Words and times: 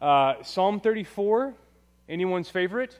Uh, 0.00 0.42
Psalm 0.42 0.80
34, 0.80 1.54
anyone's 2.08 2.50
favorite? 2.50 2.98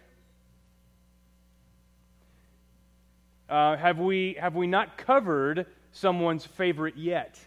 Uh, 3.49 3.77
have, 3.77 3.99
we, 3.99 4.37
have 4.41 4.55
we 4.55 4.67
not 4.67 4.97
covered 4.97 5.67
someone's 5.93 6.47
favorite 6.47 6.97
yet? 6.97 7.39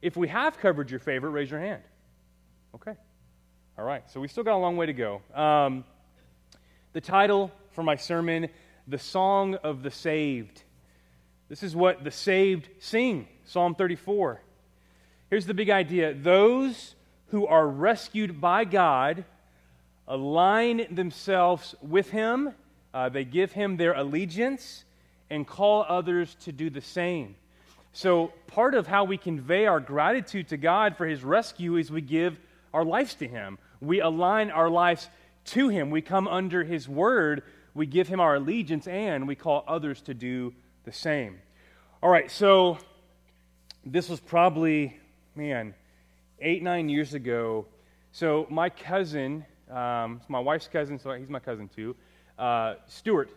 If 0.00 0.16
we 0.16 0.28
have 0.28 0.58
covered 0.58 0.90
your 0.90 1.00
favorite, 1.00 1.30
raise 1.30 1.50
your 1.50 1.60
hand. 1.60 1.82
Okay. 2.74 2.94
All 3.76 3.84
right. 3.84 4.08
So 4.10 4.20
we 4.20 4.28
still 4.28 4.44
got 4.44 4.54
a 4.54 4.58
long 4.58 4.76
way 4.76 4.86
to 4.86 4.92
go. 4.92 5.20
Um, 5.34 5.84
the 6.92 7.00
title 7.00 7.50
for 7.72 7.82
my 7.82 7.96
sermon, 7.96 8.48
The 8.86 8.98
Song 8.98 9.56
of 9.56 9.82
the 9.82 9.90
Saved. 9.90 10.62
This 11.48 11.62
is 11.62 11.74
what 11.74 12.04
the 12.04 12.10
saved 12.10 12.68
sing, 12.78 13.28
Psalm 13.44 13.74
34. 13.74 14.40
Here's 15.28 15.46
the 15.46 15.54
big 15.54 15.70
idea 15.70 16.14
those 16.14 16.94
who 17.34 17.46
are 17.46 17.66
rescued 17.66 18.40
by 18.40 18.64
God 18.64 19.24
align 20.06 20.86
themselves 20.94 21.74
with 21.82 22.10
Him 22.10 22.54
uh, 22.94 23.08
they 23.08 23.24
give 23.24 23.50
him 23.52 23.76
their 23.76 23.92
allegiance 23.92 24.84
and 25.28 25.46
call 25.46 25.84
others 25.88 26.36
to 26.44 26.52
do 26.52 26.70
the 26.70 26.80
same. 26.80 27.34
So, 27.92 28.32
part 28.46 28.74
of 28.74 28.86
how 28.86 29.04
we 29.04 29.18
convey 29.18 29.66
our 29.66 29.80
gratitude 29.80 30.48
to 30.48 30.56
God 30.56 30.96
for 30.96 31.04
his 31.04 31.24
rescue 31.24 31.76
is 31.76 31.90
we 31.90 32.00
give 32.00 32.38
our 32.72 32.84
lives 32.84 33.14
to 33.16 33.26
him. 33.28 33.58
We 33.80 34.00
align 34.00 34.50
our 34.50 34.70
lives 34.70 35.08
to 35.46 35.68
him. 35.68 35.90
We 35.90 36.02
come 36.02 36.28
under 36.28 36.62
his 36.62 36.88
word. 36.88 37.42
We 37.74 37.86
give 37.86 38.06
him 38.06 38.20
our 38.20 38.36
allegiance 38.36 38.86
and 38.86 39.26
we 39.26 39.34
call 39.34 39.64
others 39.66 40.00
to 40.02 40.14
do 40.14 40.54
the 40.84 40.92
same. 40.92 41.40
All 42.00 42.10
right, 42.10 42.30
so 42.30 42.78
this 43.84 44.08
was 44.08 44.20
probably, 44.20 45.00
man, 45.34 45.74
eight, 46.40 46.62
nine 46.62 46.88
years 46.88 47.14
ago. 47.14 47.66
So, 48.12 48.46
my 48.48 48.68
cousin, 48.70 49.44
um, 49.70 50.20
my 50.28 50.38
wife's 50.38 50.68
cousin, 50.68 50.98
so 50.98 51.12
he's 51.12 51.30
my 51.30 51.40
cousin 51.40 51.68
too 51.68 51.96
uh, 52.38 52.74
Stewart. 52.86 53.30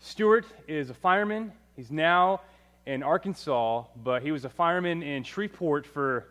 Stewart 0.00 0.46
is 0.68 0.90
a 0.90 0.94
fireman. 0.94 1.52
He's 1.76 1.90
now 1.90 2.40
in 2.86 3.02
Arkansas, 3.02 3.84
but 4.02 4.22
he 4.22 4.32
was 4.32 4.44
a 4.44 4.50
fireman 4.50 5.02
in 5.02 5.22
Shreveport 5.22 5.86
for, 5.86 6.26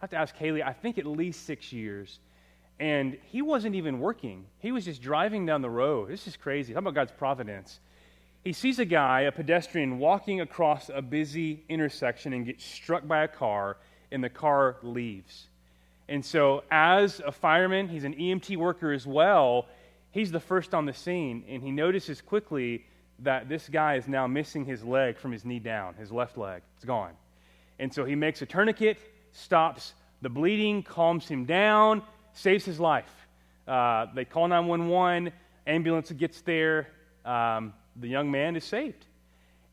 I 0.00 0.04
have 0.04 0.10
to 0.10 0.16
ask 0.16 0.34
Haley, 0.36 0.62
I 0.62 0.72
think 0.72 0.98
at 0.98 1.06
least 1.06 1.46
six 1.46 1.72
years. 1.72 2.18
And 2.80 3.16
he 3.26 3.40
wasn't 3.40 3.76
even 3.76 4.00
working. 4.00 4.46
He 4.58 4.72
was 4.72 4.84
just 4.84 5.00
driving 5.00 5.46
down 5.46 5.62
the 5.62 5.70
road. 5.70 6.08
This 6.08 6.26
is 6.26 6.36
crazy. 6.36 6.72
How 6.72 6.80
about 6.80 6.94
God's 6.94 7.12
providence? 7.12 7.78
He 8.42 8.52
sees 8.52 8.80
a 8.80 8.84
guy, 8.84 9.22
a 9.22 9.32
pedestrian, 9.32 9.98
walking 9.98 10.40
across 10.40 10.90
a 10.92 11.00
busy 11.00 11.64
intersection 11.68 12.32
and 12.32 12.44
gets 12.44 12.64
struck 12.64 13.06
by 13.06 13.22
a 13.22 13.28
car, 13.28 13.78
and 14.10 14.22
the 14.22 14.28
car 14.28 14.76
leaves. 14.82 15.46
And 16.08 16.24
so, 16.24 16.64
as 16.70 17.20
a 17.24 17.32
fireman, 17.32 17.88
he's 17.88 18.04
an 18.04 18.14
EMT 18.14 18.56
worker 18.56 18.92
as 18.92 19.06
well 19.06 19.66
he's 20.14 20.30
the 20.30 20.40
first 20.40 20.74
on 20.74 20.86
the 20.86 20.92
scene, 20.92 21.44
and 21.48 21.60
he 21.60 21.72
notices 21.72 22.22
quickly 22.22 22.86
that 23.18 23.48
this 23.48 23.68
guy 23.68 23.96
is 23.96 24.06
now 24.06 24.26
missing 24.28 24.64
his 24.64 24.84
leg 24.84 25.18
from 25.18 25.32
his 25.32 25.44
knee 25.44 25.58
down, 25.58 25.94
his 25.94 26.12
left 26.12 26.38
leg. 26.38 26.62
It's 26.76 26.84
gone. 26.84 27.12
And 27.80 27.92
so 27.92 28.04
he 28.04 28.14
makes 28.14 28.40
a 28.40 28.46
tourniquet, 28.46 28.96
stops 29.32 29.94
the 30.22 30.28
bleeding, 30.28 30.84
calms 30.84 31.26
him 31.26 31.44
down, 31.44 32.00
saves 32.32 32.64
his 32.64 32.78
life. 32.78 33.12
Uh, 33.66 34.06
they 34.14 34.24
call 34.24 34.46
911, 34.46 35.32
ambulance 35.66 36.12
gets 36.12 36.40
there, 36.42 36.88
um, 37.24 37.74
the 37.96 38.08
young 38.08 38.30
man 38.30 38.54
is 38.54 38.64
saved. 38.64 39.06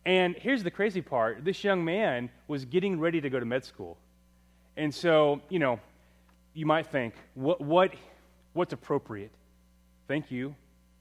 And 0.05 0.35
here's 0.35 0.63
the 0.63 0.71
crazy 0.71 1.01
part 1.01 1.45
this 1.45 1.63
young 1.63 1.85
man 1.85 2.31
was 2.47 2.65
getting 2.65 2.99
ready 2.99 3.21
to 3.21 3.29
go 3.29 3.39
to 3.39 3.45
med 3.45 3.63
school. 3.63 3.97
And 4.75 4.93
so, 4.93 5.41
you 5.49 5.59
know, 5.59 5.79
you 6.53 6.65
might 6.65 6.87
think, 6.87 7.13
what, 7.33 7.61
what, 7.61 7.93
what's 8.53 8.73
appropriate? 8.73 9.31
Thank 10.07 10.31
you 10.31 10.55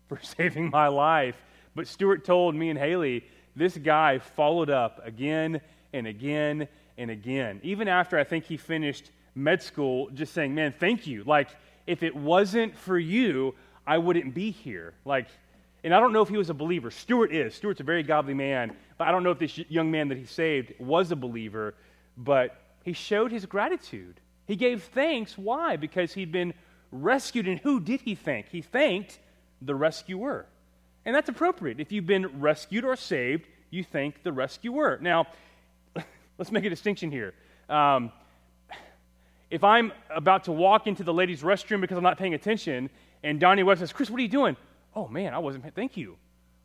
for 0.08 0.20
saving 0.22 0.70
my 0.70 0.88
life. 0.88 1.36
But 1.74 1.86
Stuart 1.86 2.24
told 2.24 2.54
me 2.54 2.70
and 2.70 2.78
Haley, 2.78 3.24
this 3.56 3.76
guy 3.76 4.19
followed 4.19 4.70
up 4.70 5.00
again 5.04 5.60
and 5.92 6.06
again 6.06 6.69
and 6.98 7.10
again. 7.10 7.60
Even 7.62 7.88
after 7.88 8.19
I 8.19 8.25
think 8.25 8.44
he 8.44 8.56
finished 8.56 9.10
med 9.34 9.62
school, 9.62 10.10
just 10.10 10.32
saying, 10.32 10.54
man, 10.54 10.75
thank 10.78 11.06
you. 11.06 11.25
Like, 11.25 11.48
if 11.86 12.02
it 12.02 12.14
wasn't 12.14 12.76
for 12.76 12.98
you, 12.98 13.54
I 13.86 13.98
wouldn't 13.98 14.34
be 14.34 14.50
here. 14.50 14.94
Like, 15.04 15.26
and 15.82 15.94
I 15.94 16.00
don't 16.00 16.12
know 16.12 16.22
if 16.22 16.28
he 16.28 16.36
was 16.36 16.50
a 16.50 16.54
believer. 16.54 16.91
Stuart 16.91 17.32
is. 17.32 17.54
Stuart's 17.54 17.80
a 17.80 17.84
very 17.84 18.02
godly 18.02 18.34
man, 18.34 18.76
but 18.98 19.08
I 19.08 19.12
don't 19.12 19.22
know 19.22 19.30
if 19.30 19.38
this 19.38 19.56
young 19.56 19.91
man 19.91 20.08
that 20.08 20.19
he 20.19 20.26
saved 20.26 20.75
was 20.78 21.10
a 21.10 21.16
believer, 21.16 21.75
but 22.16 22.56
he 22.84 22.92
showed 22.92 23.32
his 23.32 23.46
gratitude. 23.46 24.20
He 24.50 24.56
gave 24.56 24.83
thanks. 24.83 25.38
Why? 25.38 25.77
Because 25.77 26.12
he'd 26.12 26.33
been 26.33 26.55
rescued. 26.91 27.47
And 27.47 27.61
who 27.61 27.78
did 27.78 28.00
he 28.00 28.16
thank? 28.16 28.49
He 28.49 28.62
thanked 28.62 29.21
the 29.62 29.77
rescuer. 29.77 30.44
And 31.05 31.15
that's 31.15 31.28
appropriate. 31.28 31.78
If 31.78 31.93
you've 31.93 32.09
been 32.09 32.41
rescued 32.41 32.84
or 32.84 32.97
saved, 32.97 33.47
you 33.71 33.84
thank 33.84 34.25
the 34.25 34.33
rescuer. 34.33 34.99
Now, 35.00 35.28
let's 36.38 36.50
make 36.50 36.65
a 36.65 36.69
distinction 36.69 37.12
here. 37.12 37.33
Um, 37.69 38.11
if 39.53 39.62
I'm 39.62 39.93
about 40.12 40.43
to 40.44 40.53
walk 40.53 40.88
into 40.88 41.05
the 41.05 41.15
ladies' 41.15 41.43
restroom 41.43 41.81
because 41.81 41.97
I'm 41.97 42.03
not 42.03 42.19
paying 42.19 42.34
attention, 42.34 42.91
and 43.22 43.38
Donnie 43.38 43.62
Webb 43.62 43.78
says, 43.78 43.93
Chris, 43.93 44.11
what 44.11 44.19
are 44.19 44.25
you 44.25 44.28
doing? 44.28 44.56
Oh, 44.97 45.06
man, 45.06 45.32
I 45.32 45.38
wasn't, 45.38 45.72
thank 45.77 45.97
you. 45.97 46.17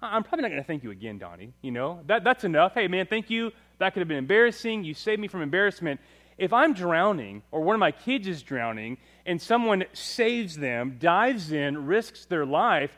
I'm 0.01 0.23
probably 0.23 0.41
not 0.41 0.49
going 0.49 0.61
to 0.61 0.65
thank 0.65 0.83
you 0.83 0.89
again, 0.89 1.19
Donnie. 1.19 1.53
You 1.61 1.69
know, 1.69 1.99
that, 2.07 2.23
that's 2.23 2.45
enough. 2.45 2.73
Hey, 2.73 2.87
man, 2.87 3.05
thank 3.05 3.29
you. 3.29 3.51
That 3.77 3.93
could 3.93 3.99
have 3.99 4.07
been 4.07 4.17
embarrassing. 4.17 4.83
You 4.83 4.95
saved 4.95 5.21
me 5.21 5.27
from 5.27 5.43
embarrassment. 5.43 5.99
If 6.37 6.51
I'm 6.51 6.73
drowning, 6.73 7.43
or 7.51 7.61
one 7.61 7.75
of 7.75 7.79
my 7.79 7.91
kids 7.91 8.27
is 8.27 8.43
drowning, 8.43 8.97
and 9.25 9.41
someone 9.41 9.85
saves 9.93 10.57
them, 10.57 10.97
dives 10.99 11.51
in, 11.51 11.85
risks 11.85 12.25
their 12.25 12.45
life, 12.45 12.91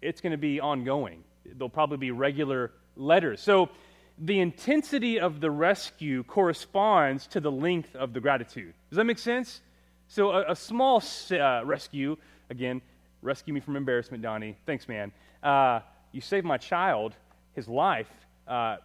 it's 0.00 0.20
going 0.20 0.32
to 0.32 0.38
be 0.38 0.60
ongoing. 0.60 1.22
There'll 1.44 1.68
probably 1.68 1.98
be 1.98 2.10
regular 2.10 2.72
letters. 2.96 3.40
So 3.40 3.68
the 4.18 4.40
intensity 4.40 5.20
of 5.20 5.40
the 5.40 5.50
rescue 5.50 6.24
corresponds 6.24 7.26
to 7.28 7.40
the 7.40 7.52
length 7.52 7.94
of 7.94 8.12
the 8.12 8.20
gratitude. 8.20 8.74
Does 8.90 8.96
that 8.96 9.04
make 9.04 9.18
sense? 9.18 9.60
So 10.08 10.30
a, 10.30 10.52
a 10.52 10.56
small 10.56 11.02
uh, 11.30 11.62
rescue, 11.64 12.16
again, 12.50 12.82
rescue 13.20 13.54
me 13.54 13.60
from 13.60 13.76
embarrassment, 13.76 14.22
Donnie. 14.22 14.56
Thanks, 14.66 14.88
man. 14.88 15.12
Uh, 15.42 15.80
you 16.12 16.20
saved 16.20 16.46
my 16.46 16.58
child, 16.58 17.14
his 17.54 17.68
life. 17.68 18.10
Uh, 18.46 18.76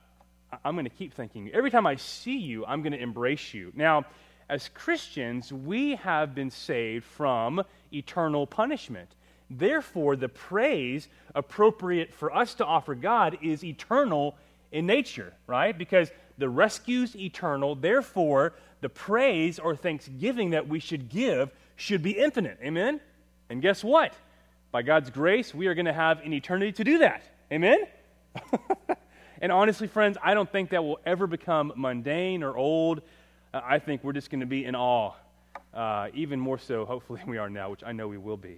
I'm 0.64 0.76
going 0.76 0.86
to 0.86 0.90
keep 0.90 1.14
thanking 1.14 1.48
you. 1.48 1.52
Every 1.54 1.72
time 1.72 1.86
I 1.86 1.96
see 1.96 2.38
you, 2.38 2.66
I'm 2.66 2.82
going 2.82 2.94
to 2.94 3.02
embrace 3.02 3.54
you. 3.54 3.72
Now, 3.76 4.06
as 4.50 4.70
Christians, 4.70 5.52
we 5.52 5.96
have 5.96 6.34
been 6.34 6.50
saved 6.50 7.06
from 7.06 7.64
eternal 7.92 8.48
punishment. 8.48 9.10
Therefore, 9.50 10.16
the 10.16 10.30
praise 10.30 11.08
appropriate 11.36 12.14
for 12.14 12.34
us 12.34 12.54
to 12.56 12.66
offer 12.66 12.96
God 12.96 13.38
is 13.42 13.64
eternal 13.64 14.38
in 14.72 14.86
nature, 14.86 15.34
right? 15.48 15.78
Because 15.78 16.12
the 16.38 16.50
rescue's 16.50 17.16
eternal. 17.16 17.76
Therefore, 17.76 18.54
the 18.82 18.90
praise 18.90 19.60
or 19.60 19.76
thanksgiving 19.76 20.52
that 20.52 20.68
we 20.68 20.80
should 20.80 21.10
give 21.10 21.52
should 21.76 22.04
be 22.04 22.12
infinite. 22.12 22.60
Amen? 22.62 23.02
And 23.50 23.62
guess 23.62 23.84
what? 23.84 24.14
By 24.72 24.82
God's 24.82 25.10
grace, 25.10 25.54
we 25.54 25.68
are 25.68 25.74
going 25.74 25.86
to 25.86 25.94
have 25.94 26.20
an 26.22 26.34
eternity 26.34 26.72
to 26.74 26.84
do 26.84 26.98
that. 27.00 27.24
Amen? 27.52 27.80
And 29.42 29.52
honestly, 29.52 29.88
friends, 29.88 30.18
I 30.24 30.34
don't 30.34 30.52
think 30.52 30.72
that 30.72 30.84
will 30.84 31.00
ever 31.06 31.28
become 31.28 31.72
mundane 31.76 32.42
or 32.42 32.58
old. 32.58 33.02
Uh, 33.54 33.62
I 33.64 33.80
think 33.80 34.04
we're 34.04 34.14
just 34.14 34.32
going 34.32 34.40
to 34.40 34.48
be 34.48 34.66
in 34.66 34.76
awe, 34.76 35.14
uh, 35.74 36.08
even 36.14 36.40
more 36.40 36.58
so, 36.58 36.86
hopefully, 36.86 37.22
we 37.28 37.38
are 37.38 37.50
now, 37.50 37.70
which 37.70 37.84
I 37.86 37.92
know 37.92 38.08
we 38.08 38.18
will 38.18 38.38
be. 38.38 38.58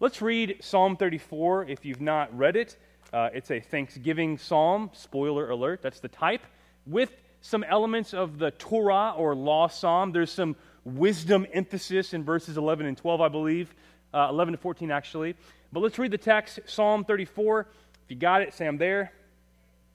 Let's 0.00 0.22
read 0.22 0.56
Psalm 0.60 0.96
34 0.96 1.66
if 1.68 1.84
you've 1.84 2.00
not 2.00 2.36
read 2.36 2.56
it. 2.56 2.76
Uh, 3.12 3.28
it's 3.34 3.50
a 3.50 3.60
Thanksgiving 3.60 4.38
psalm, 4.38 4.90
spoiler 4.92 5.50
alert, 5.50 5.82
that's 5.82 6.00
the 6.00 6.08
type, 6.08 6.42
with 6.86 7.10
some 7.42 7.62
elements 7.62 8.14
of 8.14 8.38
the 8.38 8.50
Torah 8.52 9.14
or 9.16 9.34
law 9.34 9.68
psalm. 9.68 10.10
There's 10.10 10.32
some 10.32 10.56
wisdom 10.84 11.46
emphasis 11.52 12.14
in 12.14 12.24
verses 12.24 12.56
11 12.56 12.86
and 12.86 12.96
12, 12.96 13.20
I 13.20 13.28
believe, 13.28 13.74
uh, 14.14 14.28
11 14.30 14.52
to 14.52 14.58
14, 14.58 14.90
actually. 14.90 15.36
But 15.70 15.80
let's 15.80 15.98
read 15.98 16.10
the 16.10 16.18
text, 16.18 16.60
Psalm 16.66 17.04
34. 17.04 17.60
If 18.04 18.10
you 18.10 18.16
got 18.16 18.42
it, 18.42 18.54
say 18.54 18.66
I'm 18.66 18.78
there. 18.78 19.12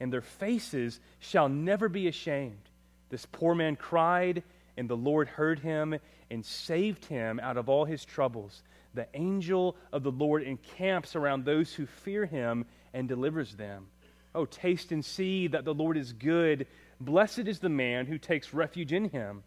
and 0.00 0.12
their 0.12 0.22
faces 0.22 1.00
shall 1.20 1.48
never 1.48 1.88
be 1.88 2.08
ashamed. 2.08 2.70
This 3.10 3.26
poor 3.26 3.54
man 3.54 3.76
cried, 3.76 4.42
and 4.76 4.88
the 4.88 4.96
Lord 4.96 5.28
heard 5.28 5.60
him 5.60 5.94
and 6.30 6.44
saved 6.44 7.04
him 7.04 7.38
out 7.40 7.56
of 7.56 7.68
all 7.68 7.84
his 7.84 8.04
troubles. 8.04 8.62
The 8.94 9.06
angel 9.14 9.76
of 9.92 10.02
the 10.02 10.10
Lord 10.10 10.42
encamps 10.42 11.16
around 11.16 11.44
those 11.44 11.72
who 11.72 11.86
fear 11.86 12.26
him 12.26 12.64
and 12.92 13.08
delivers 13.08 13.54
them. 13.54 13.86
Oh, 14.34 14.46
taste 14.46 14.92
and 14.92 15.04
see 15.04 15.46
that 15.48 15.64
the 15.64 15.74
Lord 15.74 15.96
is 15.96 16.12
good. 16.12 16.66
Blessed 17.00 17.40
is 17.40 17.60
the 17.60 17.68
man 17.68 18.06
who 18.06 18.18
takes 18.18 18.54
refuge 18.54 18.92
in 18.92 19.08
him. 19.10 19.42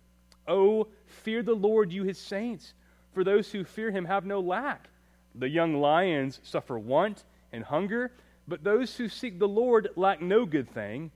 Oh, 0.48 0.88
fear 1.06 1.44
the 1.44 1.56
Lord, 1.56 1.92
you 1.92 2.04
his 2.04 2.18
saints, 2.18 2.74
for 3.14 3.24
those 3.24 3.52
who 3.52 3.64
fear 3.64 3.92
him 3.92 4.06
have 4.06 4.26
no 4.26 4.40
lack. 4.40 4.90
The 5.36 5.50
young 5.50 5.76
lions 5.76 6.40
suffer 6.44 6.80
want 6.80 7.24
and 7.52 7.64
hunger, 7.64 8.12
but 8.48 8.64
those 8.64 8.96
who 8.96 9.10
seek 9.10 9.40
the 9.40 9.48
Lord 9.48 9.90
lack 9.96 10.22
no 10.22 10.46
good 10.46 10.70
thing. 10.70 11.12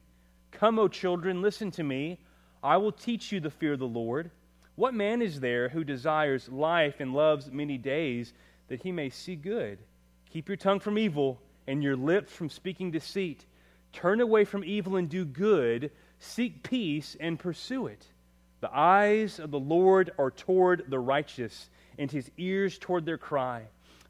Come, 0.51 0.77
O 0.79 0.87
children, 0.87 1.41
listen 1.41 1.71
to 1.71 1.83
me. 1.83 2.19
I 2.63 2.77
will 2.77 2.91
teach 2.91 3.31
you 3.31 3.39
the 3.39 3.49
fear 3.49 3.73
of 3.73 3.79
the 3.79 3.87
Lord. 3.87 4.31
What 4.75 4.93
man 4.93 5.21
is 5.21 5.39
there 5.39 5.69
who 5.69 5.83
desires 5.83 6.49
life 6.49 6.99
and 6.99 7.13
loves 7.13 7.51
many 7.51 7.77
days 7.77 8.33
that 8.67 8.81
he 8.81 8.91
may 8.91 9.09
see 9.09 9.35
good? 9.35 9.79
Keep 10.29 10.47
your 10.47 10.57
tongue 10.57 10.79
from 10.79 10.97
evil 10.97 11.41
and 11.67 11.83
your 11.83 11.95
lips 11.95 12.33
from 12.33 12.49
speaking 12.49 12.91
deceit. 12.91 13.45
Turn 13.93 14.21
away 14.21 14.45
from 14.45 14.63
evil 14.63 14.95
and 14.95 15.09
do 15.09 15.25
good. 15.25 15.91
Seek 16.19 16.63
peace 16.63 17.15
and 17.19 17.39
pursue 17.39 17.87
it. 17.87 18.07
The 18.61 18.73
eyes 18.73 19.39
of 19.39 19.51
the 19.51 19.59
Lord 19.59 20.11
are 20.19 20.31
toward 20.31 20.85
the 20.89 20.99
righteous, 20.99 21.69
and 21.97 22.11
his 22.11 22.29
ears 22.37 22.77
toward 22.77 23.05
their 23.05 23.17
cry. 23.17 23.63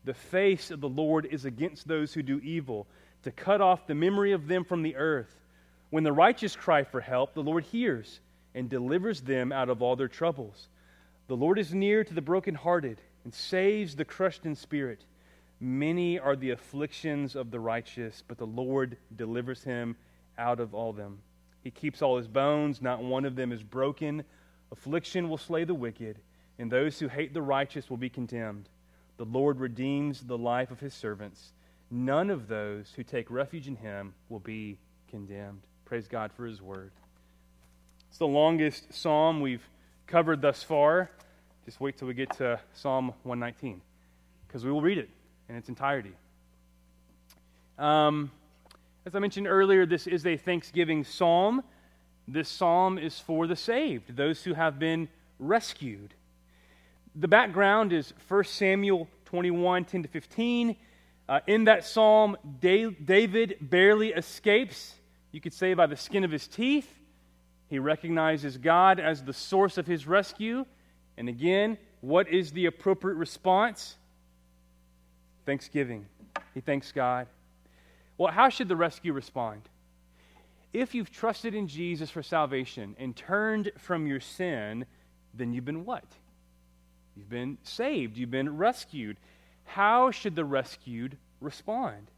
The 0.03 0.13
face 0.13 0.71
of 0.71 0.81
the 0.81 0.89
Lord 0.89 1.25
is 1.25 1.45
against 1.45 1.87
those 1.87 2.13
who 2.13 2.21
do 2.21 2.39
evil, 2.39 2.87
to 3.23 3.31
cut 3.31 3.61
off 3.61 3.87
the 3.87 3.95
memory 3.95 4.31
of 4.31 4.47
them 4.47 4.63
from 4.63 4.81
the 4.81 4.95
earth. 4.95 5.35
When 5.89 6.03
the 6.03 6.13
righteous 6.13 6.55
cry 6.55 6.83
for 6.83 7.01
help, 7.01 7.33
the 7.33 7.43
Lord 7.43 7.63
hears 7.65 8.19
and 8.55 8.69
delivers 8.69 9.21
them 9.21 9.51
out 9.51 9.69
of 9.69 9.81
all 9.81 9.95
their 9.95 10.07
troubles. 10.07 10.69
The 11.27 11.37
Lord 11.37 11.59
is 11.59 11.73
near 11.73 12.03
to 12.03 12.13
the 12.13 12.21
brokenhearted 12.21 13.01
and 13.23 13.33
saves 13.33 13.95
the 13.95 14.05
crushed 14.05 14.45
in 14.45 14.55
spirit. 14.55 15.05
Many 15.59 16.17
are 16.17 16.35
the 16.35 16.49
afflictions 16.49 17.35
of 17.35 17.51
the 17.51 17.59
righteous, 17.59 18.23
but 18.27 18.37
the 18.37 18.47
Lord 18.47 18.97
delivers 19.15 19.63
him 19.63 19.95
out 20.37 20.59
of 20.59 20.73
all 20.73 20.91
them. 20.91 21.19
He 21.63 21.69
keeps 21.69 22.01
all 22.01 22.17
his 22.17 22.27
bones, 22.27 22.81
not 22.81 23.03
one 23.03 23.25
of 23.25 23.35
them 23.35 23.51
is 23.51 23.61
broken. 23.61 24.23
Affliction 24.71 25.29
will 25.29 25.37
slay 25.37 25.63
the 25.63 25.73
wicked, 25.75 26.17
and 26.57 26.71
those 26.71 26.97
who 26.97 27.07
hate 27.07 27.33
the 27.33 27.41
righteous 27.41 27.89
will 27.89 27.97
be 27.97 28.09
condemned. 28.09 28.69
The 29.17 29.25
Lord 29.25 29.59
redeems 29.59 30.21
the 30.21 30.37
life 30.37 30.71
of 30.71 30.79
his 30.79 30.95
servants. 30.95 31.53
None 31.93 32.29
of 32.29 32.47
those 32.47 32.93
who 32.95 33.03
take 33.03 33.29
refuge 33.29 33.67
in 33.67 33.75
him 33.75 34.13
will 34.29 34.39
be 34.39 34.77
condemned. 35.09 35.61
Praise 35.83 36.07
God 36.07 36.31
for 36.31 36.45
his 36.45 36.61
word. 36.61 36.91
It's 38.07 38.17
the 38.17 38.27
longest 38.27 38.93
psalm 38.93 39.41
we've 39.41 39.67
covered 40.07 40.41
thus 40.41 40.63
far. 40.63 41.11
Just 41.65 41.81
wait 41.81 41.97
till 41.97 42.07
we 42.07 42.13
get 42.13 42.31
to 42.37 42.59
Psalm 42.73 43.07
119, 43.23 43.81
because 44.47 44.63
we 44.63 44.71
will 44.71 44.81
read 44.81 44.97
it 44.97 45.09
in 45.49 45.55
its 45.55 45.67
entirety. 45.67 46.13
Um, 47.77 48.31
as 49.05 49.13
I 49.13 49.19
mentioned 49.19 49.47
earlier, 49.47 49.85
this 49.85 50.07
is 50.07 50.25
a 50.25 50.37
thanksgiving 50.37 51.03
psalm. 51.03 51.61
This 52.25 52.47
psalm 52.47 52.97
is 52.97 53.19
for 53.19 53.47
the 53.47 53.55
saved, 53.55 54.15
those 54.15 54.43
who 54.43 54.53
have 54.53 54.79
been 54.79 55.09
rescued. 55.39 56.13
The 57.15 57.27
background 57.27 57.91
is 57.91 58.13
1 58.29 58.43
Samuel 58.45 59.09
21 59.25 59.83
10 59.85 60.03
to 60.03 60.07
15. 60.07 60.75
Uh, 61.31 61.39
in 61.47 61.63
that 61.63 61.85
psalm, 61.85 62.35
David 62.59 63.55
barely 63.61 64.09
escapes, 64.09 64.93
you 65.31 65.39
could 65.39 65.53
say, 65.53 65.73
by 65.73 65.87
the 65.87 65.95
skin 65.95 66.25
of 66.25 66.31
his 66.31 66.45
teeth. 66.45 66.99
He 67.69 67.79
recognizes 67.79 68.57
God 68.57 68.99
as 68.99 69.23
the 69.23 69.31
source 69.31 69.77
of 69.77 69.87
his 69.87 70.05
rescue. 70.05 70.65
And 71.15 71.29
again, 71.29 71.77
what 72.01 72.27
is 72.27 72.51
the 72.51 72.65
appropriate 72.65 73.15
response? 73.15 73.95
Thanksgiving. 75.45 76.05
He 76.53 76.59
thanks 76.59 76.91
God. 76.91 77.27
Well, 78.17 78.33
how 78.33 78.49
should 78.49 78.67
the 78.67 78.75
rescue 78.75 79.13
respond? 79.13 79.61
If 80.73 80.93
you've 80.93 81.13
trusted 81.13 81.55
in 81.55 81.69
Jesus 81.69 82.09
for 82.09 82.23
salvation 82.23 82.93
and 82.99 83.15
turned 83.15 83.71
from 83.77 84.05
your 84.05 84.19
sin, 84.19 84.85
then 85.33 85.53
you've 85.53 85.63
been 85.63 85.85
what? 85.85 86.03
You've 87.15 87.29
been 87.29 87.57
saved. 87.63 88.17
You've 88.17 88.31
been 88.31 88.57
rescued. 88.57 89.15
How 89.73 90.11
should 90.11 90.35
the 90.35 90.43
rescued 90.43 91.17
respond? 91.39 92.11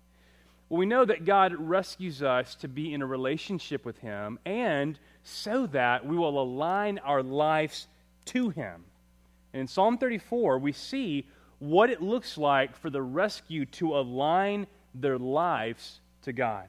Well, 0.69 0.79
we 0.79 0.87
know 0.87 1.05
that 1.05 1.23
God 1.23 1.53
rescues 1.53 2.23
us 2.23 2.55
to 2.55 2.67
be 2.67 2.93
in 2.93 3.03
a 3.03 3.05
relationship 3.05 3.85
with 3.85 3.99
Him 3.99 4.39
and 4.43 4.97
so 5.23 5.67
that 5.67 6.03
we 6.03 6.17
will 6.17 6.41
align 6.41 6.97
our 6.99 7.21
lives 7.21 7.87
to 8.25 8.49
Him. 8.49 8.83
And 9.53 9.61
in 9.61 9.67
Psalm 9.67 9.99
34, 9.99 10.57
we 10.57 10.71
see 10.71 11.27
what 11.59 11.91
it 11.91 12.01
looks 12.01 12.39
like 12.39 12.75
for 12.75 12.89
the 12.89 13.03
rescue 13.03 13.65
to 13.65 13.97
align 13.97 14.65
their 14.95 15.19
lives 15.19 15.99
to 16.23 16.33
God. 16.33 16.67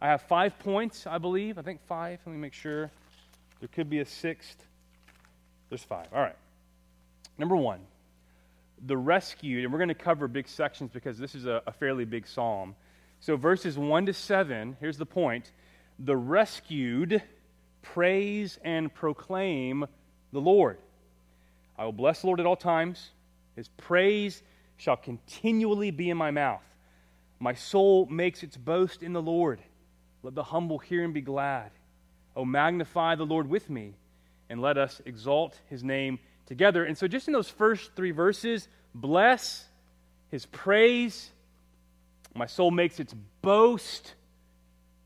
I 0.00 0.06
have 0.06 0.22
five 0.22 0.56
points, 0.60 1.08
I 1.08 1.18
believe. 1.18 1.58
I 1.58 1.62
think 1.62 1.80
five. 1.88 2.20
Let 2.24 2.32
me 2.32 2.38
make 2.38 2.54
sure. 2.54 2.88
There 3.58 3.68
could 3.68 3.90
be 3.90 3.98
a 3.98 4.04
sixth. 4.04 4.64
There's 5.70 5.82
five. 5.82 6.06
All 6.14 6.20
right. 6.20 6.36
Number 7.36 7.56
one, 7.56 7.80
the 8.86 8.96
rescued, 8.96 9.64
and 9.64 9.72
we're 9.72 9.78
going 9.78 9.88
to 9.88 9.94
cover 9.94 10.28
big 10.28 10.48
sections 10.48 10.90
because 10.92 11.18
this 11.18 11.34
is 11.34 11.46
a, 11.46 11.62
a 11.66 11.72
fairly 11.72 12.04
big 12.04 12.26
psalm. 12.26 12.74
So, 13.20 13.36
verses 13.36 13.78
1 13.78 14.06
to 14.06 14.12
7, 14.12 14.76
here's 14.80 14.98
the 14.98 15.06
point 15.06 15.52
the 15.98 16.16
rescued 16.16 17.22
praise 17.82 18.58
and 18.64 18.92
proclaim 18.92 19.86
the 20.32 20.40
Lord. 20.40 20.78
I 21.78 21.84
will 21.84 21.92
bless 21.92 22.20
the 22.20 22.26
Lord 22.26 22.40
at 22.40 22.46
all 22.46 22.56
times. 22.56 23.10
His 23.56 23.68
praise 23.68 24.42
shall 24.76 24.96
continually 24.96 25.90
be 25.90 26.10
in 26.10 26.16
my 26.16 26.30
mouth. 26.30 26.62
My 27.38 27.54
soul 27.54 28.06
makes 28.06 28.42
its 28.42 28.56
boast 28.56 29.02
in 29.02 29.12
the 29.12 29.22
Lord. 29.22 29.60
Let 30.22 30.34
the 30.34 30.42
humble 30.42 30.78
hear 30.78 31.04
and 31.04 31.14
be 31.14 31.20
glad. 31.20 31.70
Oh, 32.34 32.44
magnify 32.44 33.14
the 33.14 33.26
Lord 33.26 33.48
with 33.48 33.70
me, 33.70 33.94
and 34.48 34.60
let 34.60 34.76
us 34.76 35.00
exalt 35.04 35.58
his 35.68 35.84
name 35.84 36.18
together. 36.46 36.84
And 36.84 36.96
so, 36.96 37.06
just 37.08 37.28
in 37.28 37.32
those 37.32 37.48
first 37.48 37.92
three 37.94 38.10
verses, 38.10 38.68
bless, 38.94 39.64
his 40.30 40.46
praise, 40.46 41.30
my 42.34 42.46
soul 42.46 42.70
makes 42.70 43.00
its 43.00 43.14
boast. 43.42 44.14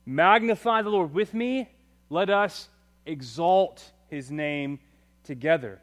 Magnify 0.07 0.83
the 0.83 0.91
Lord 0.91 1.13
with 1.13 1.35
me. 1.35 1.69
Let 2.09 2.31
us 2.31 2.69
exalt 3.05 3.93
his 4.09 4.31
name 4.31 4.81
together 5.25 5.81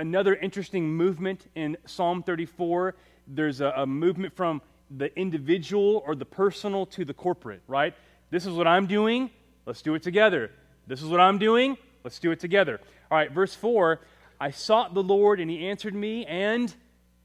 another 0.00 0.34
interesting 0.34 0.88
movement 0.88 1.46
in 1.54 1.76
Psalm 1.84 2.22
34. 2.22 2.94
There's 3.26 3.60
a, 3.60 3.72
a 3.76 3.86
movement 3.86 4.34
from 4.34 4.62
the 4.90 5.16
individual 5.16 6.02
or 6.06 6.14
the 6.14 6.24
personal 6.24 6.86
to 6.86 7.04
the 7.04 7.14
corporate, 7.14 7.62
right? 7.68 7.94
This 8.30 8.46
is 8.46 8.54
what 8.54 8.66
I'm 8.66 8.86
doing. 8.86 9.30
Let's 9.66 9.82
do 9.82 9.94
it 9.94 10.02
together. 10.02 10.50
This 10.86 11.02
is 11.02 11.08
what 11.08 11.20
I'm 11.20 11.38
doing. 11.38 11.76
Let's 12.02 12.18
do 12.18 12.30
it 12.30 12.40
together. 12.40 12.80
All 13.10 13.18
right, 13.18 13.30
verse 13.30 13.54
4 13.54 14.00
I 14.40 14.50
sought 14.50 14.94
the 14.94 15.02
Lord, 15.02 15.40
and 15.40 15.50
he 15.50 15.66
answered 15.66 15.94
me, 15.94 16.24
and 16.26 16.72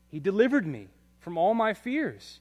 he 0.09 0.19
delivered 0.19 0.65
me 0.65 0.87
from 1.19 1.37
all 1.37 1.53
my 1.53 1.73
fears. 1.73 2.39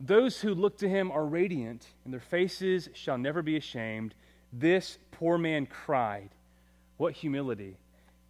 Those 0.00 0.40
who 0.40 0.54
look 0.54 0.78
to 0.78 0.88
him 0.88 1.10
are 1.10 1.26
radiant, 1.26 1.86
and 2.04 2.12
their 2.12 2.20
faces 2.20 2.88
shall 2.94 3.18
never 3.18 3.42
be 3.42 3.56
ashamed. 3.56 4.14
This 4.52 4.98
poor 5.10 5.38
man 5.38 5.66
cried. 5.66 6.30
What 6.96 7.14
humility! 7.14 7.76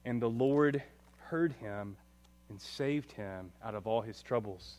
And 0.04 0.21
the 0.21 0.30
Lord 0.30 0.83
heard 1.28 1.52
him 1.54 1.97
and 2.49 2.61
saved 2.61 3.12
him 3.12 3.52
out 3.62 3.75
of 3.75 3.87
all 3.87 4.02
his 4.02 4.23
troubles. 4.23 4.76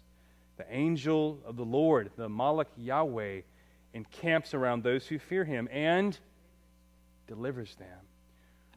The 0.57 0.65
angel 0.69 1.39
of 1.45 1.57
the 1.57 1.65
Lord, 1.65 2.11
the 2.15 2.29
Malach 2.29 2.67
Yahweh, 2.77 3.41
encamps 3.93 4.53
around 4.53 4.83
those 4.83 5.07
who 5.07 5.19
fear 5.19 5.45
him 5.45 5.67
and 5.71 6.17
delivers 7.27 7.75
them. 7.75 7.99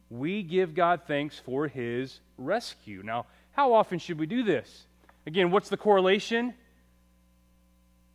We 0.09 0.43
give 0.43 0.73
God 0.73 1.01
thanks 1.07 1.37
for 1.37 1.67
his 1.67 2.19
rescue. 2.37 3.01
Now, 3.03 3.25
how 3.51 3.73
often 3.73 3.99
should 3.99 4.19
we 4.19 4.25
do 4.25 4.43
this? 4.43 4.85
Again, 5.27 5.51
what's 5.51 5.69
the 5.69 5.77
correlation? 5.77 6.53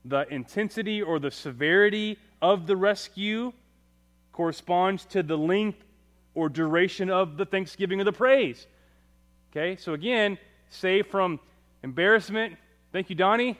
The 0.04 0.26
intensity 0.32 1.02
or 1.02 1.18
the 1.18 1.30
severity 1.30 2.18
of 2.42 2.66
the 2.66 2.76
rescue 2.76 3.52
corresponds 4.32 5.04
to 5.06 5.22
the 5.22 5.38
length 5.38 5.78
or 6.34 6.48
duration 6.48 7.10
of 7.10 7.36
the 7.36 7.46
thanksgiving 7.46 8.00
or 8.00 8.04
the 8.04 8.12
praise. 8.12 8.66
Okay, 9.52 9.76
so 9.76 9.94
again, 9.94 10.36
save 10.68 11.06
from 11.06 11.38
embarrassment. 11.84 12.56
Thank 12.92 13.08
you, 13.08 13.14
Donnie. 13.14 13.56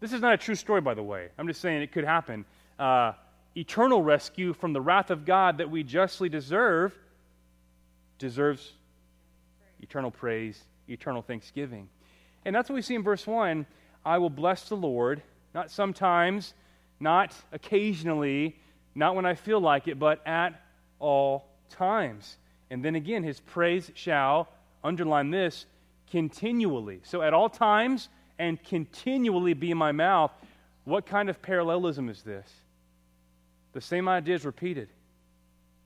This 0.00 0.12
is 0.12 0.22
not 0.22 0.32
a 0.32 0.38
true 0.38 0.54
story, 0.54 0.80
by 0.80 0.94
the 0.94 1.02
way. 1.02 1.28
I'm 1.38 1.46
just 1.46 1.60
saying 1.60 1.82
it 1.82 1.92
could 1.92 2.04
happen. 2.04 2.46
Uh, 2.78 3.12
eternal 3.56 4.02
rescue 4.02 4.54
from 4.54 4.72
the 4.72 4.80
wrath 4.80 5.10
of 5.10 5.24
God 5.26 5.58
that 5.58 5.70
we 5.70 5.82
justly 5.82 6.28
deserve 6.28 6.96
deserves 8.24 8.72
eternal 9.80 10.10
praise, 10.10 10.58
eternal 10.88 11.20
thanksgiving. 11.20 11.90
And 12.46 12.56
that's 12.56 12.70
what 12.70 12.74
we 12.74 12.80
see 12.80 12.94
in 12.94 13.02
verse 13.02 13.26
1. 13.26 13.66
I 14.02 14.16
will 14.16 14.30
bless 14.30 14.66
the 14.70 14.76
Lord, 14.76 15.20
not 15.54 15.70
sometimes, 15.70 16.54
not 16.98 17.34
occasionally, 17.52 18.56
not 18.94 19.14
when 19.14 19.26
I 19.26 19.34
feel 19.34 19.60
like 19.60 19.88
it, 19.88 19.98
but 19.98 20.26
at 20.26 20.58
all 21.00 21.50
times. 21.68 22.38
And 22.70 22.82
then 22.82 22.94
again, 22.94 23.22
his 23.22 23.40
praise 23.40 23.90
shall 23.94 24.48
underline 24.82 25.30
this, 25.30 25.66
continually. 26.10 27.00
So 27.04 27.20
at 27.20 27.34
all 27.34 27.50
times 27.50 28.08
and 28.38 28.62
continually 28.64 29.52
be 29.52 29.70
in 29.70 29.76
my 29.76 29.92
mouth. 29.92 30.32
What 30.84 31.04
kind 31.04 31.28
of 31.28 31.42
parallelism 31.42 32.08
is 32.08 32.22
this? 32.22 32.50
The 33.74 33.82
same 33.82 34.08
idea 34.08 34.34
is 34.34 34.46
repeated. 34.46 34.88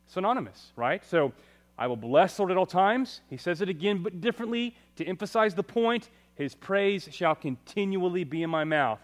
Synonymous, 0.06 0.72
right? 0.76 1.04
So 1.04 1.32
I 1.78 1.86
will 1.86 1.96
bless 1.96 2.36
the 2.36 2.42
Lord 2.42 2.50
at 2.50 2.56
all 2.56 2.66
times. 2.66 3.20
He 3.30 3.36
says 3.36 3.62
it 3.62 3.68
again, 3.68 4.02
but 4.02 4.20
differently 4.20 4.74
to 4.96 5.04
emphasize 5.04 5.54
the 5.54 5.62
point. 5.62 6.10
His 6.34 6.54
praise 6.54 7.08
shall 7.12 7.36
continually 7.36 8.24
be 8.24 8.42
in 8.42 8.50
my 8.50 8.64
mouth. 8.64 8.98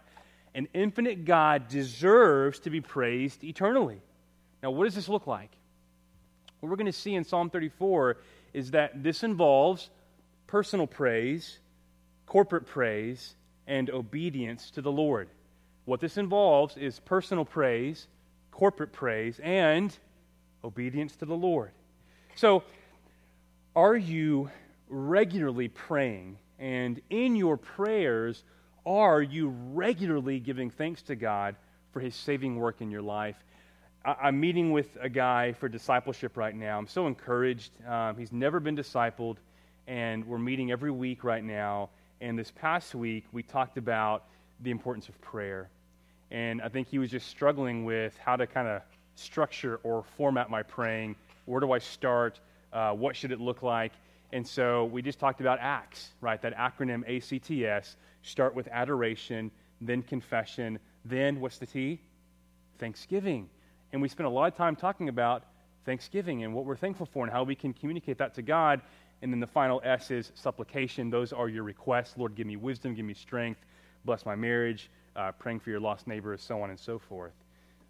An 0.55 0.69
infinite 0.75 1.25
God 1.25 1.69
deserves 1.69 2.59
to 2.61 2.71
be 2.71 2.81
praised 2.81 3.45
eternally. 3.45 4.01
Now, 4.63 4.73
what 4.73 4.85
does 4.85 4.95
this 4.95 5.09
look 5.09 5.27
like? 5.27 5.51
What 6.61 6.69
we're 6.71 6.77
going 6.77 6.87
to 6.87 6.93
see 6.93 7.15
in 7.15 7.25
Psalm 7.25 7.51
34 7.51 8.17
is 8.53 8.71
that 8.73 9.03
this 9.03 9.23
involves 9.23 9.91
personal 10.47 10.87
praise, 10.87 11.59
corporate 12.27 12.67
praise, 12.67 13.35
and 13.67 13.91
obedience 13.91 14.71
to 14.73 14.83
the 14.83 14.93
Lord. 14.93 15.29
What 15.85 16.01
this 16.01 16.17
involves 16.17 16.77
is 16.77 17.01
personal 17.01 17.45
praise, 17.45 18.07
corporate 18.51 18.93
praise, 18.93 19.39
and 19.43 19.97
obedience 20.63 21.17
to 21.17 21.27
the 21.27 21.37
Lord. 21.37 21.73
So, 22.37 22.65
are 23.77 23.97
you 23.97 24.51
regularly 24.89 25.69
praying? 25.69 26.37
And 26.59 27.01
in 27.09 27.37
your 27.37 27.57
prayers, 27.57 28.43
are 28.85 29.23
you 29.23 29.55
regularly 29.73 30.41
giving 30.41 30.71
thanks 30.71 31.03
to 31.03 31.15
God 31.15 31.55
for 31.93 32.01
his 32.01 32.17
saving 32.17 32.57
work 32.57 32.81
in 32.81 32.91
your 32.91 33.03
life? 33.03 33.37
I, 34.05 34.29
am 34.29 34.41
meeting 34.41 34.73
with 34.73 34.99
a 35.01 35.09
guy 35.09 35.53
for 35.53 35.69
discipleship 35.69 36.37
right 36.37 36.55
now. 36.55 36.77
I'm 36.77 36.89
so 36.89 37.07
encouraged. 37.07 37.71
Um, 37.87 38.19
he's 38.19 38.33
never 38.33 38.59
been 38.59 38.77
discipled, 38.77 39.37
and 39.87 40.25
we're 40.27 40.39
meeting 40.39 40.73
every 40.73 40.91
week 40.91 41.23
right 41.23 41.45
now. 41.45 41.91
And 42.21 42.37
this 42.37 42.51
past 42.51 42.97
week, 42.97 43.27
we 43.31 43.45
talked 43.45 43.79
about 43.79 44.25
the 44.61 44.73
importance 44.73 45.09
of 45.09 45.21
prayer. 45.21 45.71
And 46.33 46.61
I 46.63 46.69
think 46.69 46.89
he 46.89 46.99
was 46.99 47.11
just 47.11 47.29
struggling 47.29 47.85
with 47.85 48.19
how 48.19 48.35
to 48.35 48.47
kind 48.47 48.67
of 48.67 48.83
structure 49.15 49.79
or 49.85 50.05
format 50.17 50.51
my 50.51 50.65
praying. 50.65 51.15
Where 51.47 51.61
do 51.61 51.73
I 51.73 51.79
start? 51.79 52.41
Uh, 52.73 52.93
what 52.93 53.17
should 53.17 53.33
it 53.33 53.41
look 53.41 53.63
like? 53.63 53.93
And 54.33 54.47
so 54.47 54.87
we 54.87 55.03
just 55.03 55.19
talked 55.19 55.41
about 55.41 55.61
ACTS, 55.61 56.11
right? 56.21 56.41
That 56.43 56.57
acronym 56.57 57.05
ACTS. 57.07 57.97
Start 58.23 58.55
with 58.55 58.69
adoration, 58.69 59.51
then 59.81 60.03
confession, 60.03 60.79
then 61.05 61.41
what's 61.41 61.59
the 61.59 61.67
T? 61.67 62.01
Thanksgiving. 62.79 63.49
And 63.93 64.03
we 64.03 64.09
spent 64.09 64.27
a 64.27 64.31
lot 64.31 64.51
of 64.51 64.57
time 64.57 64.75
talking 64.77 65.09
about 65.09 65.45
thanksgiving 65.85 66.43
and 66.43 66.55
what 66.55 66.65
we're 66.65 66.77
thankful 66.77 67.07
for 67.07 67.25
and 67.25 67.33
how 67.33 67.45
we 67.45 67.55
can 67.55 67.73
communicate 67.73 68.19
that 68.19 68.35
to 68.35 68.43
God. 68.43 68.81
And 69.23 69.33
then 69.33 69.41
the 69.41 69.47
final 69.47 69.81
S 69.85 70.11
is 70.11 70.33
supplication. 70.35 71.11
Those 71.11 71.33
are 71.33 71.49
your 71.49 71.63
requests. 71.63 72.15
Lord, 72.17 72.35
give 72.35 72.47
me 72.47 72.57
wisdom, 72.57 72.95
give 72.95 73.05
me 73.05 73.15
strength, 73.15 73.61
bless 74.05 74.27
my 74.27 74.35
marriage, 74.35 74.91
uh, 75.17 75.33
praying 75.33 75.61
for 75.61 75.71
your 75.71 75.81
lost 75.81 76.07
neighbors, 76.07 76.43
so 76.43 76.61
on 76.61 76.71
and 76.71 76.79
so 76.79 76.99
forth. 76.99 77.33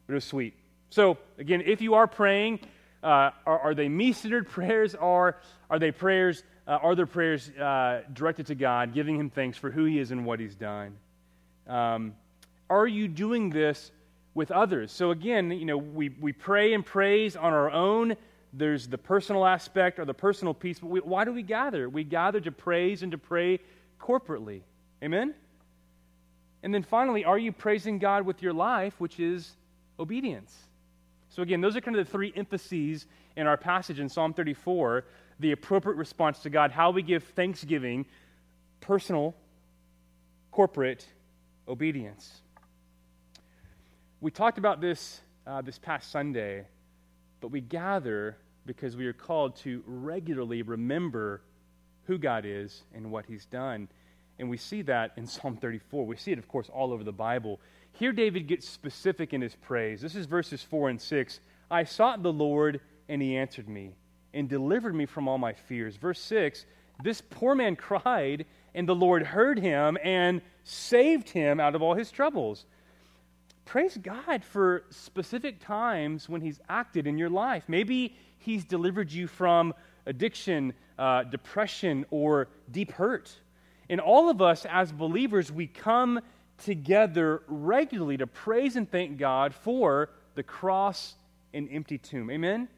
But 0.07 0.13
it 0.13 0.17
was 0.17 0.25
sweet. 0.25 0.55
So, 0.91 1.17
again, 1.39 1.63
if 1.65 1.81
you 1.81 1.95
are 1.95 2.07
praying, 2.07 2.61
uh, 3.05 3.31
are, 3.47 3.59
are, 3.59 3.75
they 3.75 3.89
me 3.89 4.13
centered 4.13 4.49
prayers 4.57 4.95
or 4.95 5.37
are 5.71 5.79
they 5.79 5.93
prayers? 5.93 6.43
Uh, 6.67 6.79
are 6.83 6.95
there 6.95 7.07
prayers 7.07 7.51
uh, 7.51 8.03
directed 8.13 8.47
to 8.47 8.55
God, 8.55 8.95
giving 8.95 9.17
Him 9.17 9.31
thanks 9.31 9.59
for 9.59 9.71
who 9.71 9.85
He 9.85 9.99
is 9.99 10.11
and 10.11 10.25
what 10.25 10.41
He's 10.41 10.55
done? 10.55 10.97
Um, 11.69 12.15
are 12.69 12.87
you 12.87 13.07
doing 13.07 13.51
this 13.51 13.93
with 14.35 14.51
others. 14.51 14.93
So 14.93 15.13
again, 15.13 15.51
you 15.51 15.65
know, 15.65 15.79
we, 15.79 16.11
we 16.21 16.33
pray 16.33 16.75
and 16.75 16.85
praise 16.85 17.37
on 17.37 17.53
our 17.53 17.71
own. 17.71 18.17
There's 18.53 18.89
the 18.89 18.99
personal 18.99 19.47
aspect 19.47 19.99
or 19.99 20.05
the 20.05 20.15
personal 20.15 20.53
piece. 20.53 20.81
But 20.81 20.91
we, 20.91 21.01
why 21.01 21.25
do 21.25 21.33
we 21.33 21.43
gather? 21.43 21.89
We 21.89 22.05
gather 22.05 22.41
to 22.41 22.53
praise 22.53 23.03
and 23.03 23.13
to 23.13 23.19
pray 23.19 23.61
corporately. 24.01 24.63
Amen? 25.03 25.35
And 26.63 26.75
then 26.75 26.83
finally, 26.83 27.25
are 27.25 27.39
you 27.39 27.53
praising 27.53 27.99
God 27.99 28.27
with 28.27 28.43
your 28.43 28.53
life, 28.53 28.95
which 28.99 29.21
is 29.21 29.57
obedience? 29.99 30.55
So 31.35 31.43
again, 31.43 31.61
those 31.61 31.75
are 31.77 31.81
kind 31.81 31.97
of 31.97 32.07
the 32.07 32.13
three 32.13 32.33
emphases 32.37 33.07
in 33.37 33.49
our 33.49 33.57
passage 33.57 33.99
in 33.99 34.09
Psalm 34.09 34.35
34 34.35 35.05
the 35.41 35.51
appropriate 35.51 35.97
response 35.97 36.39
to 36.41 36.49
God, 36.49 36.71
how 36.71 36.93
we 36.93 37.03
give 37.03 37.25
thanksgiving, 37.25 38.07
personal, 38.81 39.35
corporate 40.53 41.05
obedience. 41.67 42.41
We 44.21 44.31
talked 44.31 44.59
about 44.59 44.81
this 44.81 45.21
uh, 45.45 45.61
this 45.61 45.77
past 45.77 46.13
Sunday, 46.13 46.67
but 47.41 47.49
we 47.49 47.61
gather 47.61 48.37
because 48.65 48.97
we 48.97 49.05
are 49.07 49.13
called 49.13 49.57
to 49.57 49.83
regularly 49.89 50.63
remember 50.63 51.43
who 52.05 52.17
God 52.17 52.45
is 52.47 52.85
and 52.95 53.11
what 53.11 53.27
He's 53.27 53.45
done. 53.47 53.89
And 54.39 54.49
we 54.49 54.57
see 54.57 54.83
that 54.83 55.15
in 55.17 55.27
Psalm 55.27 55.57
34. 55.57 56.07
We 56.07 56.17
see 56.17 56.31
it, 56.31 56.39
of 56.39 56.47
course, 56.47 56.71
all 56.73 56.93
over 56.93 57.03
the 57.03 57.13
Bible. 57.13 57.61
Here, 57.95 58.13
David 58.13 58.47
gets 58.47 58.69
specific 58.69 59.33
in 59.33 59.41
his 59.41 59.55
praise. 59.57 60.01
This 60.01 60.15
is 60.15 60.27
verses 60.27 60.63
4 60.63 60.91
and 60.91 61.01
6. 61.01 61.41
I 61.71 61.85
sought 61.85 62.23
the 62.23 62.33
Lord, 62.33 62.81
and 63.09 63.23
he 63.23 63.37
answered 63.37 63.69
me, 63.69 63.95
and 64.33 64.49
delivered 64.49 64.95
me 64.95 65.07
from 65.07 65.29
all 65.29 65.39
my 65.39 65.53
fears. 65.53 65.97
Verse 65.97 66.21
6 66.21 66.67
This 67.03 67.21
poor 67.21 67.55
man 67.55 67.77
cried, 67.77 68.47
and 68.75 68.89
the 68.89 68.95
Lord 68.95 69.23
heard 69.23 69.59
him 69.59 69.97
and 70.03 70.43
saved 70.65 71.29
him 71.29 71.61
out 71.61 71.75
of 71.75 71.83
all 71.83 71.95
his 71.95 72.11
troubles 72.11 72.67
praise 73.65 73.97
God 73.97 74.45
for 74.45 74.85
specific 74.91 75.61
times 75.61 76.29
when 76.29 76.41
He's 76.41 76.61
acted 76.69 77.07
in 77.07 77.19
your 77.19 77.31
life. 77.31 77.65
Maybe 77.69 78.17
He's 78.39 78.65
delivered 78.65 79.11
you 79.11 79.27
from 79.27 79.75
addiction, 80.07 80.75
uh, 80.99 81.25
depression, 81.25 82.05
or 82.11 82.49
deep 82.71 82.93
hurt. 82.93 83.35
And 83.89 84.01
all 84.01 84.29
of 84.29 84.41
us 84.43 84.67
as 84.67 84.93
believers, 84.93 85.51
we 85.51 85.67
come 85.67 86.21
together 86.59 87.43
regularly 87.47 88.17
to 88.17 88.27
praise 88.27 88.77
and 88.77 88.91
thank 88.91 89.19
God 89.19 89.55
for 89.55 90.11
the 90.35 90.43
cross 90.43 91.15
and 91.53 91.69
empty 91.71 91.99
tomb. 91.99 92.31
Amen? 92.31 92.69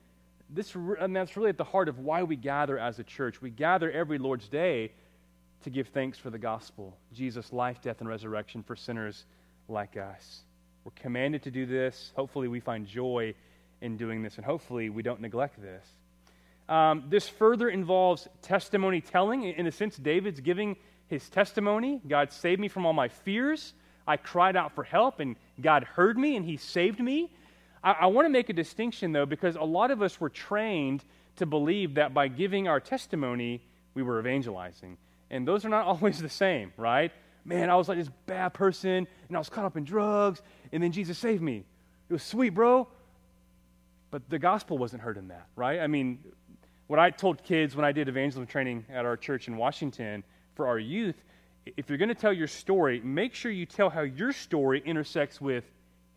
This, 0.49 0.75
and 0.75 1.15
that's 1.15 1.37
really 1.37 1.51
at 1.51 1.59
the 1.59 1.65
heart 1.65 1.89
of 1.89 1.99
why 1.99 2.23
we 2.23 2.37
gather 2.37 2.79
as 2.79 2.99
a 2.99 3.05
church. 3.05 3.43
We 3.43 3.51
gather 3.51 3.91
every 3.91 4.19
Lord's 4.19 4.49
Day 4.49 4.93
to 5.65 5.71
give 5.71 5.89
thanks 5.89 6.19
for 6.19 6.31
the 6.31 6.39
gospel 6.39 6.97
Jesus' 7.13 7.53
life, 7.53 7.81
death, 7.83 8.01
and 8.01 8.09
resurrection 8.09 8.63
for 8.63 8.77
sinners 8.77 9.25
like 9.69 9.97
us. 9.97 10.43
We're 10.85 10.93
commanded 10.93 11.43
to 11.45 11.51
do 11.51 11.67
this. 11.67 12.13
Hopefully, 12.15 12.47
we 12.47 12.61
find 12.61 12.87
joy 12.87 13.35
in 13.81 13.97
doing 13.97 14.23
this, 14.23 14.37
and 14.37 14.45
hopefully, 14.45 14.89
we 14.91 15.03
don't 15.03 15.21
neglect 15.21 15.61
this. 15.61 15.85
Um, 16.69 17.05
this 17.09 17.29
further 17.29 17.69
involves 17.69 18.29
testimony 18.43 19.01
telling. 19.01 19.45
In 19.45 19.67
a 19.67 19.73
sense, 19.73 19.97
David's 19.97 20.41
giving 20.41 20.77
his 21.09 21.29
testimony 21.29 22.01
God 22.07 22.33
saved 22.33 22.61
me 22.61 22.69
from 22.69 22.87
all 22.87 22.93
my 22.93 23.09
fears. 23.09 23.75
I 24.07 24.17
cried 24.17 24.57
out 24.57 24.73
for 24.73 24.85
help, 24.85 25.21
and 25.21 25.37
God 25.61 25.85
heard 25.85 26.17
me, 26.17 26.37
and 26.37 26.45
He 26.45 26.57
saved 26.57 27.01
me. 27.01 27.31
I, 27.83 27.93
I 27.93 28.07
want 28.07 28.27
to 28.27 28.31
make 28.31 28.49
a 28.49 28.53
distinction, 28.53 29.13
though, 29.13 29.27
because 29.27 29.57
a 29.57 29.63
lot 29.63 29.91
of 29.91 30.01
us 30.01 30.21
were 30.21 30.31
trained 30.31 31.05
to 31.37 31.47
believe 31.47 31.95
that 31.95 32.15
by 32.15 32.29
giving 32.29 32.69
our 32.69 32.81
testimony, 32.81 33.63
we 33.95 34.03
were 34.03 34.21
evangelizing. 34.21 34.97
And 35.31 35.47
those 35.47 35.65
are 35.65 35.69
not 35.69 35.87
always 35.87 36.21
the 36.21 36.29
same, 36.29 36.73
right? 36.77 37.13
Man, 37.45 37.69
I 37.71 37.77
was 37.77 37.89
like 37.89 37.99
this 37.99 38.11
bad 38.27 38.51
person, 38.51 39.09
and 39.29 39.37
I 39.37 39.39
was 39.39 39.49
caught 39.49 39.65
up 39.65 39.77
in 39.77 39.85
drugs, 39.85 40.41
and 40.73 40.83
then 40.83 40.93
Jesus 40.93 41.19
saved 41.19 41.43
me. 41.43 41.65
It 42.09 42.13
was 42.13 42.23
sweet, 42.23 42.51
bro. 42.51 42.87
But 44.13 44.31
the 44.31 44.39
gospel 44.39 44.79
wasn't 44.79 45.03
heard 45.03 45.17
in 45.17 45.29
that, 45.29 45.47
right? 45.57 45.81
I 45.81 45.89
mean, 45.89 46.21
what 46.87 47.01
I 47.01 47.11
told 47.11 47.43
kids 47.43 47.75
when 47.75 47.85
I 47.85 47.91
did 47.91 48.09
evangelism 48.09 48.47
training 48.47 48.85
at 48.89 49.05
our 49.05 49.17
church 49.17 49.49
in 49.49 49.57
Washington 49.57 50.23
for 50.57 50.67
our 50.67 50.79
youth, 50.79 51.15
if 51.77 51.89
you're 51.89 51.99
going 51.99 52.09
to 52.09 52.15
tell 52.15 52.33
your 52.33 52.49
story, 52.49 53.01
make 53.01 53.35
sure 53.35 53.51
you 53.51 53.67
tell 53.67 53.91
how 53.91 54.03
your 54.03 54.33
story 54.33 54.83
intersects 54.85 55.41
with 55.41 55.65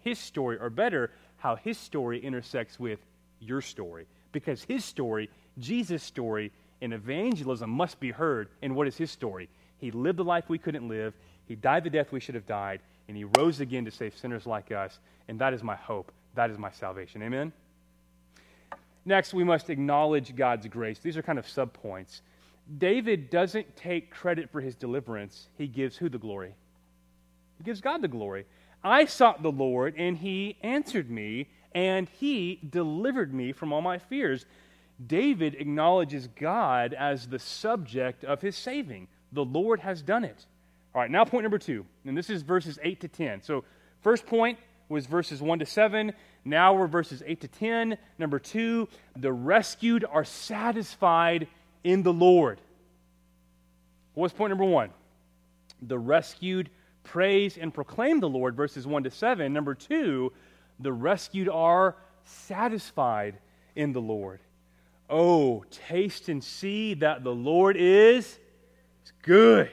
his 0.02 0.18
story, 0.18 0.58
or 0.60 0.70
better, 0.70 1.12
how 1.38 1.56
his 1.56 1.78
story 1.78 2.24
intersects 2.24 2.80
with 2.80 3.00
your 3.40 3.62
story. 3.62 4.08
Because 4.32 4.64
his 4.64 4.86
story, 4.86 5.30
Jesus' 5.58 6.04
story, 6.04 6.52
in 6.82 6.94
evangelism 6.94 7.70
must 7.70 8.00
be 8.00 8.12
heard. 8.12 8.48
And 8.62 8.76
what 8.76 8.88
is 8.88 8.96
his 8.96 9.12
story? 9.12 9.50
He 9.78 9.92
lived 9.92 10.20
the 10.20 10.24
life 10.24 10.46
we 10.48 10.58
couldn't 10.58 10.88
live, 10.88 11.14
he 11.46 11.56
died 11.56 11.84
the 11.84 11.90
death 11.90 12.12
we 12.12 12.20
should 12.20 12.36
have 12.36 12.46
died, 12.46 12.80
and 13.08 13.18
he 13.18 13.24
rose 13.24 13.60
again 13.60 13.86
to 13.86 13.92
save 13.92 14.16
sinners 14.16 14.46
like 14.46 14.72
us. 14.72 15.00
And 15.28 15.40
that 15.40 15.54
is 15.54 15.64
my 15.64 15.76
hope. 15.76 16.12
That 16.36 16.52
is 16.52 16.60
my 16.60 16.72
salvation. 16.72 17.24
Amen? 17.24 17.52
Next, 19.04 19.34
we 19.34 19.44
must 19.44 19.70
acknowledge 19.70 20.36
God's 20.36 20.68
grace. 20.68 21.00
These 21.00 21.18
are 21.18 21.24
kind 21.24 21.40
of 21.40 21.48
subpoints. 21.48 22.22
David 22.78 23.30
doesn't 23.30 23.76
take 23.76 24.12
credit 24.12 24.52
for 24.52 24.62
his 24.62 24.76
deliverance, 24.76 25.50
he 25.58 25.68
gives 25.68 25.98
who 25.98 26.10
the 26.10 26.18
glory? 26.18 26.54
He 27.58 27.64
gives 27.64 27.82
God 27.82 28.02
the 28.02 28.08
glory. 28.08 28.46
I 28.84 29.06
sought 29.06 29.42
the 29.44 29.52
Lord, 29.52 29.96
and 29.98 30.18
he 30.18 30.58
answered 30.62 31.10
me, 31.10 31.48
and 31.74 32.08
he 32.20 32.60
delivered 32.70 33.34
me 33.34 33.52
from 33.52 33.74
all 33.74 33.82
my 33.82 33.98
fears. 33.98 34.46
David 35.06 35.56
acknowledges 35.56 36.28
God 36.28 36.94
as 36.94 37.28
the 37.28 37.40
subject 37.40 38.24
of 38.24 38.42
his 38.42 38.56
saving. 38.56 39.08
The 39.32 39.46
Lord 39.46 39.80
has 39.82 40.02
done 40.02 40.24
it. 40.24 40.46
All 40.94 41.02
right, 41.02 41.12
now 41.12 41.26
point 41.26 41.44
number 41.44 41.60
two, 41.60 41.86
and 42.06 42.18
this 42.18 42.30
is 42.30 42.42
verses 42.42 42.80
8 42.82 43.02
to 43.02 43.08
10. 43.08 43.42
So, 43.42 43.64
first 44.02 44.26
point 44.26 44.58
was 44.88 45.06
verses 45.06 45.42
1 45.42 45.60
to 45.60 45.66
7. 45.66 46.14
Now 46.46 46.74
we're 46.74 46.88
verses 46.88 47.22
8 47.26 47.42
to 47.42 47.48
10. 47.48 47.98
Number 48.18 48.40
two, 48.40 48.88
the 49.16 49.32
rescued 49.32 50.04
are 50.04 50.26
satisfied 50.26 51.48
in 51.84 52.04
the 52.04 52.14
Lord. 52.14 52.60
What's 54.14 54.34
point 54.34 54.52
number 54.52 54.66
one? 54.66 54.90
The 55.82 55.98
rescued 55.98 56.70
praise 57.04 57.58
and 57.58 57.74
proclaim 57.74 58.20
the 58.20 58.30
Lord, 58.30 58.56
verses 58.56 58.86
1 58.86 59.04
to 59.04 59.12
7. 59.12 59.52
Number 59.52 59.76
two, 59.76 60.32
the 60.80 60.92
rescued 60.92 61.50
are 61.50 61.96
satisfied 62.24 63.38
in 63.76 63.94
the 63.94 64.02
Lord. 64.02 64.40
Oh, 65.10 65.64
taste 65.72 66.30
and 66.30 66.44
see 66.44 66.94
that 66.96 67.24
the 67.24 67.34
Lord 67.34 67.78
is 67.78 68.38
good. 69.24 69.72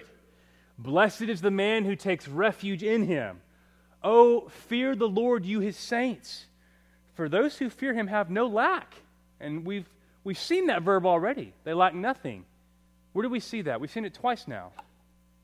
Blessed 0.79 1.23
is 1.23 1.41
the 1.41 1.51
man 1.51 1.85
who 1.85 1.97
takes 1.97 2.29
refuge 2.29 2.83
in 2.83 3.05
him. 3.05 3.41
Oh, 4.03 4.49
fear 4.69 4.95
the 4.95 5.09
Lord, 5.09 5.45
you 5.45 5.61
his 5.61 5.77
saints. 5.77 6.47
For 7.15 7.29
those 7.29 7.59
who 7.59 7.71
fear 7.71 7.95
him 7.95 8.07
have 8.07 8.31
no 8.31 8.47
lack. 8.47 8.95
And 9.41 9.65
we've, 9.65 9.89
we've 10.27 10.39
seen 10.39 10.67
that 10.67 10.83
verb 10.83 11.07
already. 11.07 11.55
They 11.63 11.73
lack 11.73 11.95
nothing. 11.95 12.45
Where 13.13 13.23
do 13.23 13.29
we 13.29 13.39
see 13.39 13.63
that? 13.63 13.81
We've 13.81 13.91
seen 13.91 14.05
it 14.05 14.13
twice 14.13 14.49
now. 14.49 14.73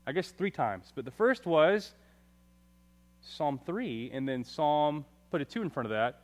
I 0.05 0.11
guess 0.11 0.29
three 0.29 0.51
times. 0.51 0.91
But 0.93 1.05
the 1.05 1.11
first 1.11 1.45
was 1.45 1.89
Psalm 3.21 3.61
3, 3.65 4.11
and 4.13 4.27
then 4.27 4.43
Psalm, 4.43 5.05
put 5.31 5.41
a 5.41 5.45
2 5.45 5.61
in 5.61 5.69
front 5.69 5.85
of 5.85 5.91
that. 5.91 6.19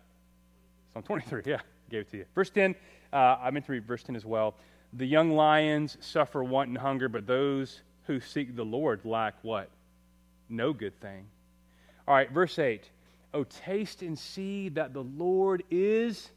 Psalm 0.91 1.03
23, 1.03 1.43
yeah, 1.45 1.61
gave 1.89 2.01
it 2.01 2.11
to 2.11 2.17
you. 2.17 2.25
Verse 2.35 2.49
10, 2.49 2.75
uh, 3.13 3.15
I 3.15 3.49
meant 3.51 3.65
to 3.67 3.71
read 3.71 3.85
verse 3.85 4.03
10 4.03 4.17
as 4.17 4.25
well. 4.25 4.55
The 4.91 5.07
young 5.07 5.31
lions 5.31 5.97
suffer 6.01 6.43
want 6.43 6.67
and 6.67 6.77
hunger, 6.77 7.07
but 7.07 7.25
those 7.25 7.81
who 8.07 8.19
seek 8.19 8.57
the 8.57 8.65
Lord 8.65 9.05
lack 9.05 9.35
what? 9.41 9.69
No 10.49 10.73
good 10.73 10.99
thing. 10.99 11.27
All 12.05 12.13
right, 12.13 12.29
verse 12.29 12.59
8. 12.59 12.83
Oh, 13.33 13.45
taste 13.45 14.01
and 14.01 14.19
see 14.19 14.67
that 14.69 14.93
the 14.93 15.03
Lord 15.03 15.63
is, 15.71 16.29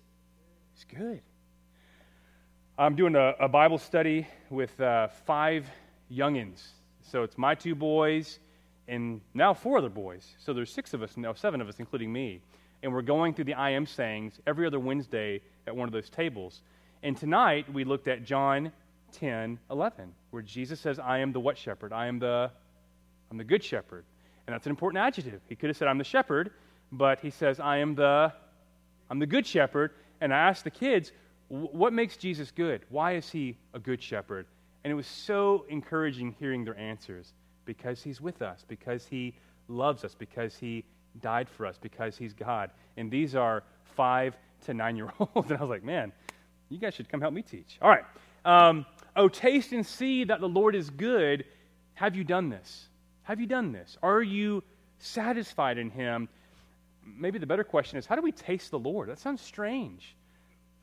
is 0.77 0.85
good. 0.85 1.23
I'm 2.79 2.97
doing 2.97 3.17
a, 3.17 3.35
a 3.39 3.49
Bible 3.49 3.77
study 3.77 4.27
with 4.49 4.81
uh, 4.81 5.09
five 5.27 5.69
youngins. 6.11 6.63
So 7.03 7.23
it's 7.23 7.37
my 7.37 7.55
two 7.55 7.75
boys 7.75 8.39
and 8.89 9.21
now 9.35 9.53
four 9.53 9.77
other 9.77 9.91
boys. 9.91 10.27
So 10.39 10.55
there's 10.55 10.73
six 10.73 10.95
of 10.95 11.03
us 11.03 11.19
now, 11.19 11.35
seven 11.35 11.61
of 11.61 11.69
us, 11.69 11.81
including 11.81 12.11
me. 12.11 12.41
And 12.83 12.91
we're 12.91 13.03
going 13.03 13.35
through 13.35 13.45
the 13.45 13.55
I 13.55 13.71
am 13.71 13.85
sayings 13.85 14.41
every 14.47 14.67
other 14.67 14.81
Wednesday 14.81 15.43
at 15.67 15.77
one 15.77 15.87
of 15.87 15.93
those 15.93 16.09
tables. 16.09 16.63
And 17.03 17.15
tonight 17.15 17.71
we 17.71 17.85
looked 17.85 18.09
at 18.09 18.25
John 18.25 18.73
10, 19.13 19.59
11, 19.71 20.15
where 20.31 20.43
Jesus 20.43 20.81
says, 20.81 20.99
I 20.99 21.19
am 21.19 21.33
the 21.33 21.41
what 21.41 21.59
shepherd? 21.59 21.93
I 21.93 22.07
am 22.07 22.19
the, 22.19 22.51
I'm 23.31 23.37
the 23.37 23.45
good 23.45 23.63
shepherd. 23.63 24.07
And 24.47 24.55
that's 24.55 24.65
an 24.65 24.71
important 24.71 25.05
adjective. 25.05 25.43
He 25.47 25.57
could 25.57 25.69
have 25.69 25.77
said, 25.77 25.89
I'm 25.89 25.99
the 25.99 26.05
shepherd, 26.05 26.53
but 26.91 27.21
he 27.21 27.29
says, 27.29 27.61
I 27.61 27.77
am 27.79 27.95
the, 27.95 28.33
I'm 29.11 29.19
the 29.19 29.27
good 29.27 29.47
shepherd. 29.47 29.91
And 30.23 30.33
I 30.33 30.39
asked 30.39 30.65
the 30.65 30.71
kids, 30.71 31.13
what 31.53 31.93
makes 31.93 32.17
Jesus 32.17 32.51
good? 32.51 32.81
Why 32.89 33.13
is 33.13 33.29
he 33.29 33.59
a 33.75 33.79
good 33.79 34.03
shepherd? 34.03 34.47
And 34.85 34.91
it 34.91 34.95
was 34.95 35.07
so 35.07 35.67
encouraging 35.69 36.35
hearing 36.39 36.65
their 36.65 36.77
answers 36.79 37.35
because 37.67 38.03
he's 38.03 38.23
with 38.23 38.41
us, 38.41 38.65
because 38.67 39.07
he 39.07 39.35
loves 39.69 40.03
us, 40.03 40.15
because 40.15 40.57
he 40.57 40.83
died 41.21 41.51
for 41.51 41.67
us, 41.67 41.77
because 41.79 42.17
he's 42.17 42.33
God. 42.33 42.71
And 42.97 43.11
these 43.11 43.35
are 43.35 43.65
five 43.85 44.35
to 44.65 44.73
nine 44.73 44.97
year 44.97 45.13
olds. 45.21 45.51
And 45.51 45.59
I 45.59 45.61
was 45.61 45.69
like, 45.69 45.85
man, 45.85 46.11
you 46.71 46.79
guys 46.79 46.95
should 46.95 47.11
come 47.11 47.21
help 47.21 47.35
me 47.35 47.43
teach. 47.43 47.79
All 47.83 47.91
right. 47.91 48.05
Um, 48.47 48.87
oh, 49.15 49.29
taste 49.29 49.73
and 49.73 49.87
see 49.87 50.25
that 50.25 50.41
the 50.41 50.49
Lord 50.49 50.75
is 50.75 50.89
good. 50.89 51.45
Have 51.95 52.17
you 52.17 52.25
done 52.25 52.49
this? 52.49 52.89
Have 53.25 53.41
you 53.41 53.47
done 53.47 53.73
this? 53.73 53.99
Are 54.03 54.23
you 54.23 54.65
satisfied 54.99 55.77
in 55.77 55.91
Him? 55.91 56.31
Maybe 57.05 57.39
the 57.39 57.47
better 57.47 57.63
question 57.63 57.99
is 57.99 58.07
how 58.07 58.17
do 58.17 58.23
we 58.23 58.33
taste 58.33 58.71
the 58.71 58.79
Lord? 58.79 59.11
That 59.11 59.19
sounds 59.19 59.43
strange. 59.43 60.17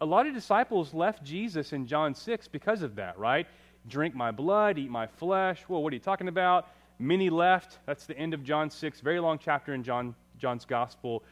A 0.01 0.06
lot 0.06 0.27
of 0.27 0.34
disciples 0.34 0.94
left 0.94 1.24
Jesus 1.24 1.74
in 1.74 1.86
John 1.86 2.15
6 2.15 2.48
because 2.48 2.82
of 2.82 2.96
that, 2.96 3.20
right? 3.20 3.48
Drink 3.88 4.15
my 4.15 4.32
blood, 4.32 4.77
eat 4.77 4.89
my 4.89 5.08
flesh. 5.08 5.63
Well, 5.68 5.84
what 5.84 5.91
are 5.91 5.96
you 5.96 6.01
talking 6.01 6.27
about? 6.27 6.68
Many 7.00 7.29
left. 7.29 7.79
That's 7.86 8.06
the 8.06 8.18
end 8.18 8.34
of 8.34 8.44
John 8.44 8.70
6. 8.70 9.01
Very 9.01 9.20
long 9.20 9.39
chapter 9.41 9.74
in 9.74 9.84
John, 9.84 10.15
John's 10.38 10.65
gospel. 10.65 11.24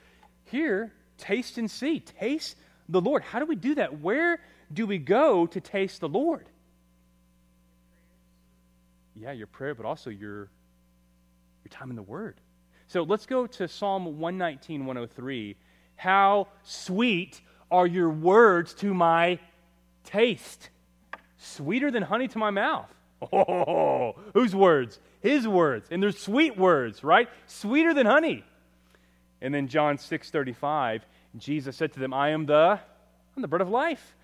Here, 0.46 0.94
taste 1.18 1.58
and 1.58 1.70
see. 1.70 2.00
Taste 2.00 2.58
the 2.90 3.02
Lord. 3.02 3.24
How 3.24 3.40
do 3.40 3.46
we 3.46 3.56
do 3.56 3.76
that? 3.76 4.00
Where 4.02 4.40
do 4.74 4.86
we 4.86 4.98
go 4.98 5.46
to 5.48 5.62
taste 5.62 6.02
the 6.02 6.10
Lord? 6.10 6.50
Yeah, 9.16 9.32
your 9.32 9.48
prayer, 9.48 9.76
but 9.76 9.86
also 9.86 10.10
your 10.10 10.50
your 11.64 11.70
time 11.70 11.90
in 11.90 11.96
the 11.96 12.04
Word. 12.04 12.40
So 12.88 13.04
let's 13.04 13.26
go 13.26 13.48
to 13.48 13.68
Psalm 13.68 14.06
119, 14.20 14.86
103. 14.86 15.58
How 15.98 16.48
sweet 16.64 17.42
are 17.70 17.88
your 17.88 18.10
words 18.10 18.74
to 18.76 18.94
my 18.94 19.40
taste, 20.04 20.70
sweeter 21.38 21.92
than 21.92 22.04
honey 22.04 22.28
to 22.30 22.38
my 22.38 22.50
mouth. 22.50 22.90
Oh, 23.32 24.16
whose 24.34 24.56
words? 24.56 25.00
His 25.22 25.48
words. 25.48 25.88
And 25.92 26.02
they're 26.02 26.12
sweet 26.12 26.58
words, 26.58 27.04
right? 27.04 27.30
Sweeter 27.48 27.94
than 27.94 28.06
honey. 28.06 28.44
And 29.42 29.54
then 29.54 29.68
John 29.68 29.98
6:35, 29.98 31.02
Jesus 31.38 31.76
said 31.76 31.94
to 31.94 32.00
them, 32.00 32.14
I 32.14 32.30
am 32.30 32.46
the 32.46 32.80
I'm 33.36 33.42
the 33.42 33.48
bread 33.48 33.62
of 33.62 33.70
life. 33.70 34.16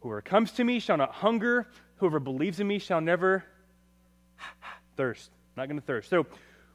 Whoever 0.00 0.22
comes 0.22 0.52
to 0.52 0.64
me 0.64 0.78
shall 0.78 0.96
not 0.96 1.12
hunger, 1.12 1.66
whoever 1.96 2.20
believes 2.20 2.60
in 2.60 2.66
me 2.66 2.78
shall 2.78 3.00
never 3.00 3.44
thirst. 4.96 5.30
Not 5.56 5.66
going 5.66 5.80
to 5.80 5.84
thirst. 5.84 6.08
So 6.08 6.26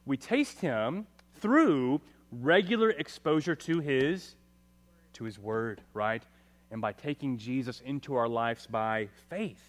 we 0.04 0.16
taste 0.16 0.60
him 0.60 1.06
through 1.40 2.00
regular 2.30 2.90
exposure 2.90 3.54
to 3.54 3.80
his 3.80 4.36
to 5.14 5.24
his 5.24 5.38
word, 5.38 5.80
right? 5.92 6.22
And 6.70 6.80
by 6.80 6.92
taking 6.92 7.38
Jesus 7.38 7.80
into 7.84 8.14
our 8.14 8.28
lives 8.28 8.66
by 8.66 9.08
faith. 9.28 9.60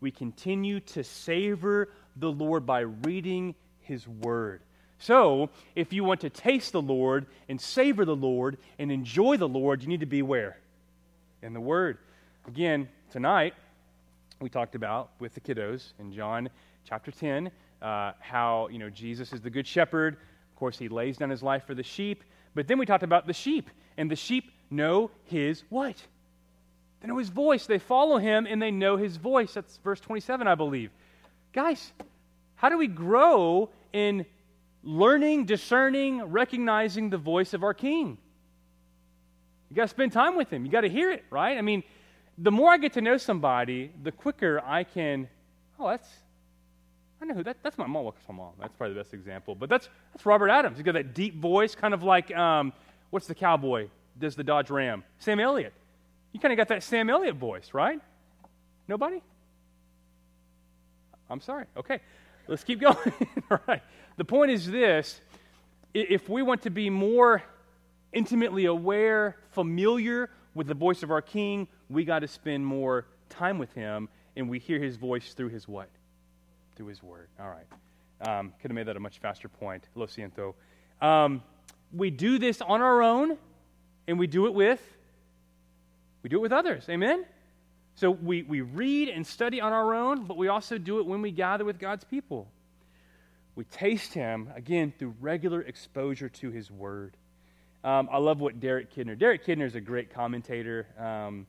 We 0.00 0.10
continue 0.10 0.80
to 0.80 1.04
savor 1.04 1.88
the 2.16 2.30
Lord 2.30 2.66
by 2.66 2.80
reading 2.80 3.54
his 3.80 4.06
word. 4.06 4.60
So, 4.98 5.50
if 5.74 5.92
you 5.92 6.04
want 6.04 6.20
to 6.20 6.30
taste 6.30 6.72
the 6.72 6.82
Lord 6.82 7.26
and 7.48 7.60
savor 7.60 8.04
the 8.04 8.16
Lord 8.16 8.58
and 8.78 8.90
enjoy 8.90 9.36
the 9.36 9.48
Lord, 9.48 9.82
you 9.82 9.88
need 9.88 10.00
to 10.00 10.06
be 10.06 10.22
where? 10.22 10.56
In 11.42 11.52
the 11.52 11.60
Word. 11.60 11.98
Again, 12.46 12.88
tonight, 13.10 13.54
we 14.40 14.48
talked 14.48 14.74
about 14.74 15.10
with 15.18 15.34
the 15.34 15.40
kiddos 15.40 15.92
in 15.98 16.12
John 16.12 16.48
chapter 16.84 17.10
10 17.10 17.50
uh, 17.82 18.12
how 18.18 18.68
you 18.70 18.78
know 18.78 18.88
Jesus 18.88 19.32
is 19.32 19.40
the 19.40 19.50
good 19.50 19.66
shepherd. 19.66 20.14
Of 20.14 20.56
course, 20.56 20.78
he 20.78 20.88
lays 20.88 21.18
down 21.18 21.30
his 21.30 21.42
life 21.42 21.66
for 21.66 21.74
the 21.74 21.82
sheep. 21.82 22.24
But 22.54 22.68
then 22.68 22.78
we 22.78 22.86
talked 22.86 23.02
about 23.02 23.26
the 23.26 23.32
sheep, 23.32 23.68
and 23.96 24.10
the 24.10 24.16
sheep 24.16 24.52
know 24.74 25.10
his 25.24 25.62
what? 25.68 25.96
They 27.00 27.08
know 27.08 27.18
his 27.18 27.28
voice. 27.28 27.66
They 27.66 27.78
follow 27.78 28.18
him, 28.18 28.46
and 28.46 28.60
they 28.60 28.70
know 28.70 28.96
his 28.96 29.16
voice. 29.16 29.54
That's 29.54 29.76
verse 29.78 30.00
27, 30.00 30.46
I 30.46 30.54
believe. 30.54 30.90
Guys, 31.52 31.92
how 32.56 32.68
do 32.68 32.78
we 32.78 32.86
grow 32.86 33.68
in 33.92 34.26
learning, 34.82 35.44
discerning, 35.44 36.22
recognizing 36.22 37.10
the 37.10 37.18
voice 37.18 37.54
of 37.54 37.62
our 37.62 37.74
King? 37.74 38.18
You 39.70 39.76
got 39.76 39.82
to 39.82 39.88
spend 39.88 40.12
time 40.12 40.36
with 40.36 40.50
him. 40.50 40.64
You 40.64 40.70
got 40.70 40.82
to 40.82 40.88
hear 40.88 41.10
it, 41.10 41.24
right? 41.30 41.58
I 41.58 41.62
mean, 41.62 41.82
the 42.38 42.50
more 42.50 42.70
I 42.70 42.78
get 42.78 42.94
to 42.94 43.00
know 43.00 43.16
somebody, 43.16 43.90
the 44.02 44.12
quicker 44.12 44.60
I 44.64 44.84
can. 44.84 45.28
Oh, 45.78 45.88
that's 45.88 46.08
I 47.24 47.26
know 47.26 47.34
who 47.34 47.42
that, 47.44 47.56
that's 47.62 47.78
my 47.78 47.86
mom. 47.86 48.04
Well, 48.04 48.14
my 48.28 48.34
mom. 48.34 48.52
That's 48.60 48.74
probably 48.76 48.94
the 48.94 49.00
best 49.00 49.14
example. 49.14 49.54
But 49.54 49.70
that's, 49.70 49.88
that's 50.12 50.26
Robert 50.26 50.50
Adams. 50.50 50.76
He's 50.76 50.84
got 50.84 50.92
that 50.92 51.14
deep 51.14 51.40
voice, 51.40 51.74
kind 51.74 51.94
of 51.94 52.02
like, 52.02 52.34
um, 52.36 52.72
what's 53.10 53.26
the 53.26 53.34
cowboy? 53.34 53.88
Does 54.18 54.36
the 54.36 54.44
Dodge 54.44 54.70
Ram? 54.70 55.04
Sam 55.18 55.40
Elliott. 55.40 55.72
You 56.32 56.40
kind 56.40 56.52
of 56.52 56.56
got 56.56 56.68
that 56.68 56.82
Sam 56.82 57.10
Elliott 57.10 57.36
voice, 57.36 57.70
right? 57.72 58.00
Nobody? 58.88 59.22
I'm 61.30 61.40
sorry. 61.40 61.66
Okay. 61.76 62.00
Let's 62.48 62.64
keep 62.64 62.80
going. 62.88 62.96
All 63.50 63.60
right. 63.66 63.82
The 64.16 64.24
point 64.24 64.50
is 64.50 64.70
this 64.70 65.20
if 65.92 66.28
we 66.28 66.42
want 66.42 66.62
to 66.62 66.70
be 66.70 66.90
more 66.90 67.42
intimately 68.12 68.66
aware, 68.66 69.36
familiar 69.52 70.30
with 70.54 70.66
the 70.66 70.74
voice 70.74 71.02
of 71.02 71.10
our 71.10 71.22
King, 71.22 71.66
we 71.88 72.04
got 72.04 72.20
to 72.20 72.28
spend 72.28 72.64
more 72.64 73.06
time 73.28 73.58
with 73.58 73.72
him, 73.72 74.08
and 74.36 74.48
we 74.48 74.58
hear 74.58 74.78
his 74.80 74.96
voice 74.96 75.34
through 75.34 75.48
his 75.48 75.66
what? 75.66 75.88
through 76.76 76.86
his 76.86 77.02
word. 77.02 77.28
All 77.40 77.48
right. 77.48 77.66
Um, 78.28 78.52
could 78.60 78.70
have 78.70 78.74
made 78.74 78.86
that 78.86 78.96
a 78.96 79.00
much 79.00 79.18
faster 79.18 79.48
point. 79.48 79.88
Lo 79.94 80.06
siento. 80.06 80.54
Um, 81.00 81.42
we 81.92 82.10
do 82.10 82.38
this 82.38 82.60
on 82.60 82.80
our 82.80 83.02
own, 83.02 83.36
and 84.06 84.18
we 84.18 84.26
do 84.26 84.46
it 84.46 84.54
with 84.54 84.80
we 86.24 86.30
do 86.30 86.36
it 86.38 86.40
with 86.40 86.52
others. 86.52 86.88
Amen? 86.88 87.26
So 87.96 88.10
we, 88.10 88.42
we 88.42 88.62
read 88.62 89.10
and 89.10 89.26
study 89.26 89.60
on 89.60 89.72
our 89.72 89.94
own, 89.94 90.24
but 90.24 90.38
we 90.38 90.48
also 90.48 90.78
do 90.78 90.98
it 90.98 91.06
when 91.06 91.20
we 91.20 91.30
gather 91.30 91.66
with 91.66 91.78
God's 91.78 92.02
people. 92.02 92.48
We 93.54 93.64
taste 93.64 94.14
Him, 94.14 94.50
again, 94.56 94.92
through 94.98 95.14
regular 95.20 95.60
exposure 95.60 96.30
to 96.30 96.50
His 96.50 96.70
Word. 96.70 97.14
Um, 97.84 98.08
I 98.10 98.16
love 98.16 98.40
what 98.40 98.58
Derek 98.58 98.92
Kidner. 98.94 99.16
Derek 99.16 99.44
Kidner 99.44 99.66
is 99.66 99.74
a 99.74 99.80
great 99.82 100.14
commentator. 100.14 100.86
Um, 100.98 101.46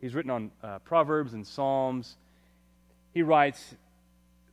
he's 0.00 0.14
written 0.14 0.30
on 0.30 0.50
uh, 0.62 0.78
Proverbs 0.78 1.34
and 1.34 1.46
Psalms. 1.46 2.16
He 3.12 3.22
writes, 3.22 3.74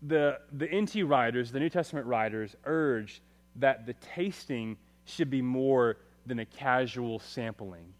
the, 0.01 0.39
the 0.51 0.67
NT 0.67 1.07
writers, 1.07 1.49
the 1.51 1.59
New 1.61 1.69
Testament 1.69 2.07
writers, 2.07 2.55
urge 2.65 3.21
that 3.55 3.85
the 3.85 3.93
tasting 4.15 4.75
should 5.05 5.29
be 5.29 5.41
more 5.41 5.97
than 6.31 6.39
a 6.39 6.45
casual 6.45 7.19
sampling. 7.19 7.93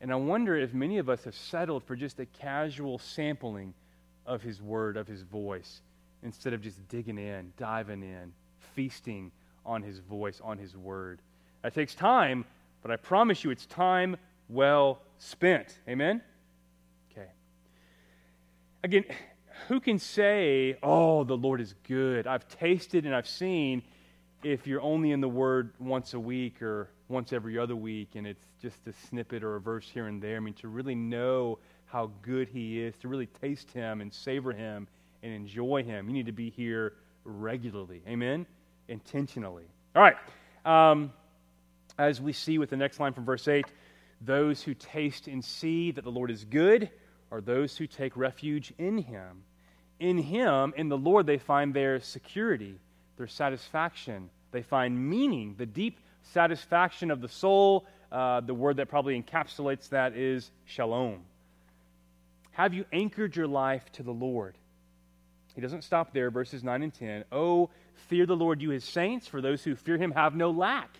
And 0.00 0.10
I 0.10 0.16
wonder 0.16 0.56
if 0.56 0.74
many 0.74 0.98
of 0.98 1.08
us 1.08 1.22
have 1.22 1.36
settled 1.36 1.84
for 1.84 1.94
just 1.94 2.18
a 2.18 2.26
casual 2.26 2.98
sampling 2.98 3.74
of 4.26 4.42
his 4.42 4.60
word, 4.60 4.96
of 4.96 5.06
his 5.06 5.22
voice, 5.22 5.82
instead 6.24 6.52
of 6.52 6.62
just 6.62 6.88
digging 6.88 7.16
in, 7.16 7.52
diving 7.56 8.02
in, 8.02 8.32
feasting 8.74 9.30
on 9.64 9.82
His 9.82 10.00
voice, 10.00 10.40
on 10.42 10.58
His 10.58 10.76
word. 10.76 11.20
That 11.62 11.74
takes 11.74 11.94
time, 11.94 12.44
but 12.82 12.90
I 12.90 12.96
promise 12.96 13.44
you 13.44 13.50
it's 13.50 13.66
time 13.66 14.16
well 14.48 15.00
spent. 15.18 15.78
Amen? 15.88 16.20
Okay. 17.12 17.28
Again, 18.82 19.04
who 19.68 19.78
can 19.78 20.00
say, 20.00 20.76
oh, 20.82 21.22
the 21.22 21.36
Lord 21.36 21.60
is 21.60 21.76
good? 21.86 22.26
I've 22.26 22.48
tasted 22.48 23.06
and 23.06 23.14
I've 23.14 23.28
seen 23.28 23.84
if 24.42 24.66
you're 24.66 24.80
only 24.80 25.12
in 25.12 25.20
the 25.20 25.28
Word 25.28 25.74
once 25.78 26.14
a 26.14 26.20
week 26.20 26.62
or 26.62 26.88
once 27.10 27.32
every 27.32 27.58
other 27.58 27.76
week 27.76 28.10
and 28.14 28.26
it's 28.26 28.44
just 28.62 28.86
a 28.86 28.92
snippet 29.08 29.42
or 29.42 29.56
a 29.56 29.60
verse 29.60 29.88
here 29.92 30.06
and 30.06 30.22
there. 30.22 30.36
I 30.36 30.40
mean, 30.40 30.54
to 30.54 30.68
really 30.68 30.94
know 30.94 31.58
how 31.86 32.10
good 32.22 32.48
He 32.48 32.80
is, 32.80 32.94
to 32.98 33.08
really 33.08 33.26
taste 33.26 33.70
Him 33.72 34.00
and 34.00 34.12
savor 34.12 34.52
Him 34.52 34.86
and 35.22 35.32
enjoy 35.32 35.82
Him, 35.82 36.08
you 36.08 36.14
need 36.14 36.26
to 36.26 36.32
be 36.32 36.50
here 36.50 36.94
regularly. 37.24 38.02
Amen? 38.08 38.46
Intentionally. 38.88 39.64
All 39.94 40.02
right. 40.02 40.16
Um, 40.64 41.12
as 41.98 42.20
we 42.20 42.32
see 42.32 42.58
with 42.58 42.70
the 42.70 42.76
next 42.76 43.00
line 43.00 43.12
from 43.12 43.24
verse 43.24 43.46
8, 43.46 43.66
those 44.20 44.62
who 44.62 44.74
taste 44.74 45.26
and 45.26 45.44
see 45.44 45.90
that 45.92 46.04
the 46.04 46.10
Lord 46.10 46.30
is 46.30 46.44
good 46.44 46.90
are 47.30 47.40
those 47.40 47.76
who 47.76 47.86
take 47.86 48.16
refuge 48.16 48.72
in 48.78 48.98
Him. 48.98 49.42
In 49.98 50.18
Him, 50.18 50.72
in 50.76 50.88
the 50.88 50.96
Lord, 50.96 51.26
they 51.26 51.38
find 51.38 51.74
their 51.74 52.00
security, 52.00 52.76
their 53.16 53.26
satisfaction. 53.26 54.30
They 54.52 54.62
find 54.62 55.10
meaning, 55.10 55.54
the 55.58 55.66
deep 55.66 55.98
satisfaction 56.22 57.10
of 57.10 57.20
the 57.20 57.28
soul. 57.28 57.86
Uh, 58.10 58.40
the 58.40 58.54
word 58.54 58.76
that 58.78 58.88
probably 58.88 59.20
encapsulates 59.20 59.88
that 59.90 60.14
is 60.14 60.50
shalom. 60.64 61.20
Have 62.52 62.74
you 62.74 62.84
anchored 62.92 63.36
your 63.36 63.46
life 63.46 63.90
to 63.92 64.02
the 64.02 64.12
Lord? 64.12 64.56
He 65.54 65.60
doesn't 65.60 65.82
stop 65.82 66.12
there, 66.12 66.30
verses 66.30 66.64
9 66.64 66.82
and 66.82 66.92
10. 66.92 67.24
Oh, 67.30 67.70
fear 68.08 68.26
the 68.26 68.36
Lord, 68.36 68.60
you 68.60 68.70
his 68.70 68.84
saints, 68.84 69.26
for 69.26 69.40
those 69.40 69.62
who 69.62 69.76
fear 69.76 69.96
him 69.96 70.12
have 70.12 70.34
no 70.34 70.50
lack. 70.50 70.98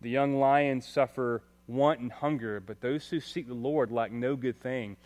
The 0.00 0.10
young 0.10 0.38
lions 0.38 0.86
suffer 0.86 1.42
want 1.66 2.00
and 2.00 2.12
hunger, 2.12 2.60
but 2.60 2.80
those 2.80 3.08
who 3.08 3.20
seek 3.20 3.48
the 3.48 3.54
Lord 3.54 3.90
lack 3.90 4.12
no 4.12 4.36
good 4.36 4.60
thing. 4.60 4.96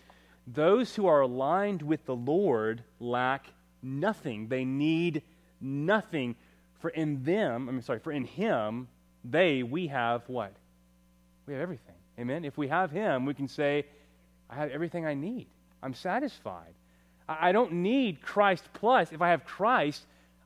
Those 0.47 0.95
who 0.95 1.07
are 1.07 1.21
aligned 1.21 1.83
with 1.83 2.05
the 2.07 2.17
Lord 2.17 2.83
lack 2.99 3.47
nothing. 3.83 4.49
They 4.49 4.65
need 4.65 5.23
nothing. 5.61 6.37
For 6.81 6.91
in 6.91 7.25
them, 7.25 7.69
I'm 7.69 7.83
sorry, 7.83 8.01
for 8.01 8.13
in 8.13 8.25
him, 8.25 8.89
they, 9.25 9.63
we 9.63 9.89
have 9.89 10.23
what? 10.29 10.53
We 11.47 11.55
have 11.55 11.63
everything. 11.63 11.95
Amen? 12.19 12.45
If 12.45 12.57
we 12.59 12.69
have 12.69 12.91
him, 12.91 13.27
we 13.27 13.35
can 13.35 13.49
say, 13.49 13.87
I 14.49 14.57
have 14.57 14.71
everything 14.71 15.07
I 15.07 15.15
need. 15.15 15.47
I'm 15.83 15.95
satisfied. 15.95 16.75
I 17.29 17.53
don't 17.53 17.73
need 17.73 18.21
Christ 18.21 18.65
plus. 18.73 19.13
If 19.13 19.23
I 19.23 19.31
have 19.31 19.45
Christ, 19.45 20.05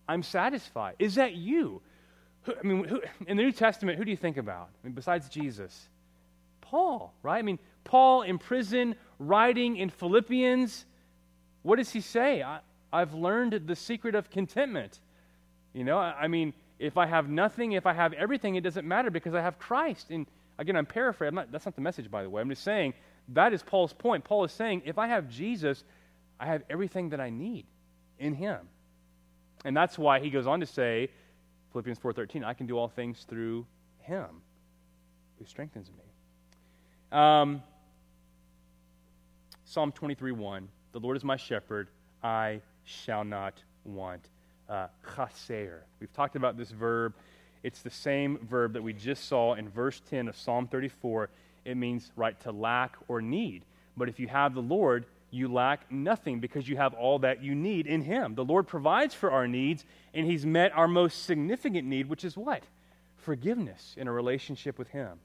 I'm 0.08 0.22
satisfied. 0.22 0.96
Is 0.98 1.14
that 1.14 1.34
you? 1.34 1.80
I 2.46 2.66
mean, 2.66 2.84
who, 2.84 3.00
in 3.26 3.36
the 3.36 3.42
New 3.42 3.52
Testament, 3.52 3.98
who 3.98 4.04
do 4.04 4.10
you 4.10 4.16
think 4.16 4.36
about? 4.36 4.68
I 4.82 4.86
mean, 4.86 4.94
besides 4.94 5.28
Jesus? 5.28 5.88
Paul, 6.60 7.14
right? 7.22 7.38
I 7.38 7.42
mean, 7.42 7.58
Paul 7.84 8.22
in 8.22 8.38
prison, 8.38 8.96
writing 9.18 9.76
in 9.76 9.88
Philippians, 9.90 10.84
what 11.62 11.76
does 11.76 11.90
he 11.90 12.00
say? 12.00 12.42
I, 12.42 12.60
have 12.92 13.14
learned 13.14 13.66
the 13.66 13.74
secret 13.74 14.14
of 14.14 14.30
contentment. 14.30 15.00
You 15.72 15.84
know, 15.84 15.98
I, 15.98 16.14
I, 16.22 16.28
mean, 16.28 16.52
if 16.78 16.96
I 16.96 17.06
have 17.06 17.28
nothing, 17.28 17.72
if 17.72 17.86
I 17.86 17.92
have 17.92 18.12
everything, 18.12 18.56
it 18.56 18.62
doesn't 18.62 18.86
matter 18.86 19.10
because 19.10 19.34
I 19.34 19.40
have 19.40 19.58
Christ. 19.58 20.10
And 20.10 20.26
again, 20.58 20.76
I'm 20.76 20.86
paraphrasing. 20.86 21.34
Not, 21.34 21.52
that's 21.52 21.64
not 21.64 21.74
the 21.74 21.80
message, 21.80 22.10
by 22.10 22.22
the 22.22 22.30
way. 22.30 22.42
I'm 22.42 22.48
just 22.48 22.64
saying 22.64 22.94
that 23.28 23.52
is 23.52 23.62
Paul's 23.62 23.92
point. 23.92 24.24
Paul 24.24 24.44
is 24.44 24.52
saying, 24.52 24.82
if 24.84 24.98
I 24.98 25.08
have 25.08 25.28
Jesus, 25.30 25.82
I 26.38 26.46
have 26.46 26.62
everything 26.68 27.10
that 27.10 27.20
I 27.20 27.30
need 27.30 27.66
in 28.18 28.34
him. 28.34 28.58
And 29.64 29.76
that's 29.76 29.96
why 29.96 30.20
he 30.20 30.30
goes 30.30 30.46
on 30.46 30.60
to 30.60 30.66
say, 30.66 31.08
Philippians 31.72 31.98
4:13, 31.98 32.44
I 32.44 32.54
can 32.54 32.66
do 32.66 32.78
all 32.78 32.88
things 32.88 33.24
through 33.28 33.66
him 34.00 34.42
who 35.38 35.44
strengthens 35.46 35.90
me. 35.90 37.18
Um, 37.18 37.62
Psalm 39.64 39.90
23 39.92 40.32
1. 40.32 40.68
The 40.92 41.00
Lord 41.00 41.16
is 41.16 41.24
my 41.24 41.36
shepherd, 41.36 41.88
I 42.22 42.60
shall 42.84 43.24
not 43.24 43.62
want. 43.84 44.28
Uh, 44.68 44.86
chaser. 45.14 45.84
We've 46.00 46.12
talked 46.12 46.36
about 46.36 46.56
this 46.56 46.70
verb. 46.70 47.14
It's 47.62 47.82
the 47.82 47.90
same 47.90 48.38
verb 48.38 48.74
that 48.74 48.82
we 48.82 48.92
just 48.92 49.28
saw 49.28 49.54
in 49.54 49.68
verse 49.68 50.00
10 50.10 50.28
of 50.28 50.36
Psalm 50.36 50.66
34. 50.66 51.28
It 51.64 51.76
means, 51.76 52.10
right, 52.16 52.38
to 52.40 52.52
lack 52.52 52.96
or 53.08 53.22
need. 53.22 53.64
But 53.96 54.08
if 54.08 54.18
you 54.18 54.28
have 54.28 54.54
the 54.54 54.62
Lord, 54.62 55.06
you 55.30 55.48
lack 55.48 55.90
nothing 55.90 56.40
because 56.40 56.68
you 56.68 56.76
have 56.76 56.94
all 56.94 57.18
that 57.20 57.42
you 57.42 57.54
need 57.54 57.86
in 57.86 58.02
Him. 58.02 58.34
The 58.34 58.44
Lord 58.44 58.66
provides 58.66 59.14
for 59.14 59.30
our 59.30 59.48
needs, 59.48 59.84
and 60.12 60.26
He's 60.26 60.46
met 60.46 60.72
our 60.72 60.88
most 60.88 61.24
significant 61.24 61.86
need, 61.88 62.08
which 62.08 62.24
is 62.24 62.36
what? 62.36 62.62
Forgiveness 63.16 63.94
in 63.96 64.08
a 64.08 64.12
relationship 64.12 64.78
with 64.78 64.88
Him. 64.88 65.18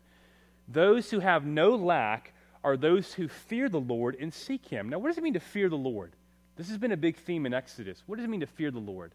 Those 0.67 1.11
who 1.11 1.19
have 1.19 1.45
no 1.45 1.75
lack 1.75 2.33
are 2.63 2.75
those 2.75 3.13
who 3.13 3.27
fear 3.27 3.69
the 3.69 3.79
Lord 3.79 4.15
and 4.19 4.33
seek 4.33 4.65
Him. 4.65 4.89
Now, 4.89 4.99
what 4.99 5.09
does 5.09 5.17
it 5.17 5.23
mean 5.23 5.33
to 5.33 5.39
fear 5.39 5.69
the 5.69 5.75
Lord? 5.75 6.13
This 6.55 6.69
has 6.69 6.77
been 6.77 6.91
a 6.91 6.97
big 6.97 7.15
theme 7.15 7.45
in 7.45 7.53
Exodus. 7.53 8.03
What 8.05 8.17
does 8.17 8.25
it 8.25 8.29
mean 8.29 8.41
to 8.41 8.47
fear 8.47 8.71
the 8.71 8.79
Lord? 8.79 9.13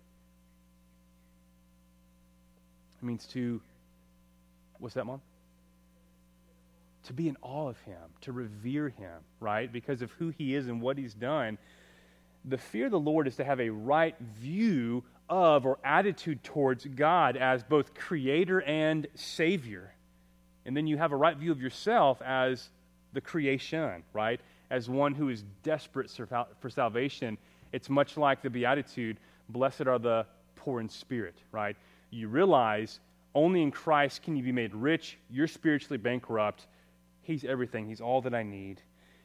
It 3.05 3.07
means 3.07 3.27
to, 3.27 3.61
what's 4.79 4.95
that, 4.95 5.05
Mom? 5.05 5.21
To 7.03 7.13
be 7.13 7.29
in 7.29 7.37
awe 7.43 7.69
of 7.69 7.79
Him, 7.81 8.01
to 8.23 8.33
revere 8.33 8.89
Him, 8.89 9.21
right? 9.41 9.71
Because 9.71 10.01
of 10.01 10.11
who 10.13 10.31
He 10.31 10.55
is 10.55 10.69
and 10.69 10.81
what 10.81 10.97
He's 10.97 11.13
done. 11.13 11.59
The 12.47 12.57
fear 12.57 12.87
of 12.87 12.93
the 12.93 12.99
Lord 12.99 13.29
is 13.29 13.37
to 13.37 13.45
have 13.45 13.61
a 13.61 13.69
right 13.69 14.17
view 14.41 15.05
of 15.29 15.67
or 15.67 15.79
attitude 15.85 16.43
towards 16.43 16.87
God 16.87 17.37
as 17.37 17.63
both 17.63 17.93
Creator 17.93 18.63
and 18.63 19.07
Savior. 19.15 19.93
And 20.65 20.75
then 20.75 20.87
you 20.87 20.97
have 20.97 21.13
a 21.13 21.17
right 21.17 21.37
view 21.37 21.53
of 21.53 21.61
yourself 21.61 22.23
as 22.23 22.71
the 23.13 23.21
creation, 23.21 24.03
right? 24.15 24.41
As 24.71 24.89
one 24.89 25.15
who 25.15 25.29
is 25.29 25.45
desperate 25.63 26.11
for 26.59 26.71
salvation. 26.71 27.37
It's 27.71 27.91
much 27.91 28.17
like 28.17 28.41
the 28.41 28.49
Beatitude 28.49 29.19
Blessed 29.51 29.89
are 29.89 29.99
the 29.99 30.25
poor 30.57 30.81
in 30.81 30.89
spirit, 30.89 31.35
right? 31.53 31.77
You 32.15 32.29
realize 32.29 33.01
only 33.35 33.61
in 33.61 33.73
Christ 33.73 34.23
can 34.23 34.37
you 34.37 34.45
be 34.45 34.53
made 34.53 34.73
rich. 34.75 35.19
You're 35.29 35.49
spiritually 35.49 35.99
bankrupt. 35.99 36.67
He's 37.23 37.45
everything, 37.45 37.89
He's 37.89 38.01
all 38.01 38.21
that 38.23 38.35
I 38.35 38.45
need. 38.45 38.81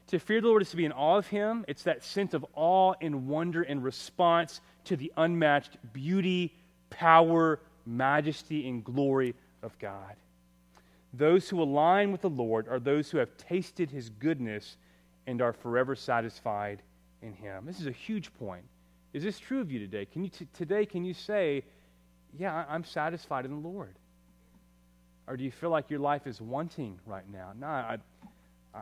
To 0.08 0.18
fear 0.18 0.42
the 0.42 0.48
Lord 0.48 0.64
is 0.64 0.72
to 0.72 0.78
be 0.78 0.86
in 0.86 0.92
awe 0.92 1.18
of 1.18 1.28
Him. 1.28 1.66
It's 1.68 1.84
that 1.84 2.04
sense 2.04 2.34
of 2.34 2.44
awe 2.56 2.96
and 3.00 3.28
wonder 3.28 3.62
in 3.62 3.84
response 3.84 4.62
to 4.86 4.96
the 4.96 5.12
unmatched 5.18 5.78
beauty, 5.94 6.56
power, 6.90 7.60
majesty, 7.86 8.68
and 8.68 8.84
glory 8.84 9.36
of 9.62 9.78
God. 9.78 10.16
Those 11.14 11.48
who 11.48 11.62
align 11.62 12.12
with 12.12 12.22
the 12.22 12.30
Lord 12.30 12.68
are 12.68 12.80
those 12.80 13.12
who 13.12 13.20
have 13.20 13.38
tasted 13.38 13.92
his 13.92 14.10
goodness 14.10 14.78
and 15.28 15.44
are 15.44 15.54
forever 15.54 15.96
satisfied 15.96 16.82
in 17.22 17.34
him. 17.34 17.66
This 17.68 17.80
is 17.80 17.88
a 17.88 17.92
huge 17.92 18.34
point. 18.34 18.64
Is 19.14 19.24
this 19.24 19.38
true 19.38 19.62
of 19.62 19.72
you 19.72 19.80
today? 19.80 20.06
Can 20.06 20.24
you 20.24 20.30
t- 20.30 20.48
today 20.54 20.86
can 20.86 21.04
you 21.04 21.14
say, 21.14 21.64
"Yeah, 22.38 22.66
I'm 22.70 22.84
satisfied 22.84 23.46
in 23.46 23.52
the 23.52 23.68
Lord"? 23.68 23.96
Or 25.28 25.38
do 25.38 25.44
you 25.44 25.52
feel 25.52 25.70
like 25.70 25.90
your 25.90 26.00
life 26.00 26.26
is 26.26 26.42
wanting 26.42 27.00
right 27.06 27.30
now? 27.32 27.52
No, 27.56 27.68
I, 27.68 27.98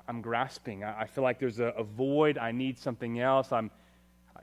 I'm 0.08 0.22
grasping. 0.22 0.84
I, 0.84 1.02
I, 1.02 1.08
feel 1.08 1.24
like 1.24 1.40
there's 1.40 1.60
a, 1.60 1.66
a, 1.66 1.84
void. 1.84 2.38
I 2.38 2.52
need 2.52 2.78
something 2.78 3.20
else. 3.20 3.52
I'm, 3.52 3.70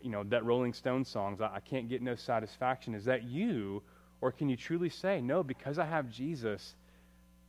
you 0.03 0.11
know, 0.11 0.23
that 0.25 0.45
Rolling 0.45 0.75
Stone 0.75 1.07
songs. 1.07 1.41
I, 1.41 1.47
I 1.57 1.61
can't 1.61 1.89
get 1.89 2.03
no 2.03 2.15
satisfaction. 2.15 2.95
Is 2.95 3.07
that 3.07 3.25
you, 3.25 3.83
or 4.21 4.33
can 4.33 4.51
you 4.51 4.57
truly 4.57 4.91
say, 4.91 5.21
"No, 5.21 5.43
because 5.43 5.79
I 5.79 5.87
have 5.87 6.11
Jesus"? 6.11 6.75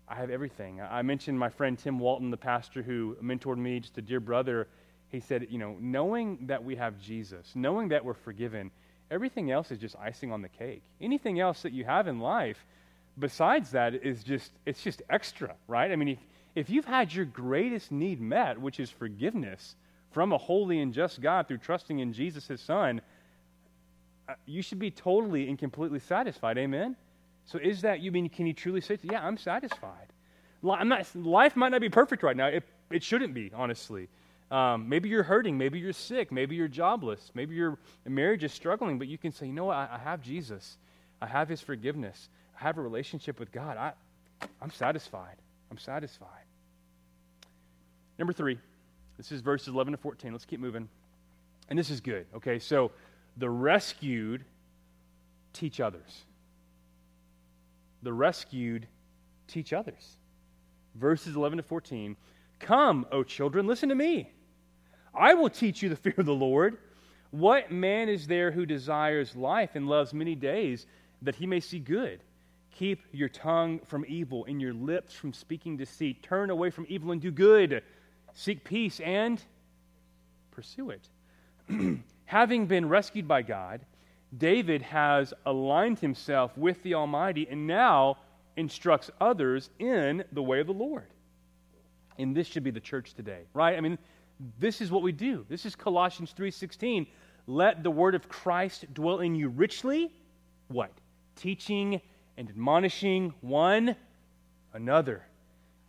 I 0.08 0.16
have 0.16 0.30
everything. 0.30 0.82
I 0.82 1.02
mentioned 1.02 1.40
my 1.40 1.50
friend 1.50 1.78
Tim 1.78 1.98
Walton, 1.98 2.30
the 2.30 2.38
pastor 2.38 2.84
who 2.84 3.18
mentored 3.24 3.58
me, 3.58 3.80
just 3.80 3.98
a 3.98 4.02
dear 4.02 4.20
brother. 4.20 4.68
He 5.10 5.20
said, 5.20 5.48
you 5.50 5.58
know, 5.58 5.78
knowing 5.80 6.46
that 6.48 6.64
we 6.64 6.76
have 6.76 7.00
Jesus, 7.00 7.52
knowing 7.56 7.88
that 7.90 8.06
we're 8.06 8.14
forgiven, 8.14 8.70
everything 9.16 9.50
else 9.50 9.72
is 9.72 9.80
just 9.80 9.96
icing 9.96 10.32
on 10.32 10.42
the 10.42 10.50
cake. 10.50 10.84
Anything 11.02 11.40
else 11.40 11.64
that 11.64 11.72
you 11.72 11.86
have 11.86 12.08
in 12.08 12.20
life 12.20 12.58
besides 13.18 13.72
that 13.72 13.96
is 13.96 14.24
just, 14.24 14.52
it's 14.66 14.84
just 14.84 15.02
extra, 15.10 15.56
right? 15.68 15.92
I 15.92 15.96
mean, 15.96 16.10
if, 16.10 16.20
if 16.54 16.70
you've 16.70 16.86
had 16.86 17.14
your 17.14 17.26
greatest 17.26 17.92
need 17.92 18.20
met, 18.22 18.60
which 18.60 18.80
is 18.80 18.90
forgiveness 18.90 19.76
from 20.12 20.34
a 20.34 20.38
holy 20.38 20.80
and 20.80 20.94
just 20.94 21.22
God 21.22 21.48
through 21.48 21.60
trusting 21.60 22.00
in 22.00 22.14
Jesus, 22.14 22.48
his 22.48 22.62
son, 22.62 23.02
uh, 24.28 24.34
you 24.46 24.62
should 24.62 24.80
be 24.80 24.92
totally 24.92 25.48
and 25.48 25.58
completely 25.58 26.00
satisfied. 26.00 26.58
Amen? 26.58 26.96
So 27.46 27.58
is 27.58 27.82
that 27.82 28.00
you 28.00 28.12
mean 28.12 28.30
can 28.30 28.48
you 28.48 28.54
truly 28.54 28.82
say, 28.82 28.98
yeah, 29.04 29.26
I'm 29.26 29.38
satisfied? 29.38 30.08
I'm 30.68 30.88
not, 30.88 31.06
life 31.16 31.56
might 31.56 31.70
not 31.70 31.82
be 31.82 31.90
perfect 31.90 32.24
right 32.24 32.36
now. 32.36 32.48
It, 32.48 32.64
it 32.90 33.04
shouldn't 33.04 33.34
be, 33.34 33.52
honestly. 33.54 34.10
Um, 34.52 34.88
maybe 34.90 35.10
you're 35.10 35.24
hurting. 35.24 35.58
Maybe 35.58 35.80
you're 35.80 35.94
sick. 35.94 36.32
Maybe 36.32 36.56
you're 36.56 36.68
jobless. 36.68 37.32
Maybe 37.34 37.56
your 37.56 37.78
marriage 38.06 38.44
is 38.44 38.54
struggling, 38.54 39.00
but 39.00 39.08
you 39.08 39.18
can 39.18 39.32
say, 39.32 39.48
you 39.48 39.54
know 39.54 39.66
what? 39.66 39.78
I, 39.78 39.90
I 39.94 39.98
have 39.98 40.22
Jesus. 40.22 40.78
I 41.22 41.28
have 41.28 41.50
his 41.50 41.62
forgiveness. 41.62 42.30
I 42.60 42.64
have 42.64 42.78
a 42.78 42.82
relationship 42.82 43.40
with 43.40 43.52
God. 43.52 43.78
I, 43.78 43.94
I'm 44.62 44.72
satisfied. 44.72 45.38
I'm 45.72 45.78
satisfied. 45.78 46.46
Number 48.18 48.34
three, 48.34 48.60
this 49.18 49.32
is 49.32 49.42
verses 49.42 49.70
11 49.70 49.94
to 49.94 49.98
14. 49.98 50.32
Let's 50.32 50.46
keep 50.46 50.60
moving. 50.60 50.88
And 51.70 51.80
this 51.80 51.90
is 51.90 52.00
good. 52.00 52.28
Okay, 52.36 52.60
so 52.60 52.92
the 53.38 53.50
rescued 53.50 54.46
teach 55.54 55.80
others. 55.80 56.24
The 58.04 58.14
rescued 58.14 58.88
teach 59.48 59.74
others. 59.74 60.18
Verses 60.94 61.36
11 61.36 61.58
to 61.58 61.64
14 61.64 62.16
Come, 62.60 63.06
O 63.12 63.24
children, 63.24 63.68
listen 63.68 63.90
to 63.90 63.96
me. 63.96 64.32
I 65.18 65.34
will 65.34 65.50
teach 65.50 65.82
you 65.82 65.90
the 65.90 65.96
fear 65.96 66.16
of 66.18 66.26
the 66.26 66.34
Lord. 66.34 66.78
What 67.32 67.72
man 67.72 68.10
is 68.10 68.28
there 68.28 68.52
who 68.52 68.66
desires 68.66 69.36
life 69.36 69.72
and 69.76 69.88
loves 69.88 70.14
many 70.14 70.36
days 70.36 70.86
that 71.22 71.36
he 71.36 71.46
may 71.46 71.60
see 71.60 71.80
good? 71.80 72.22
Keep 72.78 73.02
your 73.12 73.30
tongue 73.30 73.80
from 73.86 74.06
evil 74.08 74.46
and 74.46 74.62
your 74.62 74.74
lips 74.74 75.14
from 75.14 75.34
speaking 75.34 75.78
deceit. 75.78 76.22
Turn 76.24 76.50
away 76.50 76.70
from 76.70 76.86
evil 76.90 77.12
and 77.12 77.22
do 77.22 77.32
good. 77.32 77.84
Seek 78.34 78.64
peace 78.64 79.00
and 79.00 79.42
pursue 80.52 80.92
it. 80.92 81.10
Having 82.26 82.68
been 82.68 82.90
rescued 82.90 83.28
by 83.28 83.42
God, 83.44 83.82
David 84.38 84.82
has 84.82 85.34
aligned 85.46 86.00
himself 86.00 86.58
with 86.58 86.82
the 86.84 86.96
Almighty 86.96 87.48
and 87.50 87.66
now 87.66 88.18
instructs 88.58 89.10
others 89.22 89.70
in 89.80 90.24
the 90.32 90.44
way 90.44 90.60
of 90.60 90.68
the 90.68 90.74
Lord. 90.74 91.08
And 92.18 92.36
this 92.36 92.48
should 92.48 92.64
be 92.64 92.72
the 92.72 92.80
church 92.80 93.14
today, 93.14 93.42
right? 93.54 93.78
I 93.78 93.82
mean, 93.82 93.98
this 94.60 94.82
is 94.82 94.92
what 94.92 95.02
we 95.02 95.12
do. 95.12 95.46
This 95.50 95.66
is 95.66 95.76
Colossians 95.76 96.34
3:16. 96.34 97.08
Let 97.48 97.84
the 97.84 97.92
word 97.92 98.16
of 98.16 98.28
Christ 98.28 98.94
dwell 98.94 99.20
in 99.20 99.36
you 99.36 99.50
richly. 99.50 100.12
What? 100.68 100.92
Teaching 101.36 102.02
and 102.38 102.50
admonishing 102.50 103.34
one 103.42 103.96
another 104.74 105.26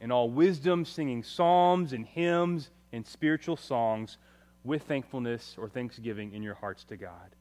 in 0.01 0.13
all 0.13 0.31
wisdom, 0.31 0.85
singing 0.85 1.23
psalms 1.23 1.93
and 1.93 2.07
hymns 2.07 2.71
and 2.93 3.07
spiritual 3.07 3.57
songs 3.57 4.19
with 4.65 4.83
thankfulness 4.83 5.57
or 5.59 5.69
thanksgiving 5.69 6.33
in 6.33 6.43
your 6.43 6.55
hearts 6.55 6.85
to 6.85 6.97
God. 6.97 7.35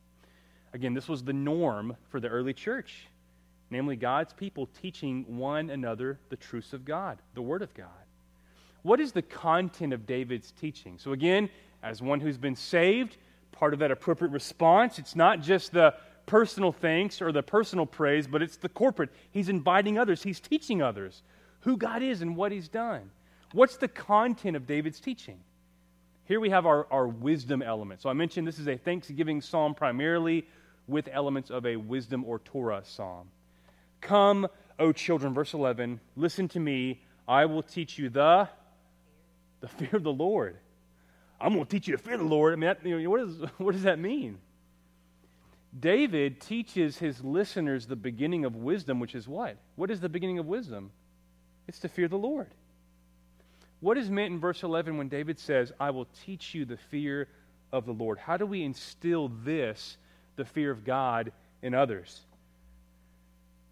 Again, 0.73 0.93
this 0.93 1.07
was 1.07 1.23
the 1.23 1.33
norm 1.33 1.95
for 2.09 2.19
the 2.19 2.27
early 2.27 2.53
church, 2.53 3.07
namely 3.69 3.95
God's 3.95 4.33
people 4.33 4.67
teaching 4.81 5.37
one 5.37 5.69
another 5.69 6.19
the 6.29 6.35
truths 6.35 6.73
of 6.73 6.85
God, 6.85 7.21
the 7.33 7.41
Word 7.41 7.61
of 7.61 7.73
God. 7.73 8.04
What 8.85 8.99
is 8.99 9.13
the 9.13 9.23
content 9.23 9.93
of 9.93 10.05
David's 10.05 10.51
teaching? 10.51 10.99
So, 10.99 11.11
again, 11.11 11.49
as 11.81 12.03
one 12.03 12.19
who's 12.19 12.37
been 12.37 12.55
saved, 12.55 13.17
part 13.51 13.73
of 13.73 13.79
that 13.79 13.89
appropriate 13.89 14.29
response, 14.29 14.99
it's 14.99 15.15
not 15.15 15.41
just 15.41 15.71
the 15.71 15.95
personal 16.27 16.71
thanks 16.71 17.19
or 17.19 17.31
the 17.31 17.41
personal 17.41 17.87
praise, 17.87 18.27
but 18.27 18.43
it's 18.43 18.57
the 18.57 18.69
corporate. 18.69 19.09
He's 19.31 19.49
inviting 19.49 19.97
others, 19.97 20.21
he's 20.21 20.39
teaching 20.39 20.83
others 20.83 21.23
who 21.61 21.77
God 21.77 22.03
is 22.03 22.21
and 22.21 22.37
what 22.37 22.51
he's 22.51 22.67
done. 22.67 23.09
What's 23.53 23.77
the 23.77 23.87
content 23.87 24.55
of 24.55 24.67
David's 24.67 24.99
teaching? 24.99 25.39
Here 26.25 26.39
we 26.39 26.51
have 26.51 26.67
our, 26.67 26.85
our 26.91 27.07
wisdom 27.07 27.63
element. 27.63 28.03
So 28.03 28.09
I 28.11 28.13
mentioned 28.13 28.47
this 28.47 28.59
is 28.59 28.67
a 28.67 28.77
thanksgiving 28.77 29.41
psalm 29.41 29.73
primarily 29.73 30.45
with 30.87 31.09
elements 31.11 31.49
of 31.49 31.65
a 31.65 31.75
wisdom 31.75 32.23
or 32.23 32.37
Torah 32.37 32.83
psalm. 32.83 33.29
Come, 34.01 34.47
O 34.77 34.91
children, 34.91 35.33
verse 35.33 35.55
11, 35.55 35.99
listen 36.15 36.47
to 36.49 36.59
me. 36.59 37.01
I 37.27 37.45
will 37.45 37.63
teach 37.63 37.97
you 37.97 38.09
the, 38.09 38.47
the 39.65 39.69
fear 39.69 39.97
of 39.97 40.03
the 40.03 40.13
Lord. 40.13 40.57
I'm 41.41 41.53
going 41.53 41.65
to 41.65 41.69
teach 41.69 41.87
you 41.87 41.97
to 41.97 42.01
fear 42.01 42.17
the 42.17 42.23
Lord. 42.23 42.53
I 42.53 42.55
mean, 42.55 42.67
that, 42.67 42.85
you 42.85 43.01
know, 43.01 43.09
what, 43.09 43.21
is, 43.21 43.35
what 43.57 43.71
does 43.71 43.83
that 43.83 43.97
mean? 43.97 44.37
David 45.77 46.39
teaches 46.39 46.99
his 46.99 47.23
listeners 47.23 47.87
the 47.87 47.95
beginning 47.95 48.45
of 48.45 48.55
wisdom, 48.55 48.99
which 48.99 49.15
is 49.15 49.27
what? 49.27 49.57
What 49.75 49.89
is 49.89 49.99
the 49.99 50.07
beginning 50.07 50.37
of 50.37 50.45
wisdom? 50.45 50.91
It's 51.67 51.79
to 51.79 51.89
fear 51.89 52.07
the 52.07 52.17
Lord. 52.17 52.51
What 53.79 53.97
is 53.97 54.09
meant 54.09 54.33
in 54.33 54.39
verse 54.39 54.61
11 54.61 54.97
when 54.97 55.09
David 55.09 55.39
says, 55.39 55.71
I 55.79 55.89
will 55.89 56.07
teach 56.25 56.53
you 56.53 56.65
the 56.65 56.77
fear 56.77 57.27
of 57.73 57.87
the 57.87 57.91
Lord? 57.91 58.19
How 58.19 58.37
do 58.37 58.45
we 58.45 58.63
instill 58.63 59.31
this, 59.43 59.97
the 60.35 60.45
fear 60.45 60.69
of 60.69 60.85
God, 60.85 61.31
in 61.63 61.73
others? 61.73 62.21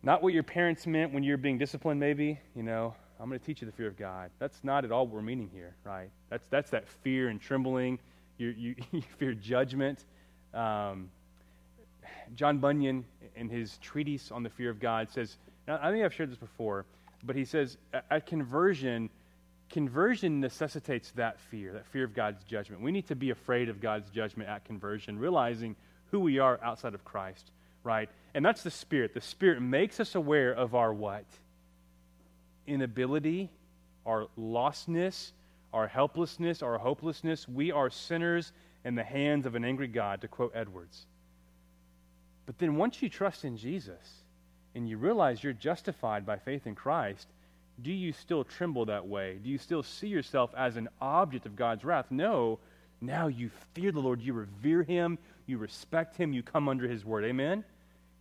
Not 0.01 0.23
what 0.23 0.33
your 0.33 0.43
parents 0.43 0.87
meant 0.87 1.13
when 1.13 1.23
you're 1.23 1.37
being 1.37 1.59
disciplined, 1.59 1.99
maybe. 1.99 2.39
You 2.55 2.63
know, 2.63 2.95
I'm 3.23 3.29
going 3.29 3.39
to 3.39 3.45
teach 3.45 3.61
you 3.61 3.65
the 3.65 3.71
fear 3.71 3.87
of 3.87 3.95
God. 3.95 4.31
That's 4.37 4.61
not 4.65 4.83
at 4.83 4.91
all 4.91 5.05
what 5.05 5.15
we're 5.15 5.21
meaning 5.21 5.49
here, 5.53 5.73
right? 5.85 6.09
That's, 6.29 6.45
that's 6.47 6.71
that 6.71 6.89
fear 6.89 7.29
and 7.29 7.39
trembling. 7.39 7.99
You, 8.37 8.49
you, 8.49 8.75
you 8.91 9.01
fear 9.17 9.33
judgment. 9.33 10.03
Um, 10.53 11.09
John 12.35 12.57
Bunyan, 12.57 13.05
in 13.37 13.47
his 13.47 13.77
treatise 13.77 14.29
on 14.29 14.43
the 14.43 14.49
fear 14.49 14.69
of 14.69 14.81
God, 14.81 15.09
says, 15.09 15.37
I 15.69 15.89
think 15.89 16.03
I've 16.03 16.13
shared 16.13 16.31
this 16.31 16.37
before, 16.37 16.85
but 17.23 17.37
he 17.37 17.45
says, 17.45 17.77
at 18.11 18.25
conversion, 18.25 19.09
conversion 19.69 20.41
necessitates 20.41 21.11
that 21.11 21.39
fear, 21.39 21.71
that 21.71 21.85
fear 21.85 22.03
of 22.03 22.13
God's 22.13 22.43
judgment. 22.43 22.81
We 22.81 22.91
need 22.91 23.07
to 23.07 23.15
be 23.15 23.29
afraid 23.29 23.69
of 23.69 23.79
God's 23.79 24.09
judgment 24.09 24.49
at 24.49 24.65
conversion, 24.65 25.17
realizing 25.17 25.77
who 26.11 26.19
we 26.19 26.39
are 26.39 26.59
outside 26.61 26.93
of 26.93 27.05
Christ, 27.05 27.51
right? 27.85 28.09
And 28.33 28.43
that's 28.43 28.63
the 28.63 28.71
Spirit. 28.71 29.13
The 29.13 29.21
Spirit 29.21 29.61
makes 29.61 30.01
us 30.01 30.13
aware 30.13 30.51
of 30.51 30.75
our 30.75 30.93
what? 30.93 31.23
Inability, 32.67 33.49
our 34.05 34.27
lostness, 34.37 35.31
our 35.73 35.87
helplessness, 35.87 36.61
our 36.61 36.77
hopelessness. 36.77 37.47
We 37.47 37.71
are 37.71 37.89
sinners 37.89 38.51
in 38.85 38.95
the 38.95 39.03
hands 39.03 39.45
of 39.45 39.55
an 39.55 39.65
angry 39.65 39.87
God, 39.87 40.21
to 40.21 40.27
quote 40.27 40.51
Edwards. 40.55 41.05
But 42.45 42.57
then 42.57 42.75
once 42.75 43.01
you 43.01 43.09
trust 43.09 43.45
in 43.45 43.57
Jesus 43.57 44.23
and 44.75 44.87
you 44.87 44.97
realize 44.97 45.43
you're 45.43 45.53
justified 45.53 46.25
by 46.25 46.37
faith 46.37 46.67
in 46.67 46.75
Christ, 46.75 47.27
do 47.81 47.91
you 47.91 48.13
still 48.13 48.43
tremble 48.43 48.85
that 48.85 49.07
way? 49.07 49.39
Do 49.43 49.49
you 49.49 49.57
still 49.57 49.83
see 49.83 50.07
yourself 50.07 50.53
as 50.55 50.75
an 50.75 50.89
object 51.01 51.45
of 51.45 51.55
God's 51.55 51.83
wrath? 51.83 52.07
No. 52.11 52.59
Now 53.01 53.27
you 53.27 53.49
fear 53.73 53.91
the 53.91 53.99
Lord. 53.99 54.21
You 54.21 54.33
revere 54.33 54.83
him. 54.83 55.17
You 55.47 55.57
respect 55.57 56.15
him. 56.15 56.33
You 56.33 56.43
come 56.43 56.69
under 56.69 56.87
his 56.87 57.03
word. 57.03 57.25
Amen? 57.25 57.63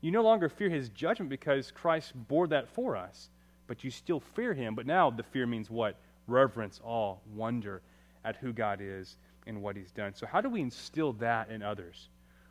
You 0.00 0.10
no 0.10 0.22
longer 0.22 0.48
fear 0.48 0.70
his 0.70 0.88
judgment 0.88 1.28
because 1.28 1.70
Christ 1.70 2.12
bore 2.28 2.48
that 2.48 2.68
for 2.68 2.96
us, 2.96 3.28
but 3.66 3.84
you 3.84 3.90
still 3.90 4.20
fear 4.20 4.54
him. 4.54 4.74
But 4.74 4.86
now 4.86 5.10
the 5.10 5.22
fear 5.22 5.46
means 5.46 5.70
what? 5.70 5.96
Reverence, 6.26 6.80
awe, 6.84 7.16
wonder 7.34 7.82
at 8.24 8.36
who 8.36 8.52
God 8.52 8.80
is 8.80 9.16
and 9.46 9.62
what 9.62 9.76
he's 9.76 9.90
done. 9.90 10.14
So, 10.14 10.26
how 10.26 10.40
do 10.40 10.48
we 10.48 10.60
instill 10.60 11.14
that 11.14 11.50
in 11.50 11.62
others? 11.62 12.08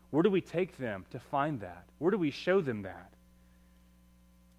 Where 0.10 0.24
do 0.24 0.30
we 0.30 0.42
take 0.42 0.78
them 0.78 1.06
to 1.12 1.20
find 1.20 1.62
that? 1.62 1.86
Where 2.00 2.12
do 2.12 2.18
we 2.18 2.32
show 2.32 2.62
them 2.62 2.82
that? 2.84 3.12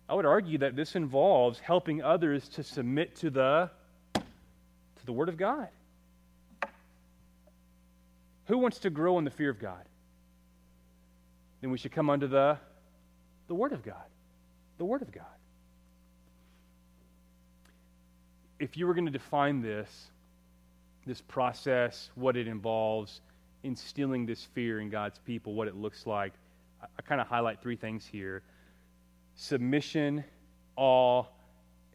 I 0.09 0.15
would 0.15 0.27
argue 0.27 0.59
that 0.59 0.77
this 0.77 0.97
involves 0.97 1.59
helping 1.59 2.03
others 2.03 2.49
to 2.51 2.62
submit 2.62 3.17
to 3.17 3.31
the 3.31 3.71
to 4.15 5.07
the 5.07 5.12
word 5.12 5.29
of 5.29 5.37
God. 5.37 5.69
Who 8.47 8.59
wants 8.59 8.79
to 8.81 8.91
grow 8.91 9.19
in 9.19 9.25
the 9.25 9.31
fear 9.31 9.51
of 9.51 9.59
God? 9.59 9.85
Then 11.61 11.71
we 11.71 11.79
should 11.79 11.93
come 11.93 12.11
under 12.11 12.27
the 12.27 12.59
the 13.47 13.55
word 13.55 13.73
of 13.73 13.83
God. 13.83 14.05
The 14.79 14.85
word 14.85 15.03
of 15.03 15.12
God. 15.12 15.25
If 18.62 18.77
you 18.77 18.87
were 18.87 18.94
going 18.94 19.07
to 19.07 19.11
define 19.12 19.61
this 19.61 20.07
this 21.05 21.20
process, 21.20 22.11
what 22.14 22.37
it 22.37 22.46
involves, 22.46 23.20
instilling 23.64 24.25
this 24.25 24.44
fear 24.44 24.79
in 24.79 24.88
God's 24.88 25.18
people, 25.18 25.55
what 25.55 25.66
it 25.66 25.75
looks 25.75 26.07
like, 26.07 26.33
I, 26.81 26.87
I 26.96 27.03
kind 27.03 27.20
of 27.20 27.27
highlight 27.27 27.61
three 27.61 27.75
things 27.75 28.07
here 28.07 28.44
submission, 29.35 30.22
awe, 30.77 31.25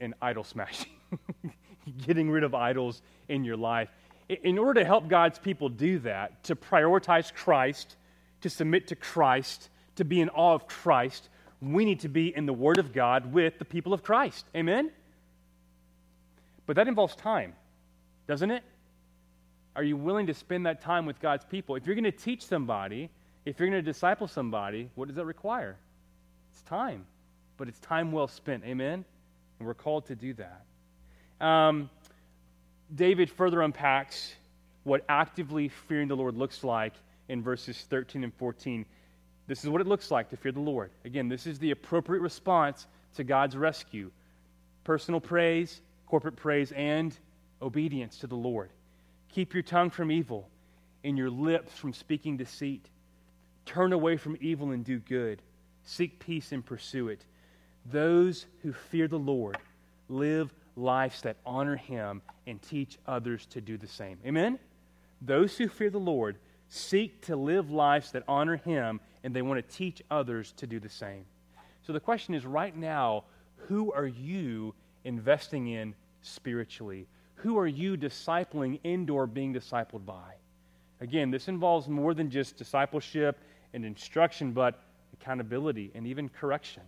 and 0.02 0.14
idol 0.22 0.44
smashing. 0.44 0.92
Getting 2.06 2.30
rid 2.30 2.44
of 2.44 2.54
idols 2.54 3.02
in 3.30 3.46
your 3.46 3.56
life. 3.56 3.88
In 4.28 4.58
order 4.58 4.82
to 4.82 4.86
help 4.86 5.08
God's 5.08 5.40
people 5.40 5.70
do 5.70 6.00
that, 6.00 6.44
to 6.44 6.56
prioritize 6.58 7.34
Christ, 7.34 7.96
to 8.42 8.50
submit 8.50 8.88
to 8.88 8.98
Christ, 8.98 9.70
to 9.96 10.04
be 10.04 10.20
in 10.20 10.28
awe 10.28 10.54
of 10.54 10.68
Christ, 10.68 11.30
we 11.62 11.86
need 11.86 12.02
to 12.02 12.10
be 12.10 12.36
in 12.36 12.46
the 12.46 12.52
Word 12.52 12.78
of 12.78 12.92
God 12.92 13.32
with 13.32 13.58
the 13.58 13.64
people 13.64 13.94
of 13.94 14.04
Christ. 14.04 14.46
Amen? 14.54 14.92
But 16.68 16.76
that 16.76 16.88
involves 16.88 17.16
time, 17.16 17.54
doesn't 18.28 18.52
it? 18.52 18.64
Are 19.76 19.84
you 19.84 19.98
willing 19.98 20.28
to 20.28 20.34
spend 20.34 20.66
that 20.66 20.82
time 20.82 21.06
with 21.06 21.20
God's 21.20 21.46
people? 21.46 21.76
If 21.76 21.88
you're 21.88 21.96
going 21.96 22.04
to 22.04 22.12
teach 22.12 22.46
somebody, 22.46 23.10
if 23.46 23.60
you're 23.60 23.70
going 23.70 23.84
to 23.84 23.92
disciple 23.92 24.28
somebody, 24.28 24.90
what 24.96 25.08
does 25.08 25.16
that 25.16 25.26
require? 25.26 25.78
It's 26.52 26.62
time, 26.64 27.06
but 27.58 27.68
it's 27.68 27.80
time 27.80 28.12
well 28.12 28.28
spent. 28.28 28.64
Amen? 28.66 29.06
And 29.60 29.68
we're 29.68 29.74
called 29.74 30.06
to 30.08 30.16
do 30.16 30.36
that. 30.36 31.46
Um, 31.46 31.90
David 32.94 33.30
further 33.30 33.62
unpacks 33.62 34.36
what 34.84 35.04
actively 35.10 35.70
fearing 35.70 36.08
the 36.08 36.16
Lord 36.16 36.36
looks 36.36 36.64
like 36.64 36.94
in 37.30 37.42
verses 37.42 37.86
13 37.90 38.24
and 38.24 38.34
14. 38.34 38.86
This 39.48 39.64
is 39.64 39.70
what 39.70 39.82
it 39.82 39.88
looks 39.88 40.12
like 40.12 40.30
to 40.32 40.38
fear 40.38 40.52
the 40.52 40.60
Lord. 40.60 40.92
Again, 41.06 41.30
this 41.30 41.48
is 41.48 41.60
the 41.60 41.72
appropriate 41.72 42.22
response 42.22 42.88
to 43.16 43.24
God's 43.24 43.56
rescue 43.56 44.12
personal 44.84 45.20
praise, 45.20 45.82
corporate 46.08 46.36
praise, 46.36 46.72
and 46.72 47.18
obedience 47.62 48.18
to 48.20 48.28
the 48.28 48.36
Lord. 48.36 48.72
Keep 49.32 49.54
your 49.54 49.64
tongue 49.64 49.90
from 49.90 50.12
evil 50.12 50.50
and 51.04 51.18
your 51.18 51.30
lips 51.30 51.74
from 51.78 51.94
speaking 51.94 52.38
deceit. 52.38 52.90
Turn 53.66 53.94
away 53.94 54.18
from 54.18 54.38
evil 54.40 54.72
and 54.72 54.84
do 54.84 55.00
good. 55.00 55.42
Seek 55.84 56.20
peace 56.20 56.52
and 56.52 56.66
pursue 56.66 57.10
it. 57.10 57.26
Those 57.86 58.46
who 58.62 58.74
fear 58.74 59.08
the 59.08 59.20
Lord 59.20 59.58
live 60.10 60.54
lives 60.76 61.22
that 61.22 61.38
honor 61.46 61.76
him 61.76 62.22
and 62.46 62.62
teach 62.62 62.98
others 63.06 63.46
to 63.48 63.62
do 63.62 63.78
the 63.78 63.88
same. 63.88 64.18
Amen? 64.26 64.60
Those 65.22 65.58
who 65.58 65.68
fear 65.68 65.90
the 65.90 66.00
Lord 66.00 66.38
seek 66.70 67.22
to 67.26 67.36
live 67.36 67.72
lives 67.72 68.12
that 68.12 68.24
honor 68.28 68.58
Him, 68.58 69.00
and 69.24 69.36
they 69.36 69.42
want 69.42 69.66
to 69.66 69.76
teach 69.76 70.02
others 70.12 70.54
to 70.58 70.68
do 70.68 70.80
the 70.80 70.90
same. 70.90 71.26
So 71.86 71.94
the 71.94 72.00
question 72.00 72.34
is 72.34 72.46
right 72.46 72.76
now, 72.76 73.24
who 73.68 73.92
are 73.94 74.08
you 74.08 74.74
investing 75.08 75.68
in 75.70 75.96
spiritually? 76.22 77.08
Who 77.36 77.58
are 77.58 77.68
you 77.68 77.98
discipling 77.98 78.80
indoor 78.84 79.26
being 79.26 79.54
discipled 79.54 80.06
by? 80.06 80.36
Again, 81.00 81.32
this 81.32 81.48
involves 81.48 81.88
more 81.88 82.14
than 82.14 82.30
just 82.30 82.58
discipleship 82.58 83.40
and 83.74 83.86
instruction, 83.86 84.52
but 84.52 84.84
accountability 85.14 85.92
and 85.96 86.06
even 86.06 86.30
correction. 86.30 86.84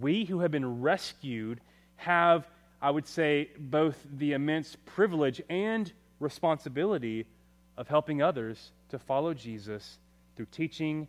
We 0.00 0.24
who 0.24 0.40
have 0.40 0.50
been 0.50 0.80
rescued 0.80 1.60
have, 1.96 2.48
I 2.82 2.90
would 2.90 3.06
say, 3.06 3.50
both 3.58 3.96
the 4.18 4.32
immense 4.32 4.76
privilege 4.84 5.40
and 5.48 5.90
responsibility 6.20 7.26
of 7.76 7.88
helping 7.88 8.20
others 8.22 8.72
to 8.90 8.98
follow 8.98 9.32
Jesus 9.32 9.98
through 10.36 10.48
teaching, 10.50 11.06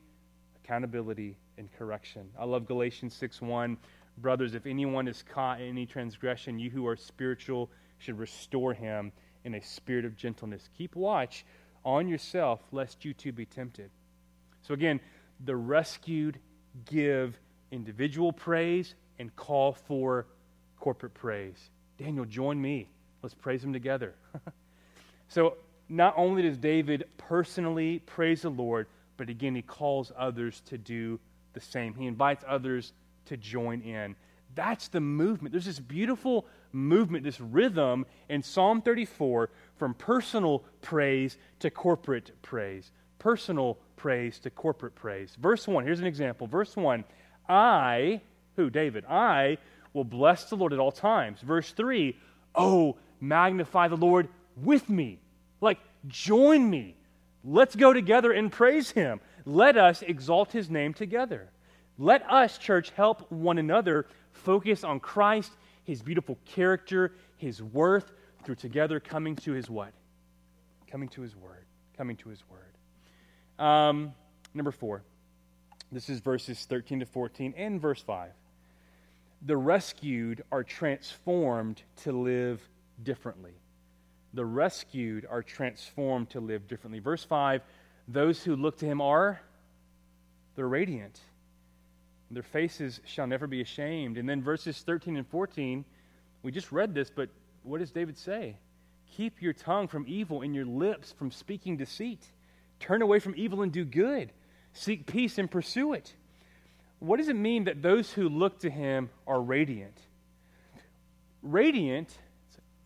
accountability, 0.63 1.35
and 1.57 1.69
correction. 1.77 2.29
I 2.39 2.45
love 2.45 2.65
Galatians 2.65 3.13
6 3.15 3.41
1. 3.41 3.77
Brothers, 4.17 4.53
if 4.53 4.65
anyone 4.65 5.07
is 5.07 5.23
caught 5.23 5.61
in 5.61 5.67
any 5.67 5.85
transgression, 5.85 6.59
you 6.59 6.69
who 6.69 6.85
are 6.87 6.95
spiritual 6.95 7.69
should 7.99 8.17
restore 8.17 8.73
him 8.73 9.11
in 9.43 9.55
a 9.55 9.61
spirit 9.61 10.05
of 10.05 10.15
gentleness. 10.15 10.69
Keep 10.77 10.95
watch 10.95 11.45
on 11.85 12.07
yourself, 12.07 12.61
lest 12.71 13.05
you 13.05 13.13
too 13.13 13.31
be 13.31 13.45
tempted. 13.45 13.89
So, 14.61 14.73
again, 14.73 14.99
the 15.45 15.55
rescued 15.55 16.39
give 16.85 17.39
individual 17.71 18.33
praise 18.33 18.95
and 19.19 19.33
call 19.35 19.73
for 19.73 20.27
corporate 20.79 21.13
praise. 21.13 21.69
Daniel, 21.97 22.25
join 22.25 22.61
me. 22.61 22.89
Let's 23.21 23.35
praise 23.35 23.63
him 23.63 23.73
together. 23.73 24.15
so, 25.27 25.55
not 25.89 26.13
only 26.17 26.43
does 26.43 26.57
David 26.57 27.05
personally 27.17 27.99
praise 28.05 28.43
the 28.43 28.49
Lord, 28.49 28.87
but 29.17 29.29
again, 29.29 29.55
he 29.55 29.61
calls 29.61 30.11
others 30.17 30.61
to 30.67 30.77
do 30.77 31.19
the 31.53 31.59
same. 31.59 31.93
He 31.95 32.05
invites 32.05 32.43
others 32.47 32.93
to 33.29 33.37
join 33.37 33.81
in. 33.81 34.15
That's 34.55 34.87
the 34.87 34.99
movement. 34.99 35.53
There's 35.53 35.65
this 35.65 35.79
beautiful 35.79 36.45
movement, 36.71 37.23
this 37.23 37.39
rhythm 37.39 38.05
in 38.27 38.43
Psalm 38.43 38.81
34 38.81 39.49
from 39.77 39.93
personal 39.93 40.63
praise 40.81 41.37
to 41.59 41.69
corporate 41.69 42.31
praise. 42.41 42.91
Personal 43.19 43.77
praise 43.95 44.39
to 44.39 44.49
corporate 44.49 44.95
praise. 44.95 45.35
Verse 45.39 45.67
1, 45.67 45.85
here's 45.85 45.99
an 45.99 46.07
example. 46.07 46.47
Verse 46.47 46.75
1 46.75 47.03
I, 47.47 48.21
who? 48.55 48.69
David, 48.69 49.05
I 49.05 49.57
will 49.93 50.03
bless 50.03 50.45
the 50.49 50.55
Lord 50.55 50.73
at 50.73 50.79
all 50.79 50.91
times. 50.91 51.41
Verse 51.41 51.71
3, 51.71 52.17
oh, 52.55 52.97
magnify 53.19 53.87
the 53.87 53.97
Lord 53.97 54.27
with 54.55 54.89
me. 54.89 55.19
Like, 55.61 55.79
join 56.07 56.69
me. 56.69 56.95
Let's 57.43 57.75
go 57.75 57.93
together 57.93 58.31
and 58.31 58.51
praise 58.51 58.91
him. 58.91 59.19
Let 59.45 59.77
us 59.77 60.01
exalt 60.01 60.51
his 60.51 60.69
name 60.69 60.93
together. 60.93 61.49
Let 62.01 62.27
us, 62.31 62.57
church, 62.57 62.91
help 62.91 63.29
one 63.29 63.57
another 63.57 64.07
focus 64.31 64.85
on 64.85 65.01
Christ, 65.01 65.51
his 65.83 66.01
beautiful 66.01 66.37
character, 66.45 67.11
his 67.35 67.61
worth, 67.61 68.09
through 68.45 68.55
together 68.55 69.01
coming 69.01 69.35
to 69.35 69.51
his 69.51 69.69
what? 69.69 69.91
Coming 70.89 71.09
to 71.09 71.21
his 71.21 71.35
word. 71.35 71.65
Coming 71.97 72.15
to 72.17 72.29
his 72.29 72.41
word. 72.49 73.63
Um, 73.63 74.13
number 74.53 74.71
four. 74.71 75.03
This 75.91 76.09
is 76.09 76.21
verses 76.21 76.65
13 76.65 77.01
to 77.01 77.05
14 77.05 77.53
and 77.57 77.81
verse 77.81 78.01
5. 78.01 78.31
The 79.41 79.57
rescued 79.57 80.43
are 80.53 80.63
transformed 80.63 81.81
to 82.03 82.13
live 82.13 82.61
differently. 83.03 83.55
The 84.33 84.45
rescued 84.45 85.25
are 85.29 85.43
transformed 85.43 86.29
to 86.29 86.39
live 86.39 86.67
differently. 86.67 86.99
Verse 86.99 87.25
5 87.25 87.61
Those 88.07 88.41
who 88.41 88.55
look 88.55 88.77
to 88.77 88.85
him 88.85 89.01
are, 89.01 89.41
they're 90.55 90.67
radiant. 90.67 91.19
Their 92.31 92.43
faces 92.43 92.99
shall 93.05 93.27
never 93.27 93.47
be 93.47 93.61
ashamed. 93.61 94.17
And 94.17 94.29
then 94.29 94.41
verses 94.41 94.79
13 94.81 95.17
and 95.17 95.27
14, 95.27 95.83
we 96.43 96.51
just 96.51 96.71
read 96.71 96.93
this, 96.93 97.09
but 97.09 97.29
what 97.63 97.79
does 97.79 97.91
David 97.91 98.17
say? 98.17 98.57
Keep 99.17 99.41
your 99.41 99.53
tongue 99.53 99.87
from 99.87 100.05
evil 100.07 100.41
and 100.41 100.53
your 100.53 100.65
lips 100.65 101.11
from 101.17 101.31
speaking 101.31 101.77
deceit. 101.77 102.25
Turn 102.79 103.01
away 103.01 103.19
from 103.19 103.33
evil 103.35 103.61
and 103.63 103.71
do 103.71 103.83
good. 103.83 104.31
Seek 104.73 105.07
peace 105.07 105.37
and 105.37 105.49
pursue 105.49 105.93
it. 105.93 106.13
What 106.99 107.17
does 107.17 107.29
it 107.29 107.35
mean 107.35 107.63
that 107.63 107.81
those 107.81 108.11
who 108.11 108.29
look 108.29 108.59
to 108.59 108.69
him 108.69 109.09
are 109.25 109.41
radiant? 109.41 109.97
Radiant, 111.41 112.15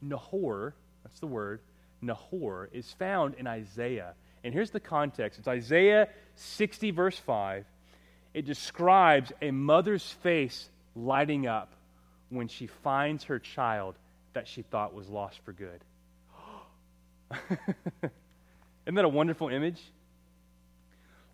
Nahor, 0.01 0.75
that's 1.03 1.19
the 1.19 1.27
word, 1.27 1.62
Nahor, 2.01 2.69
is 2.71 2.91
found 2.93 3.36
in 3.36 3.47
Isaiah. 3.47 4.13
And 4.43 4.53
here's 4.53 4.71
the 4.71 4.79
context 4.79 5.39
it's 5.39 5.47
Isaiah 5.47 6.10
60, 6.36 6.91
verse 6.91 7.17
5. 7.17 7.65
It 8.33 8.45
describes 8.45 9.31
a 9.41 9.51
mother's 9.51 10.09
face 10.09 10.69
lighting 10.95 11.47
up 11.47 11.73
when 12.29 12.47
she 12.47 12.67
finds 12.67 13.25
her 13.25 13.39
child 13.39 13.95
that 14.33 14.47
she 14.47 14.63
thought 14.63 14.93
was 14.93 15.07
lost 15.07 15.39
for 15.43 15.53
good. 15.53 15.81
Isn't 18.85 18.95
that 18.95 19.05
a 19.05 19.09
wonderful 19.09 19.49
image? 19.49 19.81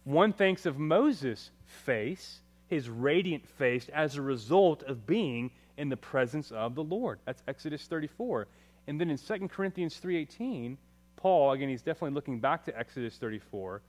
One 0.03 0.33
thinks 0.33 0.65
of 0.65 0.77
Moses' 0.77 1.51
face, 1.65 2.41
his 2.67 2.89
radiant 2.89 3.47
face, 3.47 3.89
as 3.93 4.15
a 4.15 4.21
result 4.21 4.83
of 4.83 5.05
being 5.05 5.51
in 5.77 5.89
the 5.89 5.97
presence 5.97 6.51
of 6.51 6.75
the 6.75 6.83
Lord. 6.83 7.19
That's 7.25 7.41
Exodus 7.47 7.85
34. 7.85 8.47
And 8.87 8.99
then 8.99 9.09
in 9.09 9.17
2 9.17 9.47
Corinthians 9.47 9.99
3.18, 10.03 10.77
Paul, 11.15 11.51
again, 11.51 11.69
he's 11.69 11.81
definitely 11.81 12.15
looking 12.15 12.39
back 12.39 12.65
to 12.65 12.77
Exodus 12.77 13.17
34. 13.17 13.81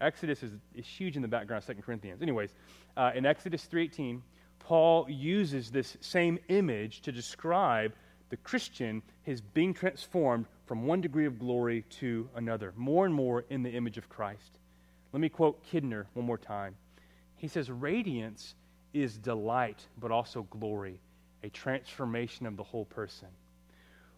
Exodus 0.00 0.42
is, 0.42 0.52
is 0.74 0.86
huge 0.86 1.16
in 1.16 1.22
the 1.22 1.28
background 1.28 1.64
of 1.66 1.76
2 1.76 1.82
Corinthians. 1.82 2.22
Anyways, 2.22 2.54
uh, 2.96 3.12
in 3.14 3.24
Exodus 3.24 3.66
3.18, 3.72 4.20
Paul 4.58 5.06
uses 5.08 5.70
this 5.70 5.96
same 6.00 6.38
image 6.48 7.00
to 7.02 7.12
describe 7.12 7.92
the 8.30 8.36
Christian 8.38 9.02
his 9.22 9.40
being 9.40 9.72
transformed 9.72 10.46
from 10.66 10.86
one 10.86 11.00
degree 11.00 11.26
of 11.26 11.38
glory 11.38 11.84
to 11.90 12.28
another, 12.34 12.72
more 12.76 13.06
and 13.06 13.14
more 13.14 13.44
in 13.48 13.62
the 13.62 13.70
image 13.70 13.98
of 13.98 14.08
Christ. 14.08 14.58
Let 15.12 15.20
me 15.20 15.28
quote 15.28 15.64
Kidner 15.70 16.06
one 16.14 16.26
more 16.26 16.38
time. 16.38 16.74
He 17.36 17.48
says, 17.48 17.70
Radiance 17.70 18.54
is 18.92 19.16
delight, 19.18 19.86
but 19.98 20.10
also 20.10 20.42
glory, 20.50 21.00
a 21.42 21.48
transformation 21.48 22.46
of 22.46 22.56
the 22.56 22.62
whole 22.62 22.86
person. 22.86 23.28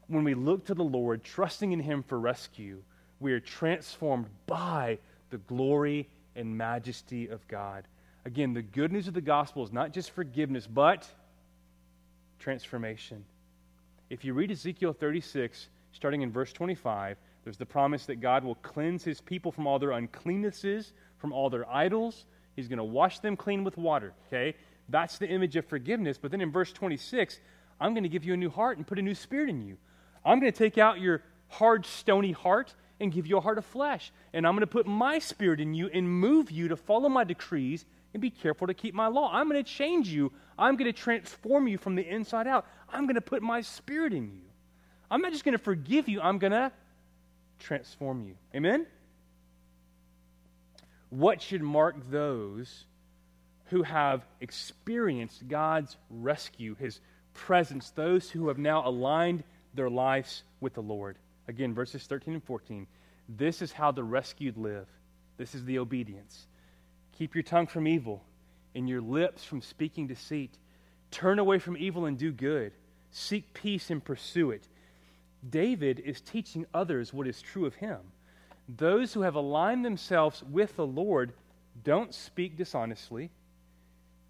When 0.06 0.24
we 0.24 0.34
look 0.34 0.64
to 0.66 0.74
the 0.74 0.84
Lord, 0.84 1.22
trusting 1.22 1.72
in 1.72 1.80
Him 1.80 2.02
for 2.02 2.18
rescue, 2.18 2.82
we 3.20 3.32
are 3.32 3.40
transformed 3.40 4.26
by 4.46 4.98
the 5.30 5.38
glory 5.38 6.08
and 6.36 6.56
majesty 6.56 7.28
of 7.28 7.46
God. 7.48 7.86
Again, 8.24 8.52
the 8.52 8.62
good 8.62 8.92
news 8.92 9.08
of 9.08 9.14
the 9.14 9.20
gospel 9.20 9.64
is 9.64 9.72
not 9.72 9.92
just 9.92 10.10
forgiveness, 10.10 10.66
but 10.66 11.08
transformation. 12.38 13.24
If 14.10 14.24
you 14.24 14.34
read 14.34 14.50
Ezekiel 14.50 14.92
36, 14.92 15.68
starting 15.92 16.22
in 16.22 16.30
verse 16.30 16.52
25, 16.52 17.16
there's 17.44 17.56
the 17.56 17.66
promise 17.66 18.06
that 18.06 18.16
God 18.16 18.44
will 18.44 18.56
cleanse 18.56 19.04
his 19.04 19.20
people 19.20 19.52
from 19.52 19.66
all 19.66 19.78
their 19.78 19.90
uncleannesses, 19.90 20.92
from 21.18 21.32
all 21.32 21.50
their 21.50 21.68
idols. 21.70 22.26
He's 22.56 22.68
going 22.68 22.78
to 22.78 22.84
wash 22.84 23.20
them 23.20 23.36
clean 23.36 23.64
with 23.64 23.76
water, 23.76 24.12
okay? 24.26 24.54
That's 24.88 25.18
the 25.18 25.28
image 25.28 25.56
of 25.56 25.66
forgiveness. 25.66 26.18
But 26.18 26.30
then 26.30 26.40
in 26.40 26.50
verse 26.50 26.72
26, 26.72 27.40
I'm 27.80 27.94
going 27.94 28.02
to 28.02 28.08
give 28.08 28.24
you 28.24 28.34
a 28.34 28.36
new 28.36 28.50
heart 28.50 28.76
and 28.76 28.86
put 28.86 28.98
a 28.98 29.02
new 29.02 29.14
spirit 29.14 29.48
in 29.48 29.62
you. 29.62 29.76
I'm 30.24 30.40
going 30.40 30.52
to 30.52 30.58
take 30.58 30.78
out 30.78 31.00
your 31.00 31.22
hard, 31.48 31.86
stony 31.86 32.32
heart 32.32 32.74
and 33.00 33.12
give 33.12 33.26
you 33.26 33.36
a 33.36 33.40
heart 33.40 33.58
of 33.58 33.64
flesh. 33.64 34.12
And 34.32 34.46
I'm 34.46 34.54
going 34.54 34.60
to 34.60 34.66
put 34.66 34.86
my 34.86 35.18
spirit 35.18 35.60
in 35.60 35.74
you 35.74 35.88
and 35.92 36.08
move 36.08 36.50
you 36.50 36.68
to 36.68 36.76
follow 36.76 37.08
my 37.08 37.24
decrees 37.24 37.84
and 38.12 38.20
be 38.20 38.30
careful 38.30 38.66
to 38.66 38.74
keep 38.74 38.94
my 38.94 39.06
law. 39.06 39.30
I'm 39.32 39.48
going 39.48 39.62
to 39.62 39.70
change 39.70 40.08
you. 40.08 40.32
I'm 40.58 40.76
going 40.76 40.92
to 40.92 40.98
transform 40.98 41.68
you 41.68 41.78
from 41.78 41.94
the 41.94 42.06
inside 42.06 42.46
out. 42.46 42.66
I'm 42.88 43.04
going 43.04 43.14
to 43.14 43.20
put 43.20 43.42
my 43.42 43.60
spirit 43.60 44.12
in 44.12 44.30
you. 44.32 44.48
I'm 45.10 45.20
not 45.20 45.32
just 45.32 45.44
going 45.44 45.56
to 45.56 45.62
forgive 45.62 46.08
you, 46.08 46.20
I'm 46.20 46.38
going 46.38 46.52
to 46.52 46.72
transform 47.58 48.22
you. 48.26 48.34
Amen? 48.54 48.86
What 51.10 51.40
should 51.40 51.62
mark 51.62 52.10
those 52.10 52.84
who 53.66 53.82
have 53.82 54.22
experienced 54.40 55.48
God's 55.48 55.96
rescue, 56.10 56.74
His 56.74 57.00
presence, 57.34 57.90
those 57.90 58.30
who 58.30 58.48
have 58.48 58.58
now 58.58 58.86
aligned 58.86 59.44
their 59.74 59.88
lives 59.88 60.42
with 60.60 60.74
the 60.74 60.82
Lord? 60.82 61.16
Again, 61.48 61.74
verses 61.74 62.04
13 62.04 62.34
and 62.34 62.44
14. 62.44 62.86
This 63.28 63.62
is 63.62 63.72
how 63.72 63.90
the 63.90 64.04
rescued 64.04 64.56
live. 64.56 64.86
This 65.38 65.54
is 65.54 65.64
the 65.64 65.78
obedience. 65.78 66.46
Keep 67.18 67.34
your 67.34 67.42
tongue 67.42 67.66
from 67.66 67.88
evil 67.88 68.22
and 68.74 68.88
your 68.88 69.00
lips 69.00 69.44
from 69.44 69.62
speaking 69.62 70.06
deceit. 70.06 70.56
Turn 71.10 71.38
away 71.38 71.58
from 71.58 71.76
evil 71.76 72.06
and 72.06 72.18
do 72.18 72.30
good. 72.30 72.72
Seek 73.10 73.54
peace 73.54 73.90
and 73.90 74.04
pursue 74.04 74.50
it. 74.50 74.68
David 75.48 76.00
is 76.00 76.20
teaching 76.20 76.66
others 76.74 77.12
what 77.12 77.26
is 77.26 77.40
true 77.40 77.64
of 77.64 77.74
him. 77.74 77.98
Those 78.68 79.14
who 79.14 79.22
have 79.22 79.34
aligned 79.34 79.84
themselves 79.84 80.42
with 80.42 80.76
the 80.76 80.86
Lord 80.86 81.32
don't 81.82 82.14
speak 82.14 82.56
dishonestly. 82.56 83.30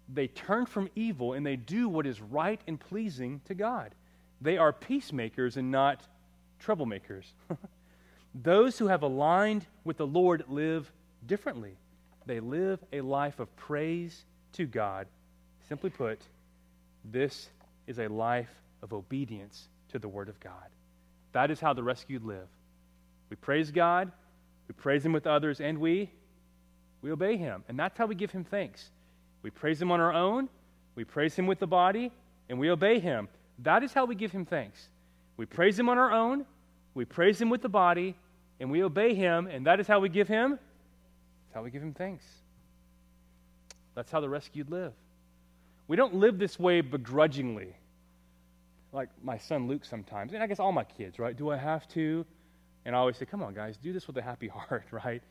They 0.07 0.27
turn 0.27 0.65
from 0.65 0.89
evil 0.95 1.33
and 1.33 1.45
they 1.45 1.57
do 1.57 1.89
what 1.89 2.07
is 2.07 2.21
right 2.21 2.61
and 2.67 2.79
pleasing 2.79 3.41
to 3.45 3.53
God. 3.53 3.93
They 4.41 4.57
are 4.57 4.71
peacemakers 4.71 5.57
and 5.57 5.69
not 5.71 6.07
troublemakers. 6.63 7.25
Those 8.35 8.77
who 8.77 8.87
have 8.87 9.03
aligned 9.03 9.65
with 9.83 9.97
the 9.97 10.07
Lord 10.07 10.43
live 10.47 10.91
differently. 11.25 11.77
They 12.25 12.39
live 12.39 12.79
a 12.93 13.01
life 13.01 13.39
of 13.39 13.53
praise 13.55 14.25
to 14.53 14.65
God. 14.65 15.07
Simply 15.67 15.89
put, 15.89 16.19
this 17.03 17.49
is 17.87 17.99
a 17.99 18.07
life 18.07 18.53
of 18.81 18.93
obedience 18.93 19.67
to 19.89 19.99
the 19.99 20.07
Word 20.07 20.29
of 20.29 20.39
God. 20.39 20.53
That 21.31 21.51
is 21.51 21.59
how 21.59 21.73
the 21.73 21.83
rescued 21.83 22.23
live. 22.23 22.47
We 23.29 23.35
praise 23.35 23.71
God, 23.71 24.11
we 24.67 24.73
praise 24.73 25.05
Him 25.05 25.13
with 25.13 25.27
others, 25.27 25.61
and 25.61 25.79
we, 25.79 26.11
we 27.01 27.11
obey 27.11 27.37
Him. 27.37 27.63
And 27.67 27.79
that's 27.79 27.97
how 27.97 28.05
we 28.05 28.15
give 28.15 28.31
Him 28.31 28.43
thanks. 28.43 28.89
We 29.41 29.49
praise 29.49 29.81
Him 29.81 29.91
on 29.91 29.99
our 29.99 30.13
own, 30.13 30.49
we 30.95 31.03
praise 31.03 31.35
Him 31.35 31.47
with 31.47 31.59
the 31.59 31.67
body, 31.67 32.11
and 32.49 32.59
we 32.59 32.69
obey 32.69 32.99
Him. 32.99 33.27
That 33.59 33.83
is 33.83 33.93
how 33.93 34.05
we 34.05 34.15
give 34.15 34.31
Him 34.31 34.45
thanks. 34.45 34.89
We 35.39 35.45
praise 35.45 35.79
Him 35.79 35.87
on 35.87 35.97
our 35.97 36.11
own, 36.11 36.45
we 36.93 37.05
praise 37.05 37.39
Him 37.39 37.49
with 37.49 37.61
the 37.61 37.69
body, 37.69 38.13
and 38.59 38.69
we 38.69 38.83
obey 38.83 39.13
Him, 39.15 39.47
and 39.47 39.65
that 39.67 39.79
is 39.79 39.87
how 39.87 40.01
we 40.01 40.09
give 40.09 40.27
Him. 40.27 40.49
That's 40.49 41.55
how 41.55 41.63
we 41.63 41.71
give 41.71 41.81
Him 41.81 41.93
thanks. 41.93 42.25
That's 43.95 44.11
how 44.11 44.19
the 44.19 44.27
rescued 44.27 44.69
live. 44.69 44.91
We 45.87 45.95
don't 45.95 46.15
live 46.15 46.39
this 46.39 46.59
way 46.59 46.81
begrudgingly. 46.81 47.73
Like 48.91 49.07
my 49.23 49.37
son 49.37 49.69
Luke 49.69 49.85
sometimes, 49.85 50.33
and 50.33 50.43
I 50.43 50.47
guess 50.47 50.59
all 50.59 50.73
my 50.73 50.83
kids, 50.83 51.19
right? 51.19 51.37
Do 51.37 51.51
I 51.51 51.55
have 51.55 51.87
to? 51.93 52.25
And 52.83 52.93
I 52.93 52.99
always 52.99 53.15
say, 53.15 53.23
come 53.23 53.41
on, 53.41 53.53
guys, 53.53 53.77
do 53.77 53.93
this 53.93 54.07
with 54.07 54.17
a 54.17 54.21
happy 54.21 54.47
heart, 54.53 54.87
right? 54.91 55.23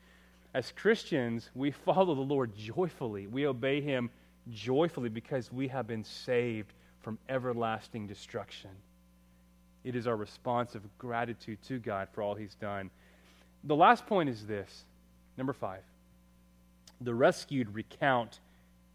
As 0.55 0.71
Christians, 0.71 1.51
we 1.53 1.69
follow 1.69 2.15
the 2.15 2.21
Lord 2.21 2.55
joyfully. 2.55 3.27
We 3.27 3.45
obey 3.45 3.79
Him 3.79 4.09
joyfully 4.49 5.09
because 5.09 5.51
we 5.53 5.67
have 5.67 5.85
been 5.85 6.03
saved 6.03 6.73
from 6.99 7.19
everlasting 7.29 8.07
destruction. 8.07 8.71
It 9.83 9.95
is 9.95 10.07
our 10.07 10.15
response 10.15 10.75
of 10.75 10.81
gratitude 10.97 11.61
to 11.67 11.79
God 11.79 12.09
for 12.11 12.21
all 12.21 12.35
He's 12.35 12.55
done. 12.55 12.89
The 13.63 13.75
last 13.75 14.05
point 14.07 14.29
is 14.29 14.45
this 14.45 14.85
number 15.37 15.53
five 15.53 15.83
the 17.01 17.13
rescued 17.13 17.73
recount 17.73 18.39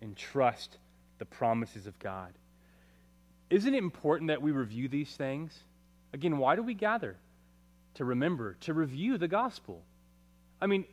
and 0.02 0.16
trust 0.16 0.76
the 1.18 1.24
promises 1.24 1.86
of 1.86 1.98
God. 1.98 2.32
Isn't 3.48 3.74
it 3.74 3.78
important 3.78 4.28
that 4.28 4.42
we 4.42 4.52
review 4.52 4.88
these 4.88 5.14
things? 5.16 5.58
Again, 6.12 6.38
why 6.38 6.56
do 6.56 6.62
we 6.62 6.74
gather? 6.74 7.16
To 7.94 8.04
remember, 8.04 8.56
to 8.60 8.74
review 8.74 9.16
the 9.16 9.28
gospel. 9.28 9.80
I 10.60 10.66
mean, 10.66 10.84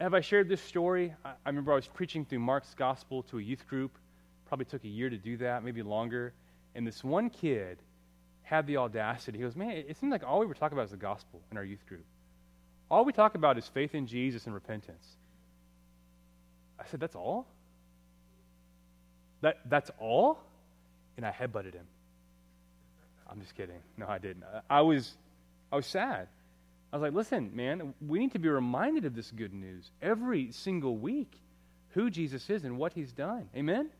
have 0.00 0.14
I 0.14 0.20
shared 0.20 0.48
this 0.48 0.60
story? 0.60 1.14
I, 1.24 1.32
remember 1.46 1.72
I 1.72 1.76
was 1.76 1.88
preaching 1.88 2.24
through 2.24 2.40
Mark's 2.40 2.74
gospel 2.74 3.22
to 3.24 3.38
a 3.38 3.42
youth 3.42 3.66
group. 3.68 3.92
Probably 4.46 4.66
took 4.66 4.84
a 4.84 4.88
year 4.88 5.10
to 5.10 5.16
do 5.16 5.36
that, 5.38 5.64
maybe 5.64 5.82
longer. 5.82 6.32
And 6.74 6.86
this 6.86 7.02
one 7.02 7.30
kid 7.30 7.78
had 8.44 8.66
the 8.66 8.76
audacity. 8.76 9.38
He 9.38 9.44
goes, 9.44 9.56
Man, 9.56 9.70
it 9.70 9.96
seems 9.98 10.12
like 10.12 10.22
all 10.22 10.40
we 10.40 10.46
were 10.46 10.54
talking 10.54 10.76
about 10.76 10.84
is 10.84 10.90
the 10.92 10.96
gospel 10.96 11.40
in 11.50 11.58
our 11.58 11.64
youth 11.64 11.84
group. 11.86 12.04
All 12.90 13.04
we 13.04 13.12
talk 13.12 13.34
about 13.34 13.58
is 13.58 13.66
faith 13.66 13.94
in 13.94 14.06
Jesus 14.06 14.46
and 14.46 14.54
repentance. 14.54 15.06
I 16.78 16.84
said, 16.86 17.00
That's 17.00 17.16
all? 17.16 17.46
That, 19.40 19.58
that's 19.66 19.90
all? 19.98 20.38
And 21.16 21.26
I 21.26 21.30
headbutted 21.30 21.74
him. 21.74 21.86
I'm 23.30 23.40
just 23.40 23.54
kidding. 23.56 23.76
No, 23.96 24.06
I 24.06 24.18
didn't. 24.18 24.44
I 24.70 24.80
was, 24.82 25.12
I 25.72 25.76
was 25.76 25.86
sad. 25.86 26.28
I 26.92 26.96
was 26.96 27.02
like, 27.02 27.12
listen, 27.12 27.50
man, 27.54 27.92
we 28.06 28.20
need 28.20 28.32
to 28.32 28.38
be 28.38 28.48
reminded 28.48 29.04
of 29.04 29.16
this 29.16 29.30
good 29.32 29.52
news 29.52 29.90
every 30.00 30.52
single 30.52 30.96
week 30.96 31.32
who 31.90 32.08
Jesus 32.08 32.48
is 32.48 32.64
and 32.64 32.78
what 32.78 32.92
he's 32.92 33.12
done. 33.12 33.48
Amen? 33.56 33.90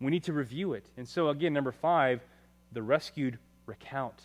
We 0.00 0.10
need 0.10 0.24
to 0.24 0.32
review 0.32 0.72
it. 0.72 0.84
And 0.96 1.08
so, 1.08 1.28
again, 1.28 1.52
number 1.52 1.72
five, 1.72 2.20
the 2.72 2.82
rescued 2.82 3.38
recount 3.70 4.20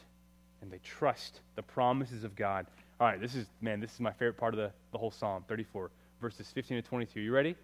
and 0.61 0.71
they 0.71 0.79
trust 0.79 1.41
the 1.55 1.61
promises 1.61 2.23
of 2.23 2.35
God. 2.35 2.65
All 2.99 3.07
right, 3.07 3.21
this 3.21 3.35
is, 3.35 3.45
man, 3.61 3.79
this 3.79 3.93
is 3.93 3.99
my 3.99 4.11
favorite 4.11 4.37
part 4.37 4.53
of 4.53 4.59
the, 4.59 4.71
the 4.91 4.97
whole 4.97 5.11
Psalm 5.11 5.43
34, 5.47 5.91
verses 6.19 6.49
15 6.51 6.81
to 6.81 6.89
22. 6.89 7.19
You 7.19 7.31
ready? 7.31 7.55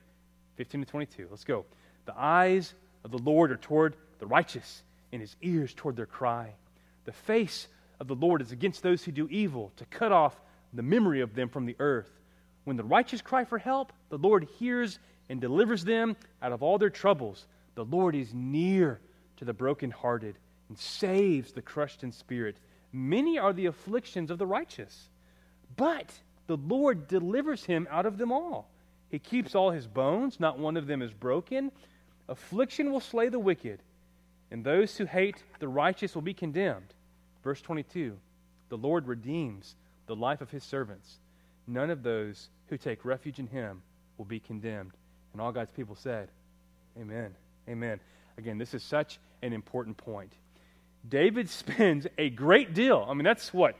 15 0.57 0.81
to 0.81 0.87
22. 0.87 1.27
Let's 1.29 1.43
go. 1.43 1.65
The 2.05 2.13
eyes 2.15 2.73
of 3.03 3.11
the 3.11 3.17
Lord 3.17 3.51
are 3.51 3.57
toward 3.57 3.95
the 4.19 4.27
righteous, 4.27 4.83
and 5.11 5.19
his 5.19 5.35
ears 5.41 5.73
toward 5.73 5.95
their 5.95 6.05
cry. 6.05 6.53
The 7.05 7.11
face 7.11 7.67
of 7.99 8.07
the 8.07 8.15
Lord 8.15 8.41
is 8.41 8.51
against 8.51 8.83
those 8.83 9.03
who 9.03 9.11
do 9.11 9.27
evil, 9.29 9.71
to 9.77 9.85
cut 9.85 10.11
off 10.11 10.39
the 10.73 10.83
memory 10.83 11.21
of 11.21 11.33
them 11.33 11.49
from 11.49 11.65
the 11.65 11.75
earth. 11.79 12.11
When 12.65 12.77
the 12.77 12.83
righteous 12.83 13.21
cry 13.21 13.45
for 13.45 13.57
help, 13.57 13.91
the 14.09 14.17
Lord 14.17 14.47
hears 14.59 14.99
and 15.29 15.41
delivers 15.41 15.83
them 15.83 16.15
out 16.41 16.51
of 16.51 16.61
all 16.61 16.77
their 16.77 16.91
troubles. 16.91 17.47
The 17.73 17.85
Lord 17.85 18.15
is 18.15 18.31
near 18.33 18.99
to 19.37 19.45
the 19.45 19.53
brokenhearted 19.53 20.35
and 20.71 20.79
saves 20.79 21.51
the 21.51 21.61
crushed 21.61 22.01
in 22.01 22.13
spirit. 22.13 22.55
Many 22.93 23.37
are 23.37 23.51
the 23.51 23.65
afflictions 23.65 24.31
of 24.31 24.37
the 24.37 24.45
righteous, 24.45 25.09
but 25.75 26.09
the 26.47 26.55
Lord 26.55 27.09
delivers 27.09 27.65
him 27.65 27.89
out 27.91 28.05
of 28.05 28.17
them 28.17 28.31
all. 28.31 28.71
He 29.09 29.19
keeps 29.19 29.53
all 29.53 29.71
his 29.71 29.85
bones, 29.85 30.39
not 30.39 30.59
one 30.59 30.77
of 30.77 30.87
them 30.87 31.01
is 31.01 31.11
broken. 31.11 31.73
Affliction 32.29 32.89
will 32.89 33.01
slay 33.01 33.27
the 33.27 33.37
wicked, 33.37 33.83
and 34.49 34.63
those 34.63 34.95
who 34.95 35.03
hate 35.03 35.43
the 35.59 35.67
righteous 35.67 36.15
will 36.15 36.21
be 36.21 36.33
condemned. 36.33 36.93
Verse 37.43 37.61
22 37.61 38.15
The 38.69 38.77
Lord 38.77 39.09
redeems 39.09 39.75
the 40.05 40.15
life 40.15 40.39
of 40.39 40.51
his 40.51 40.63
servants. 40.63 41.19
None 41.67 41.89
of 41.89 42.01
those 42.01 42.47
who 42.67 42.77
take 42.77 43.03
refuge 43.03 43.39
in 43.39 43.47
him 43.47 43.81
will 44.17 44.23
be 44.23 44.39
condemned. 44.39 44.93
And 45.33 45.41
all 45.41 45.51
God's 45.51 45.71
people 45.71 45.95
said, 45.95 46.29
Amen. 46.97 47.35
Amen. 47.67 47.99
Again, 48.37 48.57
this 48.57 48.73
is 48.73 48.83
such 48.83 49.19
an 49.41 49.51
important 49.51 49.97
point. 49.97 50.31
David 51.07 51.49
spends 51.49 52.07
a 52.17 52.29
great 52.29 52.73
deal. 52.73 53.05
I 53.07 53.13
mean, 53.13 53.23
that's 53.23 53.53
what? 53.53 53.75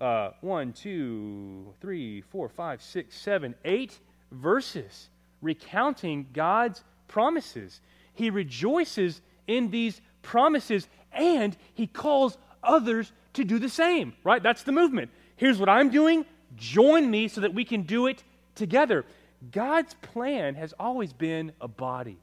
Uh, 0.00 0.30
one, 0.42 0.72
two, 0.72 1.72
three, 1.80 2.20
four, 2.20 2.48
five, 2.48 2.82
six, 2.82 3.16
seven, 3.16 3.54
eight 3.64 3.98
verses 4.30 5.08
recounting 5.40 6.26
God's 6.32 6.84
promises. 7.08 7.80
He 8.12 8.30
rejoices 8.30 9.20
in 9.46 9.70
these 9.70 10.00
promises 10.22 10.88
and 11.12 11.56
he 11.74 11.86
calls 11.86 12.36
others 12.62 13.12
to 13.34 13.44
do 13.44 13.58
the 13.58 13.68
same, 13.68 14.14
right? 14.24 14.42
That's 14.42 14.64
the 14.64 14.72
movement. 14.72 15.10
Here's 15.36 15.58
what 15.58 15.68
I'm 15.68 15.90
doing. 15.90 16.26
Join 16.56 17.10
me 17.10 17.28
so 17.28 17.42
that 17.42 17.54
we 17.54 17.64
can 17.64 17.82
do 17.82 18.06
it 18.06 18.22
together. 18.54 19.04
God's 19.50 19.94
plan 19.94 20.54
has 20.54 20.74
always 20.78 21.12
been 21.12 21.52
a 21.60 21.68
body, 21.68 22.18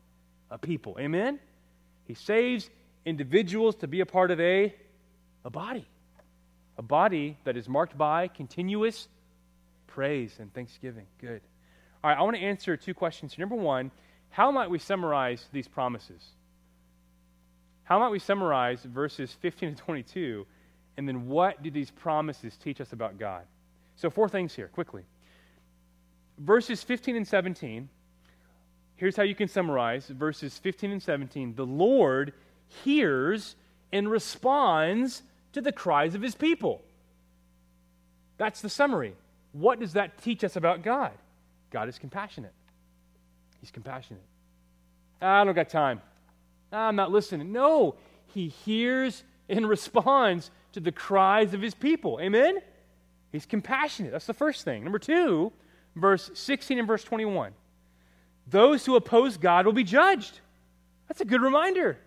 a 0.50 0.58
people. 0.58 0.98
Amen? 1.00 1.40
He 2.06 2.16
saves 2.16 2.70
individuals 3.06 3.76
to 3.78 3.88
be 3.88 4.02
a 4.02 4.06
part 4.06 4.32
of 4.32 4.40
a, 4.40 4.74
a 5.46 5.50
body. 5.50 5.88
A 6.78 6.82
body 6.82 7.38
that 7.44 7.58
is 7.58 7.70
marked 7.70 7.98
by 7.98 8.28
continuous 8.28 9.08
praise 9.88 10.36
and 10.40 10.54
thanksgiving. 10.54 11.06
Good. 11.20 11.42
All 12.04 12.10
right, 12.10 12.18
I 12.18 12.22
want 12.24 12.36
to 12.36 12.42
answer 12.42 12.76
two 12.76 12.94
questions. 12.94 13.38
Number 13.38 13.56
one, 13.56 13.92
how 14.30 14.52
might 14.52 14.70
we 14.70 14.80
summarize 14.80 15.46
these 15.52 15.68
promises? 15.68 16.24
How 17.84 18.00
might 18.00 18.10
we 18.10 18.20
summarize 18.20 18.82
verses 18.84 19.32
15 19.42 19.76
to 19.76 19.84
22? 19.84 20.46
And 20.98 21.08
then 21.08 21.28
what 21.28 21.62
do 21.62 21.70
these 21.70 21.92
promises 21.92 22.58
teach 22.58 22.82
us 22.82 22.94
about 22.94 23.20
God? 23.20 23.44
So, 23.96 24.10
four 24.10 24.30
things 24.30 24.56
here, 24.56 24.68
quickly. 24.68 25.04
Verses 26.40 26.82
15 26.82 27.16
and 27.16 27.28
17, 27.28 27.90
here's 28.96 29.16
how 29.16 29.24
you 29.24 29.36
can 29.36 29.48
summarize 29.48 30.08
verses 30.08 30.58
15 30.58 30.92
and 30.92 31.04
17. 31.04 31.56
The 31.56 31.66
Lord 31.66 32.34
hears 32.84 33.56
and 33.92 34.10
responds 34.10 35.22
to 35.54 35.62
the 35.62 35.72
cries 35.72 36.16
of 36.16 36.22
his 36.22 36.36
people. 36.36 36.82
That's 38.38 38.62
the 38.62 38.70
summary. 38.70 39.16
What 39.52 39.80
does 39.80 39.94
that 39.94 40.22
teach 40.22 40.44
us 40.44 40.56
about 40.56 40.84
God? 40.84 41.12
God 41.70 41.88
is 41.90 42.00
compassionate. 42.00 42.54
He's 43.62 43.72
compassionate. 43.72 44.24
I 45.22 45.44
don't 45.44 45.56
got 45.56 45.70
time. 45.70 46.02
I'm 46.72 46.96
not 46.96 47.12
listening. 47.12 47.52
No, 47.52 47.96
he 48.34 48.50
hears 48.50 49.24
and 49.48 49.68
responds 49.70 50.52
to 50.74 50.80
the 50.80 50.92
cries 50.92 51.54
of 51.54 51.62
his 51.62 51.74
people. 51.74 52.20
Amen? 52.22 52.58
He's 53.32 53.46
compassionate. 53.46 54.12
That's 54.12 54.28
the 54.28 54.34
first 54.34 54.66
thing. 54.66 54.84
Number 54.84 55.00
two, 55.00 55.52
verse 55.96 56.32
16 56.34 56.80
and 56.80 56.88
verse 56.88 57.04
21. 57.04 57.54
Those 58.48 58.86
who 58.86 58.96
oppose 58.96 59.38
God 59.38 59.66
will 59.66 59.74
be 59.74 59.84
judged. 59.84 60.40
That's 61.08 61.22
a 61.22 61.26
good 61.26 61.42
reminder. 61.42 61.98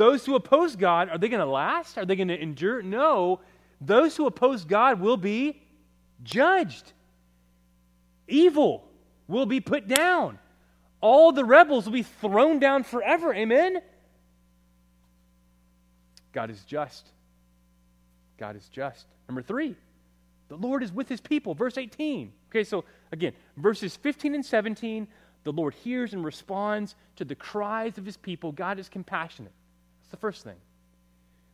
Those 0.00 0.24
who 0.24 0.34
oppose 0.34 0.76
God, 0.76 1.10
are 1.10 1.18
they 1.18 1.28
going 1.28 1.44
to 1.44 1.46
last? 1.50 1.98
Are 1.98 2.06
they 2.06 2.16
going 2.16 2.28
to 2.28 2.40
endure? 2.40 2.80
No. 2.80 3.40
Those 3.80 4.16
who 4.16 4.26
oppose 4.26 4.64
God 4.64 5.00
will 5.00 5.16
be 5.16 5.62
judged. 6.22 6.92
Evil 8.26 8.88
will 9.28 9.46
be 9.46 9.60
put 9.60 9.88
down 9.88 10.38
all 11.00 11.32
the 11.32 11.44
rebels 11.44 11.86
will 11.86 11.92
be 11.92 12.02
thrown 12.02 12.58
down 12.58 12.84
forever. 12.84 13.34
Amen? 13.34 13.80
God 16.32 16.50
is 16.50 16.62
just. 16.64 17.08
God 18.38 18.56
is 18.56 18.68
just. 18.68 19.06
Number 19.28 19.42
three, 19.42 19.74
the 20.48 20.56
Lord 20.56 20.82
is 20.82 20.92
with 20.92 21.08
his 21.08 21.20
people. 21.20 21.54
Verse 21.54 21.78
18. 21.78 22.32
Okay, 22.50 22.64
so 22.64 22.84
again, 23.12 23.32
verses 23.56 23.96
15 23.96 24.34
and 24.34 24.44
17, 24.44 25.08
the 25.44 25.52
Lord 25.52 25.74
hears 25.74 26.12
and 26.12 26.24
responds 26.24 26.94
to 27.16 27.24
the 27.24 27.34
cries 27.34 27.96
of 27.96 28.04
his 28.04 28.16
people. 28.16 28.52
God 28.52 28.78
is 28.78 28.88
compassionate. 28.88 29.52
That's 30.10 30.18
the 30.18 30.26
first 30.26 30.42
thing. 30.42 30.56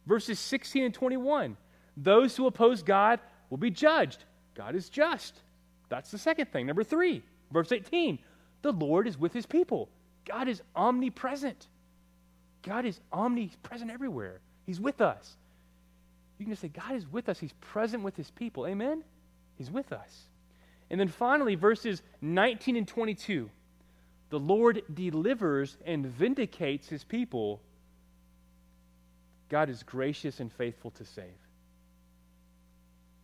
Verses 0.07 0.39
16 0.39 0.85
and 0.85 0.95
21, 0.95 1.59
those 1.95 2.35
who 2.35 2.47
oppose 2.47 2.83
God 2.83 3.21
will 3.51 3.59
be 3.59 3.71
judged. 3.71 4.25
God 4.55 4.75
is 4.75 4.89
just. 4.89 5.43
That's 5.91 6.11
the 6.11 6.17
second 6.17 6.51
thing. 6.53 6.67
Number 6.67 6.83
three, 6.83 7.23
verse 7.53 7.71
18 7.71 8.19
the 8.63 8.73
Lord 8.73 9.07
is 9.07 9.19
with 9.19 9.33
his 9.33 9.47
people. 9.47 9.91
God 10.25 10.49
is 10.49 10.63
omnipresent. 10.75 11.69
God 12.63 12.85
is 12.85 12.99
omnipresent 13.13 13.91
everywhere. 13.91 14.41
He's 14.65 14.81
with 14.81 15.01
us. 15.01 15.37
You 16.39 16.47
can 16.47 16.53
just 16.53 16.63
say, 16.63 16.69
God 16.69 16.97
is 16.97 17.07
with 17.07 17.29
us. 17.29 17.39
He's 17.39 17.53
present 17.61 18.03
with 18.03 18.17
his 18.17 18.31
people. 18.31 18.67
Amen? 18.67 19.05
He's 19.57 19.71
with 19.71 19.93
us. 19.93 20.23
And 20.91 20.99
then 20.99 21.09
finally, 21.09 21.55
verses 21.55 22.03
19 22.23 22.77
and 22.77 22.89
22 22.89 23.51
the 24.29 24.39
Lord 24.41 24.83
delivers 24.93 25.77
and 25.85 26.07
vindicates 26.07 26.89
his 26.89 27.05
people. 27.05 27.61
God 29.49 29.71
is 29.71 29.83
gracious 29.83 30.41
and 30.41 30.53
faithful 30.53 30.91
to 30.93 31.05
save. 31.05 31.25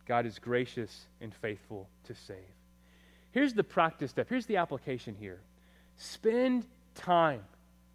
God 0.05 0.25
is 0.25 0.39
gracious 0.39 1.05
and 1.21 1.33
faithful 1.33 1.89
to 2.05 2.15
save. 2.15 2.37
Here's 3.31 3.53
the 3.53 3.63
practice 3.63 4.11
step. 4.11 4.29
Here's 4.29 4.45
the 4.45 4.57
application 4.57 5.15
here. 5.19 5.41
Spend 5.97 6.65
time 6.95 7.41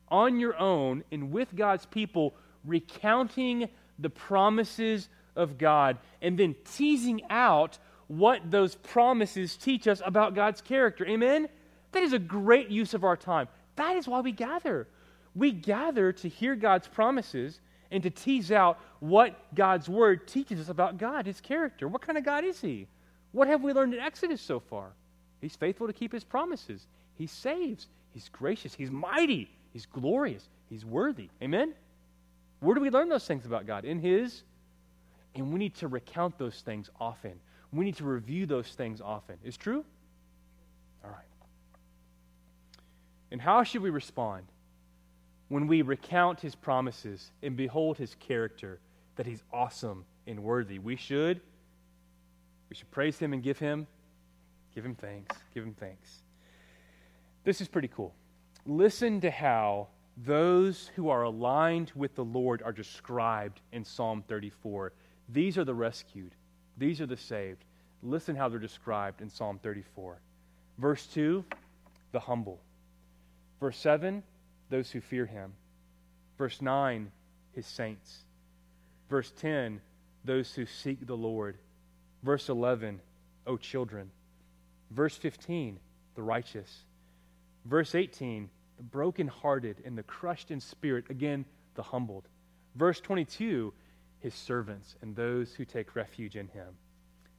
on 0.09 0.41
your 0.41 0.59
own 0.59 1.05
and 1.13 1.31
with 1.31 1.55
God's 1.55 1.87
people 1.87 2.35
recounting 2.65 3.69
the 3.99 4.11
promises 4.11 5.09
of 5.37 5.59
God 5.59 5.99
and 6.21 6.39
then 6.39 6.55
teasing 6.65 7.23
out 7.31 7.79
what 8.09 8.51
those 8.51 8.75
promises 8.75 9.57
teach 9.57 9.87
us 9.87 10.01
about 10.05 10.35
God's 10.35 10.61
character. 10.61 11.07
Amen? 11.07 11.49
That 11.93 12.03
is 12.03 12.13
a 12.13 12.19
great 12.19 12.71
use 12.71 12.95
of 12.95 13.05
our 13.05 13.17
time. 13.17 13.49
That 13.77 13.97
is 13.97 14.09
why 14.09 14.21
we 14.21 14.33
gather. 14.33 14.89
We 15.35 15.53
gather 15.53 16.13
to 16.13 16.29
hear 16.29 16.57
God's 16.57 16.89
promises 16.89 17.61
and 17.91 18.03
to 18.03 18.11
tease 18.11 18.53
out 18.53 18.79
what 19.01 19.55
God's 19.55 19.89
word 19.89 20.27
teaches 20.29 20.61
us 20.61 20.69
about 20.69 20.99
God, 20.99 21.27
his 21.27 21.41
character. 21.41 21.89
What 21.89 22.03
kind 22.03 22.19
of 22.19 22.25
God 22.25 22.45
is 22.45 22.61
he? 22.61 22.87
What 23.33 23.49
have 23.49 23.63
we 23.63 23.73
learned 23.73 23.95
in 23.95 24.01
Exodus 24.01 24.41
so 24.41 24.61
far? 24.61 24.93
He's 25.41 25.57
faithful 25.57 25.87
to 25.87 25.93
keep 25.93 26.13
his 26.13 26.25
promises. 26.25 26.87
He 27.15 27.27
saves. 27.27 27.87
He's 28.13 28.29
gracious. 28.29 28.75
He's 28.75 28.91
mighty. 28.91 29.51
He's 29.73 29.87
glorious. 29.87 30.49
He's 30.69 30.85
worthy. 30.85 31.29
Amen? 31.43 31.75
Where 32.61 32.75
do 32.75 32.81
we 32.81 32.91
learn 32.91 33.09
those 33.09 33.27
things 33.27 33.47
about 33.47 33.67
God? 33.67 33.85
In 33.85 34.01
his. 34.01 34.43
And 35.35 35.53
we 35.53 35.59
need 35.59 35.75
to 35.77 35.89
recount 35.89 36.39
those 36.39 36.61
things 36.61 36.91
often. 37.01 37.35
We 37.73 37.85
need 37.85 37.97
to 37.97 38.05
review 38.05 38.47
those 38.47 38.69
things 38.69 39.01
often. 39.01 39.37
Is 39.45 39.57
true? 39.57 39.85
All 41.05 41.11
right. 41.11 41.21
And 43.31 43.41
how 43.41 43.63
should 43.63 43.83
we 43.83 43.91
respond? 43.91 44.45
When 45.49 45.67
we 45.67 45.83
recount 45.83 46.41
his 46.41 46.55
promises 46.55 47.31
and 47.43 47.57
behold 47.57 47.97
his 47.99 48.15
character, 48.17 48.79
that 49.17 49.27
he's 49.27 49.43
awesome 49.53 50.05
and 50.27 50.43
worthy. 50.43 50.79
We 50.79 50.97
should 50.97 51.41
we 52.69 52.77
should 52.77 52.91
praise 52.91 53.19
him 53.19 53.33
and 53.33 53.43
give 53.43 53.59
him 53.59 53.87
give 54.75 54.85
him 54.85 54.95
thanks. 54.95 55.37
Give 55.55 55.65
him 55.65 55.75
thanks. 55.75 56.23
This 57.45 57.61
is 57.61 57.69
pretty 57.69 57.89
cool. 57.89 58.15
Listen 58.67 59.21
to 59.23 59.31
how 59.31 59.89
those 60.25 60.91
who 60.95 61.09
are 61.09 61.23
aligned 61.23 61.93
with 61.95 62.15
the 62.15 62.25
Lord 62.25 62.63
are 62.63 62.73
described 62.73 63.61
in 63.73 63.85
Psalm 63.85 64.23
34. 64.29 64.93
These 65.29 65.57
are 65.59 65.65
the 65.65 65.75
rescued. 65.75 66.33
These 66.77 67.01
are 67.01 67.07
the 67.07 67.17
saved. 67.17 67.65
Listen 68.03 68.37
how 68.37 68.49
they're 68.49 68.59
described 68.59 69.21
in 69.21 69.31
Psalm 69.31 69.59
34. 69.63 70.21
Verse 70.79 71.07
2, 71.07 71.45
the 72.13 72.21
humble. 72.21 72.61
Verse 73.61 73.79
7, 73.79 74.23
those 74.71 74.91
who 74.91 75.01
fear 75.01 75.27
him. 75.27 75.53
Verse 76.37 76.61
9, 76.63 77.11
his 77.53 77.67
saints. 77.67 78.25
Verse 79.09 79.33
10, 79.41 79.81
those 80.25 80.53
who 80.53 80.67
seek 80.67 81.07
the 81.07 81.17
Lord. 81.17 81.57
Verse 82.23 82.49
11, 82.49 83.01
O 83.47 83.57
children. 83.57 84.11
Verse 84.91 85.17
15, 85.17 85.79
the 86.15 86.23
righteous. 86.23 86.85
Verse 87.65 87.95
18, 87.95 88.49
the 88.77 88.83
brokenhearted 88.83 89.83
and 89.85 89.97
the 89.97 90.03
crushed 90.03 90.51
in 90.51 90.61
spirit. 90.61 91.05
Again, 91.11 91.45
the 91.75 91.83
humbled. 91.83 92.29
Verse 92.75 93.01
22, 93.01 93.73
his 94.21 94.35
servants 94.35 94.97
and 95.03 95.15
those 95.15 95.55
who 95.55 95.65
take 95.65 95.95
refuge 95.95 96.37
in 96.37 96.49
him. 96.49 96.77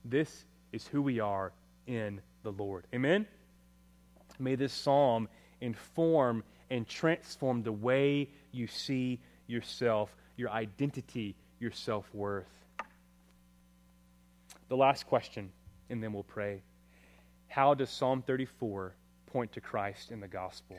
This 0.05 0.45
is 0.71 0.87
who 0.87 1.01
we 1.01 1.19
are 1.19 1.51
in 1.87 2.21
the 2.43 2.51
Lord. 2.51 2.85
Amen? 2.93 3.25
May 4.37 4.55
this 4.55 4.73
psalm 4.73 5.27
inform 5.61 6.43
and 6.69 6.87
transform 6.87 7.63
the 7.63 7.71
way 7.71 8.29
you 8.51 8.67
see 8.67 9.19
yourself, 9.47 10.15
your 10.37 10.49
identity, 10.49 11.35
your 11.59 11.71
self 11.71 12.05
worth. 12.13 12.47
The 14.69 14.77
last 14.77 15.07
question, 15.07 15.51
and 15.89 16.03
then 16.03 16.13
we'll 16.13 16.23
pray. 16.23 16.61
How 17.47 17.73
does 17.73 17.89
Psalm 17.89 18.21
34 18.21 18.93
point 19.27 19.51
to 19.53 19.61
Christ 19.61 20.11
in 20.11 20.19
the 20.19 20.27
gospel? 20.27 20.77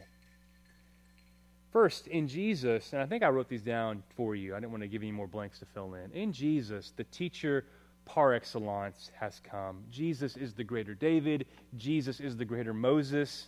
First, 1.72 2.08
in 2.08 2.26
Jesus, 2.26 2.92
and 2.92 3.00
I 3.00 3.06
think 3.06 3.22
I 3.22 3.28
wrote 3.28 3.48
these 3.48 3.62
down 3.62 4.02
for 4.16 4.34
you. 4.34 4.54
I 4.54 4.60
didn't 4.60 4.72
want 4.72 4.82
to 4.82 4.88
give 4.88 5.04
you 5.04 5.12
more 5.12 5.28
blanks 5.28 5.60
to 5.60 5.66
fill 5.66 5.94
in. 5.94 6.10
In 6.12 6.32
Jesus, 6.32 6.92
the 6.96 7.04
teacher 7.04 7.64
par 8.04 8.34
excellence 8.34 9.12
has 9.14 9.40
come. 9.44 9.84
Jesus 9.88 10.36
is 10.36 10.52
the 10.52 10.64
greater 10.64 10.94
David, 10.94 11.46
Jesus 11.76 12.18
is 12.18 12.36
the 12.36 12.44
greater 12.44 12.74
Moses. 12.74 13.46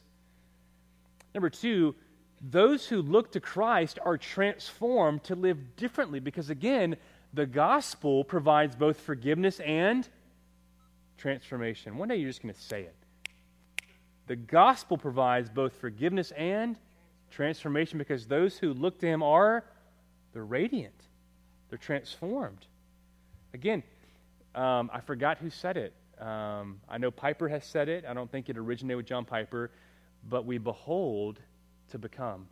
Number 1.34 1.51
two, 1.51 1.97
those 2.43 2.86
who 2.86 3.01
look 3.01 3.32
to 3.32 3.40
Christ 3.40 4.01
are 4.05 4.18
transformed 4.18 5.22
to 5.24 5.36
live 5.36 5.76
differently 5.76 6.18
because, 6.18 6.51
again, 6.51 6.97
the 7.32 7.47
gospel 7.47 8.24
provides 8.24 8.74
both 8.74 8.99
forgiveness 8.99 9.61
and 9.61 10.09
transformation. 11.16 11.97
One 11.97 12.09
day 12.09 12.16
you're 12.16 12.30
just 12.30 12.43
going 12.43 12.53
to 12.53 12.61
say 12.61 12.82
it. 12.82 12.97
The 14.26 14.36
gospel 14.36 14.99
provides 14.99 15.49
both 15.49 15.74
forgiveness 15.74 16.32
and 16.32 16.76
transformation 17.30 17.99
because 17.99 18.26
those 18.26 18.59
who 18.59 18.72
look 18.74 18.99
to 19.01 19.07
him 19.07 19.22
are 19.22 19.64
they're 20.32 20.45
radiant. 20.45 20.95
They're 21.68 21.78
transformed. 21.78 22.66
Again, 23.55 23.82
um, 24.55 24.90
I 24.93 25.01
forgot 25.01 25.38
who 25.38 25.51
said 25.51 25.76
it. 25.76 25.95
Um, 26.18 26.80
I 26.88 26.99
know 26.99 27.11
Piper 27.11 27.49
has 27.49 27.64
said 27.64 27.88
it. 27.88 28.05
I 28.07 28.14
don't 28.14 28.30
think 28.30 28.49
it 28.49 28.57
originated 28.57 28.97
with 28.97 29.07
John 29.07 29.24
Piper, 29.24 29.70
but 30.28 30.45
we 30.45 30.59
behold 30.59 31.40
to 31.93 31.99
become. 31.99 32.47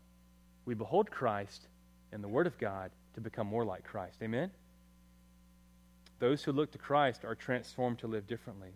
We 0.64 0.74
behold 0.74 1.10
Christ 1.10 1.66
and 2.12 2.22
the 2.22 2.28
Word 2.28 2.46
of 2.46 2.56
God 2.58 2.90
to 3.14 3.20
become 3.20 3.46
more 3.46 3.64
like 3.64 3.84
Christ. 3.84 4.18
Amen? 4.22 4.50
Those 6.18 6.44
who 6.44 6.52
look 6.52 6.70
to 6.72 6.78
Christ 6.78 7.24
are 7.24 7.34
transformed 7.34 7.98
to 8.00 8.06
live 8.06 8.26
differently. 8.26 8.70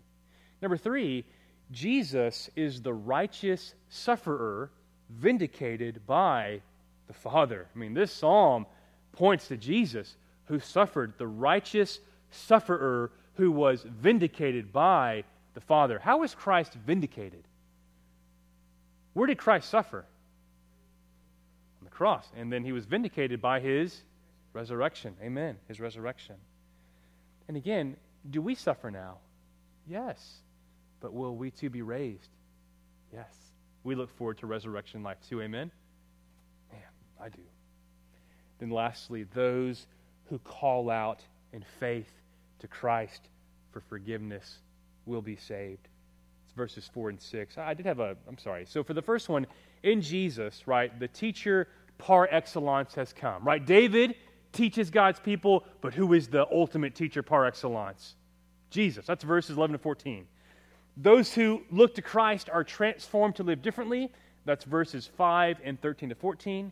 Number 0.61 0.77
three, 0.77 1.25
Jesus 1.71 2.49
is 2.55 2.81
the 2.81 2.93
righteous 2.93 3.75
sufferer 3.89 4.71
vindicated 5.09 6.05
by 6.05 6.61
the 7.07 7.13
Father. 7.13 7.67
I 7.73 7.77
mean, 7.77 7.93
this 7.93 8.11
psalm 8.11 8.65
points 9.11 9.47
to 9.47 9.57
Jesus 9.57 10.15
who 10.45 10.59
suffered, 10.59 11.13
the 11.17 11.27
righteous 11.27 11.99
sufferer 12.31 13.11
who 13.35 13.51
was 13.51 13.83
vindicated 13.83 14.73
by 14.73 15.23
the 15.53 15.61
Father. 15.61 15.99
How 15.99 16.19
was 16.19 16.33
Christ 16.33 16.73
vindicated? 16.73 17.43
Where 19.13 19.27
did 19.27 19.37
Christ 19.37 19.69
suffer? 19.69 20.05
Cross. 21.95 22.27
And 22.37 22.51
then 22.51 22.63
he 22.63 22.71
was 22.71 22.85
vindicated 22.85 23.41
by 23.41 23.59
his 23.59 24.01
resurrection. 24.53 25.15
Amen. 25.21 25.57
His 25.67 25.79
resurrection. 25.79 26.35
And 27.47 27.57
again, 27.57 27.95
do 28.29 28.41
we 28.41 28.55
suffer 28.55 28.91
now? 28.91 29.17
Yes. 29.87 30.41
But 30.99 31.13
will 31.13 31.35
we 31.35 31.51
too 31.51 31.69
be 31.69 31.81
raised? 31.81 32.29
Yes. 33.13 33.33
We 33.83 33.95
look 33.95 34.15
forward 34.17 34.37
to 34.39 34.47
resurrection 34.47 35.03
life 35.03 35.17
too. 35.27 35.41
Amen? 35.41 35.71
Man, 36.71 36.81
I 37.21 37.29
do. 37.29 37.41
Then 38.59 38.71
lastly, 38.71 39.23
those 39.33 39.87
who 40.25 40.39
call 40.39 40.89
out 40.89 41.21
in 41.53 41.63
faith 41.79 42.11
to 42.59 42.67
Christ 42.67 43.29
for 43.71 43.81
forgiveness 43.81 44.59
will 45.05 45.21
be 45.21 45.35
saved. 45.35 45.87
It's 46.45 46.53
verses 46.53 46.89
4 46.93 47.09
and 47.09 47.21
6. 47.21 47.57
I 47.57 47.73
did 47.73 47.85
have 47.85 47.99
a, 47.99 48.15
I'm 48.27 48.37
sorry. 48.37 48.65
So 48.65 48.83
for 48.83 48.93
the 48.93 49.01
first 49.01 49.29
one, 49.29 49.45
in 49.83 50.01
Jesus, 50.01 50.63
right, 50.65 50.97
the 50.99 51.07
teacher 51.07 51.67
par 51.97 52.27
excellence 52.31 52.93
has 52.95 53.13
come, 53.13 53.43
right? 53.43 53.65
David 53.65 54.15
teaches 54.51 54.89
God's 54.89 55.19
people, 55.19 55.63
but 55.81 55.93
who 55.93 56.13
is 56.13 56.27
the 56.27 56.47
ultimate 56.51 56.95
teacher 56.95 57.21
par 57.21 57.45
excellence? 57.45 58.15
Jesus. 58.69 59.05
That's 59.05 59.23
verses 59.23 59.57
11 59.57 59.73
to 59.73 59.79
14. 59.79 60.27
Those 60.97 61.33
who 61.33 61.61
look 61.71 61.95
to 61.95 62.01
Christ 62.01 62.49
are 62.49 62.63
transformed 62.63 63.35
to 63.35 63.43
live 63.43 63.61
differently. 63.61 64.09
That's 64.45 64.63
verses 64.63 65.09
5 65.17 65.57
and 65.63 65.79
13 65.81 66.09
to 66.09 66.15
14. 66.15 66.71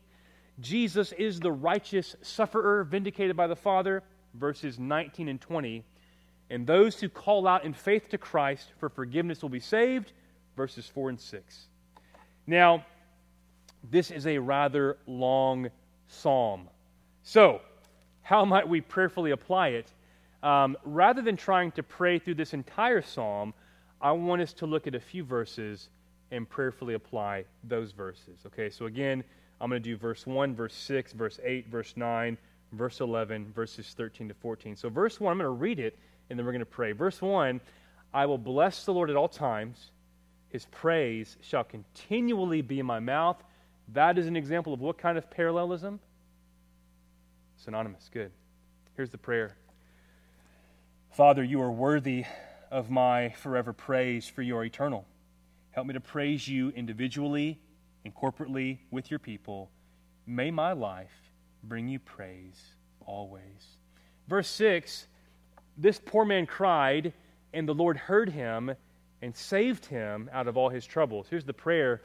Jesus 0.60 1.12
is 1.14 1.40
the 1.40 1.52
righteous 1.52 2.16
sufferer 2.22 2.84
vindicated 2.84 3.36
by 3.36 3.48
the 3.48 3.56
Father, 3.56 4.04
verses 4.36 4.80
19 4.80 5.28
and 5.28 5.42
20. 5.42 5.84
And 6.50 6.68
those 6.68 7.00
who 7.00 7.10
call 7.10 7.48
out 7.48 7.66
in 7.66 7.74
faith 7.74 8.10
to 8.10 8.18
Christ 8.18 8.72
for 8.78 8.90
forgiveness 8.90 9.42
will 9.42 9.50
be 9.50 9.60
saved, 9.60 10.14
verses 10.56 10.88
4 10.88 11.10
and 11.10 11.20
6. 11.20 11.68
Now, 12.46 12.86
this 13.90 14.12
is 14.12 14.28
a 14.28 14.38
rather 14.38 14.98
long 15.08 15.70
psalm. 16.08 16.70
So, 17.24 17.62
how 18.22 18.46
might 18.46 18.68
we 18.68 18.82
prayerfully 18.82 19.32
apply 19.32 19.70
it? 19.70 19.92
Um, 20.42 20.78
rather 20.84 21.22
than 21.22 21.38
trying 21.38 21.72
to 21.74 21.84
pray 21.84 22.20
through 22.20 22.36
this 22.36 22.54
entire 22.54 23.02
psalm, 23.02 23.54
I 24.02 24.12
want 24.12 24.42
us 24.42 24.54
to 24.54 24.66
look 24.66 24.88
at 24.88 24.96
a 24.96 25.00
few 25.00 25.24
verses 25.24 25.90
and 26.32 26.50
prayerfully 26.50 26.96
apply 26.96 27.46
those 27.64 27.92
verses. 27.92 28.40
Okay, 28.48 28.70
so 28.70 28.86
again, 28.86 29.24
I'm 29.62 29.70
going 29.70 29.82
to 29.82 29.90
do 29.90 29.96
verse 29.96 30.26
1, 30.28 30.56
verse 30.56 30.74
6, 30.74 31.14
verse 31.14 31.40
8, 31.44 31.70
verse 31.70 31.94
9, 31.96 32.38
verse 32.74 33.00
11, 33.00 33.54
verses 33.54 33.94
13 33.96 34.28
to 34.28 34.34
14. 34.34 34.76
So, 34.76 34.90
verse 34.90 35.20
1, 35.20 35.32
I'm 35.32 35.38
going 35.38 35.46
to 35.46 35.52
read 35.52 35.80
it 35.80 35.98
and 36.30 36.38
then 36.38 36.46
we're 36.46 36.52
going 36.52 36.60
to 36.60 36.66
pray. 36.66 36.92
Verse 36.92 37.22
1 37.22 37.62
I 38.14 38.26
will 38.26 38.38
bless 38.38 38.86
the 38.86 38.94
Lord 38.94 39.10
at 39.10 39.16
all 39.16 39.28
times, 39.28 39.92
his 40.50 40.66
praise 40.66 41.38
shall 41.42 41.64
continually 41.64 42.62
be 42.62 42.80
in 42.80 42.86
my 42.86 43.00
mouth. 43.00 43.44
That 43.90 44.18
is 44.18 44.28
an 44.28 44.36
example 44.36 44.74
of 44.74 44.80
what 44.80 44.98
kind 44.98 45.18
of 45.18 45.30
parallelism? 45.30 46.00
Synonymous. 47.58 48.10
Good. 48.12 48.32
Here's 48.96 49.10
the 49.10 49.18
prayer 49.18 49.56
Father, 51.12 51.44
you 51.44 51.62
are 51.62 51.72
worthy 51.72 52.26
of 52.72 52.90
my 52.90 53.30
forever 53.30 53.72
praise, 53.72 54.28
for 54.28 54.42
you 54.42 54.58
are 54.58 54.66
eternal. 54.66 55.06
Help 55.72 55.88
me 55.88 55.94
to 55.94 56.00
praise 56.00 56.48
you 56.48 56.70
individually 56.70 57.60
and 58.04 58.16
corporately 58.16 58.80
with 58.92 59.12
your 59.12 59.20
people. 59.20 59.70
May 60.26 60.52
my 60.52 60.74
life 60.74 61.32
bring 61.64 61.88
you 61.88 62.00
praise 62.00 62.60
always. 63.06 63.78
Verse 64.28 64.48
6 64.48 65.08
This 65.78 66.00
poor 66.04 66.26
man 66.26 66.46
cried, 66.46 67.14
and 67.54 67.68
the 67.68 67.74
Lord 67.74 67.98
heard 67.98 68.30
him 68.30 68.74
and 69.22 69.36
saved 69.36 69.86
him 69.86 70.30
out 70.34 70.48
of 70.48 70.58
all 70.58 70.70
his 70.70 70.86
troubles. 70.86 71.28
Here's 71.30 71.46
the 71.46 71.54
prayer 71.54 72.02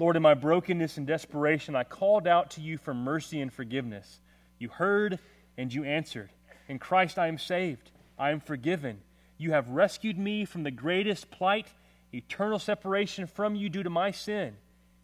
Lord, 0.00 0.16
in 0.16 0.22
my 0.22 0.32
brokenness 0.32 0.96
and 0.96 1.06
desperation, 1.06 1.76
I 1.76 1.84
called 1.84 2.26
out 2.26 2.52
to 2.52 2.62
you 2.62 2.78
for 2.78 2.94
mercy 2.94 3.38
and 3.42 3.52
forgiveness. 3.52 4.20
You 4.58 4.70
heard 4.70 5.18
and 5.58 5.70
you 5.70 5.84
answered. 5.84 6.30
In 6.68 6.78
Christ 6.78 7.18
I 7.18 7.26
am 7.26 7.36
saved. 7.36 7.90
I 8.18 8.30
am 8.30 8.40
forgiven. 8.40 9.02
You 9.36 9.52
have 9.52 9.68
rescued 9.68 10.16
me 10.16 10.46
from 10.46 10.62
the 10.62 10.70
greatest 10.70 11.30
plight, 11.30 11.66
eternal 12.14 12.58
separation 12.58 13.26
from 13.26 13.54
you 13.54 13.68
due 13.68 13.82
to 13.82 13.90
my 13.90 14.10
sin. 14.10 14.56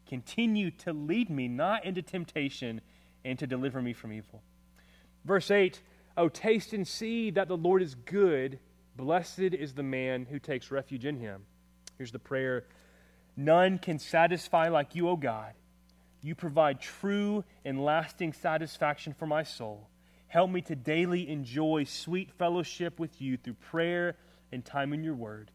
Continue 0.09 0.70
to 0.70 0.94
lead 0.94 1.28
me 1.28 1.47
not 1.47 1.84
into 1.84 2.01
temptation 2.01 2.80
and 3.22 3.38
to 3.38 3.47
deliver 3.47 3.82
me 3.82 3.92
from 3.92 4.14
evil. 4.14 4.42
Verse 5.26 5.51
8 5.51 5.78
Oh, 6.16 6.30
taste 6.30 6.72
and 6.72 6.88
see 6.88 7.30
that 7.32 7.49
the 7.49 7.57
Lord 7.59 7.82
is 7.82 7.94
good. 7.94 8.59
Blessed 8.97 9.40
is 9.40 9.74
the 9.74 9.82
man 9.82 10.24
who 10.24 10.38
takes 10.38 10.70
refuge 10.70 11.05
in 11.05 11.20
him. 11.20 11.44
Here's 11.99 12.12
the 12.12 12.18
prayer 12.18 12.64
None 13.37 13.78
can 13.78 13.99
satisfy 13.99 14.68
like 14.68 14.95
you, 14.95 15.09
O 15.09 15.16
God. 15.16 15.53
You 16.22 16.34
provide 16.34 16.80
true 16.80 17.45
and 17.64 17.84
lasting 17.84 18.32
satisfaction 18.32 19.12
for 19.12 19.26
my 19.26 19.43
soul. 19.43 19.89
Help 20.28 20.51
me 20.51 20.61
to 20.62 20.74
daily 20.74 21.28
enjoy 21.28 21.84
sweet 21.84 22.32
fellowship 22.32 22.99
with 22.99 23.20
you 23.20 23.37
through 23.37 23.55
prayer 23.55 24.16
and 24.51 24.64
time 24.64 24.93
in 24.93 25.05
your 25.05 25.14
word. 25.14 25.51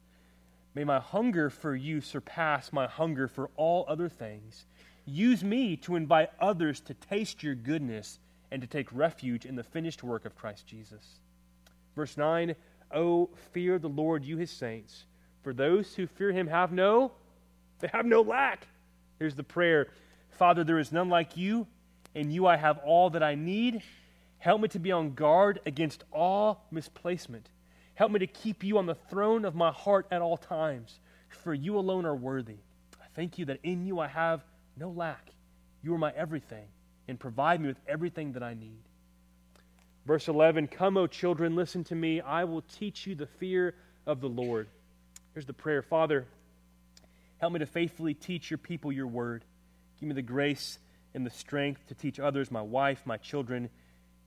May 0.73 0.83
my 0.83 0.99
hunger 0.99 1.49
for 1.49 1.75
you 1.75 1.99
surpass 1.99 2.71
my 2.71 2.87
hunger 2.87 3.27
for 3.27 3.49
all 3.57 3.85
other 3.87 4.07
things. 4.07 4.65
Use 5.05 5.43
me 5.43 5.75
to 5.77 5.95
invite 5.95 6.29
others 6.39 6.79
to 6.81 6.93
taste 6.93 7.43
your 7.43 7.55
goodness 7.55 8.19
and 8.51 8.61
to 8.61 8.67
take 8.67 8.87
refuge 8.93 9.45
in 9.45 9.55
the 9.55 9.63
finished 9.63 10.03
work 10.03 10.25
of 10.25 10.35
Christ 10.35 10.67
Jesus. 10.67 11.19
Verse 11.95 12.15
9 12.15 12.55
O 12.93 13.29
fear 13.51 13.79
the 13.79 13.89
Lord, 13.89 14.23
you 14.23 14.37
his 14.37 14.51
saints, 14.51 15.05
for 15.43 15.53
those 15.53 15.95
who 15.95 16.07
fear 16.07 16.31
him 16.31 16.47
have 16.47 16.71
no, 16.71 17.13
they 17.81 17.89
have 17.89 18.05
no 18.05 18.21
lack. 18.21 18.67
Here's 19.19 19.35
the 19.35 19.43
prayer 19.43 19.87
Father, 20.31 20.63
there 20.63 20.79
is 20.79 20.91
none 20.91 21.09
like 21.09 21.37
you. 21.37 21.67
and 22.15 22.33
you 22.33 22.47
I 22.47 22.57
have 22.57 22.79
all 22.79 23.09
that 23.11 23.23
I 23.23 23.35
need. 23.35 23.81
Help 24.39 24.61
me 24.61 24.67
to 24.69 24.79
be 24.79 24.91
on 24.91 25.13
guard 25.13 25.59
against 25.65 26.03
all 26.11 26.65
misplacement. 26.71 27.49
Help 27.93 28.11
me 28.11 28.19
to 28.19 28.27
keep 28.27 28.63
you 28.63 28.77
on 28.77 28.85
the 28.85 28.95
throne 28.95 29.45
of 29.45 29.53
my 29.53 29.71
heart 29.71 30.07
at 30.09 30.21
all 30.21 30.37
times, 30.37 30.99
for 31.29 31.53
you 31.53 31.77
alone 31.77 32.05
are 32.05 32.15
worthy. 32.15 32.57
I 32.99 33.05
thank 33.13 33.37
you 33.37 33.45
that 33.45 33.59
in 33.63 33.85
you 33.85 33.99
I 33.99 34.07
have 34.07 34.43
no 34.75 34.89
lack. 34.89 35.29
You 35.83 35.93
are 35.93 35.99
my 35.99 36.11
everything, 36.15 36.65
and 37.07 37.19
provide 37.19 37.61
me 37.61 37.67
with 37.67 37.79
everything 37.87 38.33
that 38.33 38.43
I 38.43 38.55
need. 38.55 38.81
Verse 40.05 40.27
11 40.27 40.67
Come, 40.67 40.97
O 40.97 41.07
children, 41.07 41.55
listen 41.55 41.83
to 41.85 41.95
me. 41.95 42.21
I 42.21 42.43
will 42.45 42.63
teach 42.63 43.05
you 43.05 43.13
the 43.13 43.27
fear 43.27 43.75
of 44.07 44.21
the 44.21 44.29
Lord. 44.29 44.67
Here's 45.33 45.45
the 45.45 45.53
prayer 45.53 45.81
Father, 45.81 46.25
help 47.41 47.53
me 47.53 47.59
to 47.59 47.65
faithfully 47.65 48.13
teach 48.13 48.51
your 48.51 48.59
people 48.59 48.91
your 48.91 49.07
word. 49.07 49.43
Give 49.99 50.07
me 50.07 50.13
the 50.13 50.21
grace 50.21 50.77
and 51.15 51.25
the 51.25 51.31
strength 51.31 51.87
to 51.87 51.95
teach 51.95 52.19
others, 52.19 52.51
my 52.51 52.61
wife, 52.61 53.01
my 53.05 53.17
children, 53.17 53.69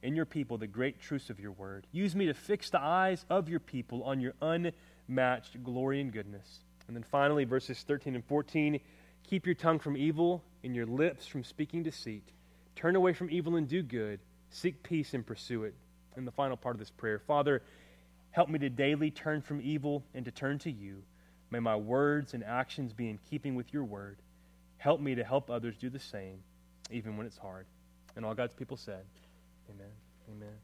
and 0.02 0.16
your 0.16 0.26
people, 0.26 0.58
the 0.58 0.66
great 0.66 1.00
truths 1.00 1.30
of 1.30 1.38
your 1.38 1.52
word. 1.52 1.86
Use 1.92 2.16
me 2.16 2.26
to 2.26 2.34
fix 2.34 2.70
the 2.70 2.80
eyes 2.80 3.24
of 3.30 3.48
your 3.48 3.60
people 3.60 4.02
on 4.02 4.20
your 4.20 4.34
unmatched 4.42 5.62
glory 5.62 6.00
and 6.00 6.12
goodness. 6.12 6.58
And 6.88 6.96
then 6.96 7.04
finally, 7.04 7.44
verses 7.44 7.82
13 7.86 8.16
and 8.16 8.24
14 8.24 8.80
keep 9.26 9.46
your 9.46 9.54
tongue 9.54 9.78
from 9.78 9.96
evil 9.96 10.42
and 10.62 10.74
your 10.74 10.84
lips 10.84 11.24
from 11.24 11.44
speaking 11.44 11.84
deceit. 11.84 12.28
Turn 12.74 12.96
away 12.96 13.14
from 13.14 13.30
evil 13.30 13.54
and 13.54 13.68
do 13.68 13.82
good. 13.82 14.18
Seek 14.50 14.82
peace 14.82 15.14
and 15.14 15.24
pursue 15.24 15.64
it. 15.64 15.74
And 16.16 16.26
the 16.26 16.32
final 16.32 16.56
part 16.56 16.74
of 16.74 16.80
this 16.80 16.90
prayer 16.90 17.20
Father, 17.20 17.62
help 18.32 18.48
me 18.48 18.58
to 18.58 18.68
daily 18.68 19.12
turn 19.12 19.40
from 19.40 19.60
evil 19.62 20.04
and 20.14 20.24
to 20.24 20.32
turn 20.32 20.58
to 20.58 20.70
you. 20.70 21.04
May 21.51 21.61
my 21.61 21.76
words 21.76 22.34
and 22.34 22.42
actions 22.42 22.92
be 22.92 23.09
in 23.11 23.18
keeping 23.30 23.55
with 23.55 23.72
your 23.72 23.84
word. 23.84 24.18
Help 24.78 25.01
me 25.01 25.14
to 25.14 25.24
help 25.24 25.51
others 25.51 25.76
do 25.76 25.88
the 25.88 26.01
same, 26.01 26.42
even 26.90 27.16
when 27.16 27.26
it's 27.26 27.38
hard. 27.38 27.66
And 28.16 28.24
all 28.24 28.34
God's 28.34 28.55
people 28.55 28.76
said, 28.76 29.05
Amen. 29.70 29.92
Amen. 30.30 30.55